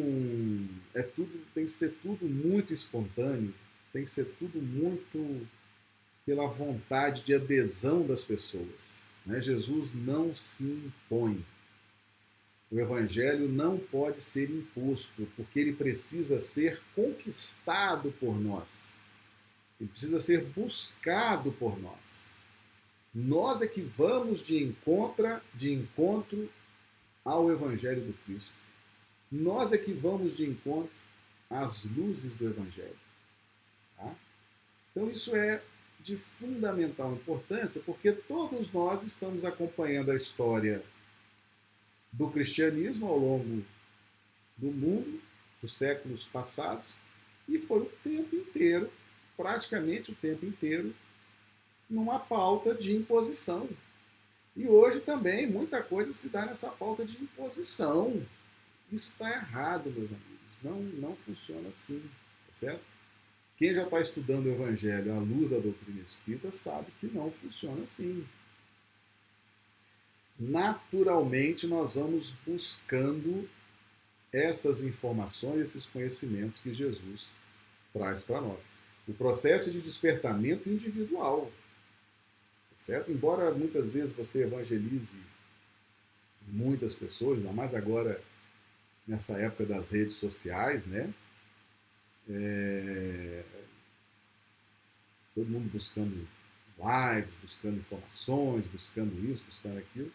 é 0.94 1.02
tudo, 1.02 1.44
tem 1.54 1.64
que 1.64 1.70
ser 1.70 1.94
tudo 2.02 2.26
muito 2.28 2.72
espontâneo, 2.72 3.54
tem 3.92 4.04
que 4.04 4.10
ser 4.10 4.26
tudo 4.38 4.60
muito 4.60 5.46
pela 6.24 6.46
vontade 6.46 7.22
de 7.22 7.34
adesão 7.34 8.06
das 8.06 8.24
pessoas. 8.24 9.04
Né? 9.26 9.40
Jesus 9.40 9.94
não 9.94 10.34
se 10.34 10.64
impõe. 10.64 11.44
O 12.70 12.80
Evangelho 12.80 13.48
não 13.48 13.78
pode 13.78 14.20
ser 14.20 14.50
imposto, 14.50 15.28
porque 15.36 15.60
ele 15.60 15.72
precisa 15.72 16.38
ser 16.40 16.80
conquistado 16.94 18.12
por 18.18 18.40
nós. 18.40 18.98
Ele 19.80 19.88
precisa 19.88 20.18
ser 20.18 20.44
buscado 20.46 21.52
por 21.52 21.78
nós. 21.80 22.33
Nós 23.14 23.62
é 23.62 23.66
que 23.66 23.80
vamos 23.80 24.40
de 24.42 24.62
encontro, 24.62 25.40
de 25.54 25.72
encontro 25.72 26.50
ao 27.24 27.50
Evangelho 27.50 28.02
do 28.02 28.12
Cristo. 28.24 28.52
Nós 29.30 29.72
é 29.72 29.78
que 29.78 29.92
vamos 29.92 30.36
de 30.36 30.44
encontro 30.44 30.90
às 31.48 31.84
luzes 31.84 32.34
do 32.36 32.48
Evangelho. 32.48 32.98
Tá? 33.96 34.14
Então 34.90 35.08
isso 35.08 35.36
é 35.36 35.62
de 36.00 36.16
fundamental 36.16 37.14
importância, 37.14 37.80
porque 37.86 38.12
todos 38.12 38.72
nós 38.72 39.02
estamos 39.02 39.44
acompanhando 39.44 40.10
a 40.10 40.16
história 40.16 40.82
do 42.12 42.28
cristianismo 42.28 43.06
ao 43.06 43.18
longo 43.18 43.64
do 44.56 44.70
mundo, 44.70 45.20
dos 45.62 45.74
séculos 45.74 46.26
passados, 46.26 46.96
e 47.48 47.58
foi 47.58 47.80
o 47.80 47.90
tempo 48.02 48.36
inteiro, 48.36 48.90
praticamente 49.36 50.10
o 50.10 50.14
tempo 50.14 50.44
inteiro, 50.44 50.94
numa 51.94 52.18
pauta 52.18 52.74
de 52.74 52.94
imposição. 52.94 53.68
E 54.56 54.66
hoje 54.66 55.00
também 55.00 55.48
muita 55.48 55.82
coisa 55.82 56.12
se 56.12 56.28
dá 56.28 56.44
nessa 56.44 56.70
pauta 56.70 57.04
de 57.04 57.16
imposição. 57.22 58.22
Isso 58.92 59.10
está 59.10 59.30
errado, 59.30 59.90
meus 59.90 60.10
amigos. 60.10 60.34
Não, 60.62 60.80
não 60.80 61.16
funciona 61.16 61.68
assim, 61.68 62.00
tá 62.46 62.52
certo? 62.52 62.84
Quem 63.56 63.72
já 63.72 63.84
está 63.84 64.00
estudando 64.00 64.46
o 64.46 64.52
Evangelho 64.52 65.14
à 65.14 65.18
luz 65.18 65.50
da 65.50 65.58
doutrina 65.58 66.00
espírita 66.00 66.50
sabe 66.50 66.86
que 66.98 67.06
não 67.06 67.30
funciona 67.30 67.82
assim. 67.82 68.26
Naturalmente, 70.38 71.66
nós 71.66 71.94
vamos 71.94 72.34
buscando 72.44 73.48
essas 74.32 74.84
informações, 74.84 75.60
esses 75.60 75.86
conhecimentos 75.86 76.58
que 76.58 76.74
Jesus 76.74 77.36
traz 77.92 78.24
para 78.24 78.40
nós. 78.40 78.68
O 79.06 79.12
processo 79.12 79.70
de 79.70 79.80
despertamento 79.80 80.68
individual, 80.68 81.52
certo? 82.74 83.10
Embora 83.10 83.52
muitas 83.52 83.92
vezes 83.92 84.14
você 84.14 84.44
evangelize 84.44 85.20
muitas 86.46 86.94
pessoas, 86.94 87.38
ainda 87.38 87.52
mais 87.52 87.74
agora 87.74 88.20
nessa 89.06 89.38
época 89.38 89.66
das 89.66 89.90
redes 89.90 90.16
sociais, 90.16 90.86
né? 90.86 91.12
É... 92.28 93.44
todo 95.34 95.46
mundo 95.46 95.70
buscando 95.70 96.26
lives, 96.78 97.34
buscando 97.42 97.78
informações, 97.78 98.66
buscando 98.66 99.30
isso, 99.30 99.44
buscando 99.44 99.78
aquilo. 99.78 100.10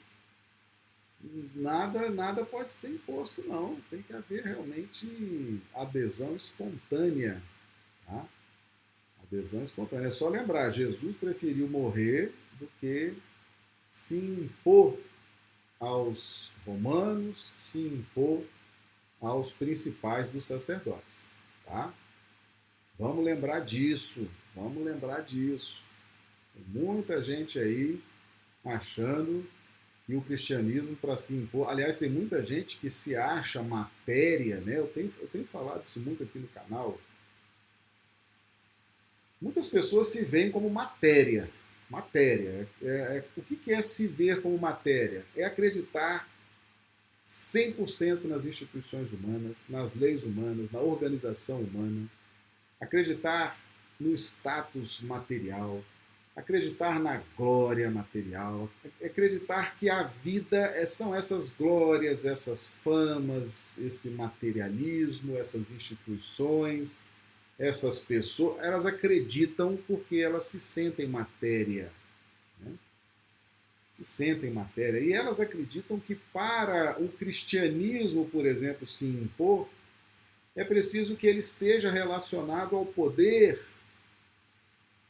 Nada, 1.55 2.10
nada 2.10 2.45
pode 2.45 2.72
ser 2.72 2.91
imposto, 2.91 3.43
não. 3.45 3.80
Tem 3.89 4.01
que 4.01 4.14
haver 4.14 4.43
realmente 4.43 5.62
adesão 5.76 6.36
espontânea. 6.36 7.41
Tá? 8.05 8.26
Adesão 9.24 9.64
espontânea. 9.64 10.07
É 10.07 10.12
só 10.12 10.30
lembrar, 10.30 10.70
Jesus 10.72 11.16
preferiu 11.16 11.68
morrer 11.68 12.34
do 12.60 12.68
que 12.80 13.14
se 13.89 14.18
impor 14.18 14.97
aos 15.80 16.51
romanos, 16.66 17.53
se 17.55 17.80
impor 17.80 18.43
aos 19.22 19.53
principais 19.53 20.30
dos 20.30 20.45
sacerdotes. 20.45 21.32
Tá? 21.66 21.93
Vamos 22.97 23.24
lembrar 23.24 23.62
disso, 23.62 24.30
vamos 24.55 24.84
lembrar 24.84 25.22
disso. 25.22 25.82
Tem 26.53 26.64
muita 26.68 27.22
gente 27.24 27.57
aí 27.60 28.01
achando 28.66 29.47
que 30.05 30.16
o 30.16 30.22
cristianismo 30.22 30.95
para 30.95 31.16
se 31.16 31.36
impor. 31.36 31.70
Aliás, 31.70 31.97
tem 31.97 32.10
muita 32.10 32.43
gente 32.43 32.78
que 32.78 32.89
se 32.89 33.16
acha 33.16 33.62
matéria, 33.62 34.60
né? 34.60 34.80
Eu 34.80 34.88
tenho, 34.88 35.14
eu 35.20 35.28
tenho 35.28 35.45
falado 35.45 35.86
isso 35.86 35.99
muito 35.99 36.24
aqui 36.24 36.39
no 36.39 36.47
canal. 36.47 36.99
Muitas 39.41 39.68
pessoas 39.68 40.07
se 40.07 40.26
veem 40.26 40.51
como 40.51 40.70
matéria. 40.70 41.49
Matéria. 41.90 42.68
É, 42.82 42.88
é, 42.88 43.26
o 43.36 43.42
que, 43.42 43.74
é 43.74 43.82
se 43.82 44.08
ver 44.08 44.42
como 44.42 44.58
matéria? 44.58 45.26
É 45.36 45.44
acreditar 45.44 46.30
100% 47.26 48.26
nas 48.26 48.46
instituições 48.46 49.12
humanas, 49.12 49.70
nas 49.70 49.96
leis 49.96 50.24
humanas, 50.24 50.72
na 50.72 50.80
organização 50.80 51.62
humana, 51.62 52.08
acreditar 52.80 53.60
no 54.00 54.14
status 54.16 55.02
material, 55.02 55.84
acreditar 56.36 57.00
na 57.00 57.22
glória 57.36 57.90
material, 57.92 58.70
acreditar 59.04 59.76
que 59.78 59.90
a 59.90 60.04
vida 60.04 60.58
é, 60.58 60.86
são 60.86 61.14
essas 61.14 61.52
glórias, 61.52 62.26
essas 62.26 62.72
famas, 62.84 63.78
esse 63.80 64.12
materialismo, 64.12 65.38
essas 65.38 65.72
instituições, 65.72 67.04
essas 67.60 67.99
pessoas, 67.99 68.64
elas 68.64 68.86
acreditam 68.86 69.78
porque 69.86 70.18
elas 70.18 70.43
se 70.43 70.60
sentem 70.60 71.07
matéria. 71.07 71.91
Né? 72.60 72.72
Se 73.89 74.05
sentem 74.05 74.49
matéria. 74.49 74.99
E 74.99 75.14
elas 75.14 75.39
acreditam 75.39 75.99
que 75.99 76.16
para 76.16 76.99
o 76.99 77.10
cristianismo, 77.10 78.30
por 78.30 78.45
exemplo, 78.45 78.88
se 78.88 79.05
impor, 79.05 79.68
é 80.55 80.64
preciso 80.64 81.18
que 81.18 81.28
ele 81.28 81.39
esteja 81.39 81.91
relacionado 81.91 82.76
ao 82.76 82.86
poder 82.86 83.62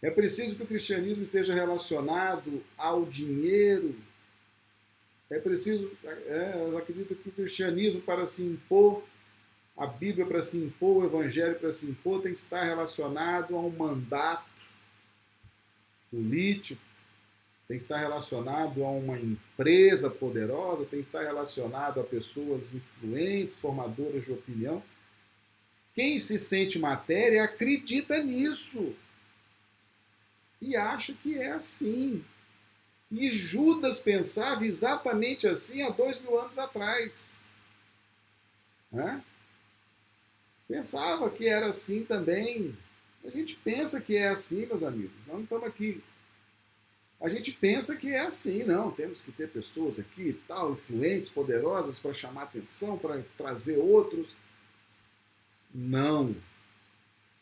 é 0.01 0.09
preciso 0.09 0.55
que 0.55 0.63
o 0.63 0.67
cristianismo 0.67 1.23
esteja 1.23 1.53
relacionado 1.53 2.63
ao 2.77 3.05
dinheiro. 3.05 3.95
É 5.29 5.37
preciso, 5.39 5.91
é, 6.05 6.53
eu 6.55 6.77
acredito 6.77 7.15
que 7.15 7.29
o 7.29 7.31
cristianismo, 7.33 8.01
para 8.01 8.25
se 8.25 8.43
impor, 8.43 9.03
a 9.79 9.87
Bíblia 9.87 10.25
para 10.25 10.41
se 10.41 10.57
impor, 10.57 10.97
o 10.97 11.05
Evangelho 11.05 11.57
para 11.57 11.71
se 11.71 11.85
impor, 11.85 12.21
tem 12.21 12.33
que 12.33 12.39
estar 12.39 12.65
relacionado 12.65 13.55
a 13.55 13.61
um 13.61 13.69
mandato 13.69 14.43
político, 16.11 16.81
tem 17.65 17.77
que 17.77 17.83
estar 17.83 17.97
relacionado 17.97 18.83
a 18.83 18.91
uma 18.91 19.17
empresa 19.17 20.09
poderosa, 20.09 20.83
tem 20.83 20.99
que 20.99 21.05
estar 21.05 21.23
relacionado 21.23 22.01
a 22.01 22.03
pessoas 22.03 22.73
influentes, 22.73 23.57
formadoras 23.57 24.25
de 24.25 24.33
opinião. 24.33 24.83
Quem 25.95 26.19
se 26.19 26.37
sente 26.37 26.77
matéria 26.77 27.45
acredita 27.45 28.21
nisso 28.21 28.93
e 30.61 30.75
acha 30.75 31.13
que 31.13 31.37
é 31.37 31.51
assim. 31.51 32.25
E 33.09 33.31
Judas 33.31 34.01
pensava 34.01 34.65
exatamente 34.65 35.47
assim 35.47 35.83
há 35.83 35.89
dois 35.89 36.21
mil 36.21 36.37
anos 36.37 36.59
atrás. 36.59 37.41
Né? 38.91 39.23
Pensava 40.69 41.31
que 41.31 41.47
era 41.47 41.69
assim 41.69 42.05
também. 42.05 42.77
A 43.25 43.29
gente 43.31 43.55
pensa 43.55 43.99
que 43.99 44.15
é 44.15 44.29
assim, 44.29 44.67
meus 44.67 44.83
amigos. 44.83 45.17
Nós 45.25 45.37
não 45.37 45.43
estamos 45.43 45.65
aqui. 45.65 46.03
A 47.19 47.27
gente 47.27 47.51
pensa 47.53 47.97
que 47.97 48.11
é 48.11 48.19
assim, 48.19 48.63
não. 48.63 48.91
Temos 48.91 49.23
que 49.23 49.31
ter 49.31 49.49
pessoas 49.49 49.99
aqui 49.99 50.39
tal, 50.47 50.73
influentes, 50.73 51.31
poderosas 51.31 51.99
para 51.99 52.13
chamar 52.13 52.43
atenção, 52.43 52.99
para 52.99 53.25
trazer 53.35 53.77
outros. 53.77 54.35
Não. 55.73 56.35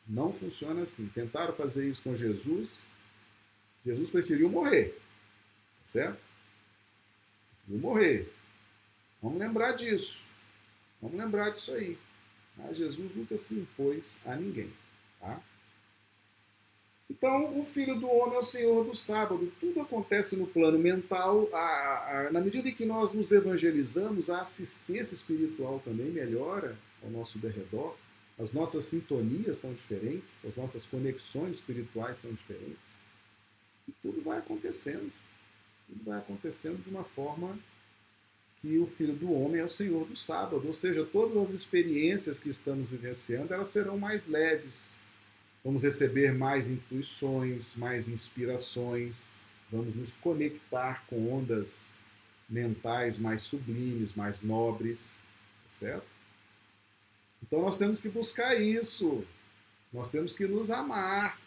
Não 0.08 0.32
funciona 0.32 0.84
assim. 0.84 1.08
Tentaram 1.14 1.54
fazer 1.54 1.86
isso 1.86 2.04
com 2.04 2.16
Jesus, 2.16 2.88
Jesus 3.86 4.10
preferiu 4.10 4.50
morrer. 4.50 4.98
Tá 5.80 5.86
certo? 5.86 6.20
Preferiu 7.66 7.82
morrer. 7.82 8.34
Vamos 9.22 9.38
lembrar 9.38 9.74
disso. 9.74 10.26
Vamos 11.02 11.18
lembrar 11.18 11.50
disso 11.50 11.74
aí. 11.74 11.98
Tá? 12.58 12.74
Jesus 12.74 13.16
nunca 13.16 13.38
se 13.38 13.56
impôs 13.56 14.22
a 14.26 14.36
ninguém. 14.36 14.74
Tá? 15.20 15.42
Então, 17.10 17.58
o 17.58 17.64
Filho 17.64 17.98
do 18.00 18.10
Homem 18.10 18.36
é 18.36 18.40
o 18.40 18.44
Senhor 18.44 18.84
do 18.84 18.94
sábado. 18.94 19.52
Tudo 19.60 19.80
acontece 19.80 20.36
no 20.36 20.46
plano 20.46 20.78
mental. 20.78 21.48
A, 21.54 22.28
a, 22.28 22.32
na 22.32 22.42
medida 22.42 22.68
em 22.68 22.74
que 22.74 22.86
nós 22.86 23.14
nos 23.14 23.32
evangelizamos, 23.32 24.30
a 24.30 24.42
assistência 24.42 25.16
espiritual 25.16 25.82
também 25.86 26.08
melhora 26.08 26.78
ao 27.02 27.10
nosso 27.10 27.40
derredor. 27.40 27.96
As 28.38 28.52
nossas 28.54 28.86
sintonias 28.86 29.58
são 29.58 29.74
diferentes, 29.74 30.46
as 30.46 30.56
nossas 30.56 30.86
conexões 30.86 31.58
espirituais 31.58 32.18
são 32.18 32.32
diferentes. 32.34 32.96
E 33.88 33.92
tudo 34.04 34.22
vai 34.22 34.40
acontecendo. 34.40 35.12
Tudo 35.88 36.04
vai 36.04 36.20
acontecendo 36.20 36.84
de 36.84 36.90
uma 36.90 37.04
forma 37.04 37.58
que 38.62 38.78
o 38.78 38.88
Filho 38.88 39.14
do 39.14 39.32
Homem 39.32 39.62
é 39.62 39.64
o 39.64 39.70
Senhor 39.70 40.06
do 40.06 40.16
sábado. 40.16 40.66
Ou 40.66 40.74
seja, 40.74 41.06
todas 41.06 41.38
as 41.38 41.50
experiências 41.52 42.40
que 42.40 42.50
estamos 42.50 42.90
vivenciando, 42.90 43.54
elas 43.54 43.70
serão 43.70 43.98
mais 43.98 44.28
leves. 44.28 45.04
Vamos 45.64 45.84
receber 45.84 46.34
mais 46.34 46.70
intuições, 46.70 47.76
mais 47.76 48.08
inspirações, 48.08 49.48
vamos 49.72 49.96
nos 49.96 50.16
conectar 50.16 51.06
com 51.08 51.34
ondas 51.34 51.96
mentais 52.50 53.20
mais 53.20 53.42
sublimes, 53.42 54.16
mais 54.16 54.42
nobres, 54.42 55.22
tá 55.64 55.70
certo? 55.70 56.08
Então 57.44 57.62
nós 57.62 57.78
temos 57.78 58.00
que 58.00 58.08
buscar 58.08 58.56
isso. 58.56 59.26
Nós 59.92 60.10
temos 60.10 60.34
que 60.34 60.46
nos 60.46 60.70
amar, 60.70 61.40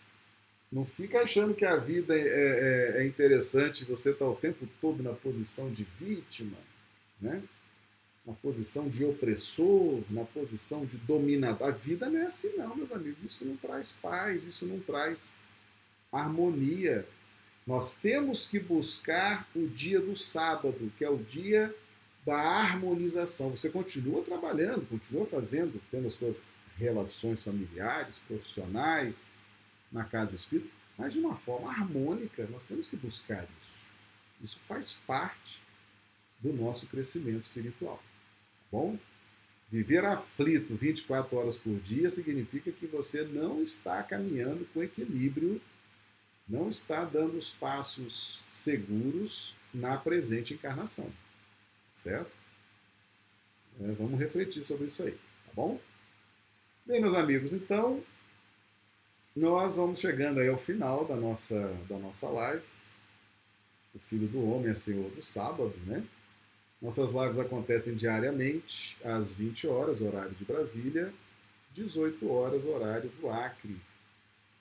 não 0.72 0.84
fica 0.84 1.20
achando 1.22 1.52
que 1.52 1.64
a 1.64 1.76
vida 1.76 2.16
é, 2.16 2.20
é, 2.20 3.02
é 3.02 3.06
interessante 3.06 3.84
você 3.84 4.10
estar 4.10 4.24
tá 4.24 4.30
o 4.30 4.36
tempo 4.36 4.68
todo 4.80 5.02
na 5.02 5.12
posição 5.12 5.70
de 5.70 5.84
vítima, 5.98 6.56
né? 7.20 7.42
na 8.26 8.34
posição 8.34 8.88
de 8.88 9.04
opressor, 9.04 10.02
na 10.10 10.24
posição 10.24 10.84
de 10.84 10.96
dominador. 10.98 11.68
A 11.68 11.70
vida 11.70 12.08
não 12.08 12.20
é 12.20 12.26
assim, 12.26 12.56
não, 12.56 12.76
meus 12.76 12.92
amigos. 12.92 13.18
Isso 13.24 13.44
não 13.44 13.56
traz 13.56 13.92
paz, 13.92 14.44
isso 14.44 14.66
não 14.66 14.78
traz 14.78 15.34
harmonia. 16.12 17.06
Nós 17.66 17.98
temos 18.00 18.48
que 18.48 18.58
buscar 18.58 19.48
o 19.54 19.66
dia 19.66 20.00
do 20.00 20.16
sábado, 20.16 20.92
que 20.96 21.04
é 21.04 21.10
o 21.10 21.18
dia 21.18 21.74
da 22.24 22.36
harmonização. 22.36 23.50
Você 23.50 23.70
continua 23.70 24.22
trabalhando, 24.22 24.88
continua 24.88 25.24
fazendo, 25.24 25.80
tendo 25.90 26.06
as 26.06 26.14
suas 26.14 26.52
relações 26.76 27.42
familiares, 27.42 28.22
profissionais, 28.26 29.28
na 29.90 30.04
casa 30.04 30.34
espírita, 30.34 30.70
mas 30.96 31.14
de 31.14 31.20
uma 31.20 31.34
forma 31.34 31.70
harmônica. 31.70 32.46
Nós 32.50 32.64
temos 32.64 32.88
que 32.88 32.96
buscar 32.96 33.46
isso. 33.58 33.88
Isso 34.42 34.58
faz 34.60 34.94
parte 35.06 35.60
do 36.40 36.52
nosso 36.52 36.86
crescimento 36.86 37.42
espiritual. 37.42 37.96
Tá 37.96 38.64
bom? 38.72 38.98
Viver 39.70 40.04
aflito 40.04 40.74
24 40.74 41.36
horas 41.36 41.56
por 41.56 41.78
dia 41.80 42.10
significa 42.10 42.72
que 42.72 42.86
você 42.86 43.22
não 43.22 43.62
está 43.62 44.02
caminhando 44.02 44.66
com 44.74 44.82
equilíbrio, 44.82 45.60
não 46.48 46.68
está 46.68 47.04
dando 47.04 47.36
os 47.36 47.52
passos 47.52 48.40
seguros 48.48 49.54
na 49.72 49.96
presente 49.96 50.54
encarnação. 50.54 51.12
Certo? 51.94 52.32
É, 53.80 53.92
vamos 53.92 54.18
refletir 54.18 54.64
sobre 54.64 54.86
isso 54.86 55.04
aí, 55.04 55.12
tá 55.12 55.52
bom? 55.54 55.80
Bem, 56.84 57.00
meus 57.00 57.14
amigos, 57.14 57.52
então 57.52 58.02
nós 59.36 59.76
vamos 59.76 60.00
chegando 60.00 60.40
aí 60.40 60.48
ao 60.48 60.58
final 60.58 61.04
da 61.04 61.14
nossa, 61.14 61.72
da 61.88 61.96
nossa 61.96 62.28
live. 62.28 62.64
O 63.94 63.98
Filho 64.00 64.26
do 64.26 64.44
Homem 64.50 64.70
é 64.70 64.74
Senhor 64.74 65.08
do 65.10 65.22
Sábado, 65.22 65.72
né? 65.86 66.04
Nossas 66.80 67.10
lives 67.12 67.38
acontecem 67.38 67.94
diariamente, 67.94 68.96
às 69.04 69.34
20 69.34 69.66
horas, 69.66 70.00
horário 70.00 70.32
de 70.32 70.44
Brasília, 70.44 71.12
18 71.72 72.26
horas, 72.30 72.66
horário 72.66 73.10
do 73.20 73.28
Acre. 73.28 73.76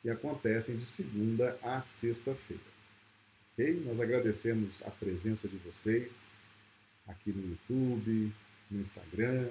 E 0.04 0.10
acontecem 0.10 0.76
de 0.78 0.86
segunda 0.86 1.58
a 1.62 1.80
sexta-feira. 1.82 2.62
Ok? 3.54 3.84
Nós 3.86 4.00
agradecemos 4.00 4.84
a 4.86 4.92
presença 4.92 5.48
de 5.48 5.58
vocês 5.58 6.24
aqui 7.08 7.32
no 7.32 7.50
YouTube, 7.50 8.34
no 8.70 8.82
Instagram, 8.82 9.50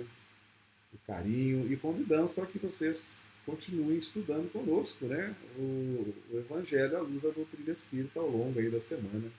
o 0.93 0.99
carinho 1.07 1.71
e 1.71 1.77
convidamos 1.77 2.33
para 2.33 2.47
que 2.47 2.59
vocês 2.59 3.29
continuem 3.45 3.99
estudando 3.99 4.51
conosco 4.53 5.07
né, 5.07 5.35
o, 5.57 6.15
o 6.31 6.39
Evangelho 6.39 6.97
à 6.97 7.01
luz 7.01 7.23
da 7.23 7.31
doutrina 7.31 7.71
espírita 7.71 8.21
ao 8.21 8.29
longo 8.29 8.59
aí 8.59 8.71
da 8.71 8.81
semana 8.81 9.31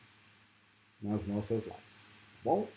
nas 1.02 1.28
nossas 1.28 1.66
lives. 1.66 2.12
Tá 2.12 2.40
bom? 2.44 2.70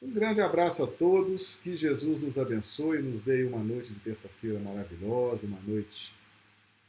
Um 0.00 0.12
grande 0.12 0.40
abraço 0.40 0.84
a 0.84 0.86
todos, 0.86 1.60
que 1.60 1.76
Jesus 1.76 2.22
nos 2.22 2.38
abençoe, 2.38 3.02
nos 3.02 3.20
dê 3.20 3.42
uma 3.42 3.58
noite 3.58 3.92
de 3.92 3.98
terça-feira 3.98 4.58
maravilhosa, 4.60 5.46
uma 5.46 5.60
noite 5.60 6.14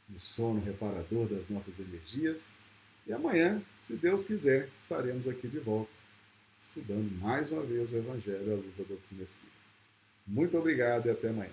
de 0.08 0.20
sono 0.20 0.60
reparador 0.60 1.26
das 1.26 1.48
nossas 1.48 1.80
energias. 1.80 2.56
E 3.08 3.12
amanhã, 3.12 3.60
se 3.80 3.96
Deus 3.96 4.26
quiser, 4.26 4.68
estaremos 4.78 5.26
aqui 5.26 5.48
de 5.48 5.58
volta, 5.58 5.90
estudando 6.60 7.10
mais 7.20 7.50
uma 7.50 7.62
vez 7.62 7.92
o 7.92 7.96
Evangelho 7.96 8.52
à 8.52 8.56
luz 8.56 8.76
da 8.76 8.84
doutrina 8.84 9.24
espírita. 9.24 9.58
Muito 10.24 10.56
obrigado 10.56 11.06
e 11.06 11.10
até 11.10 11.30
amanhã. 11.30 11.50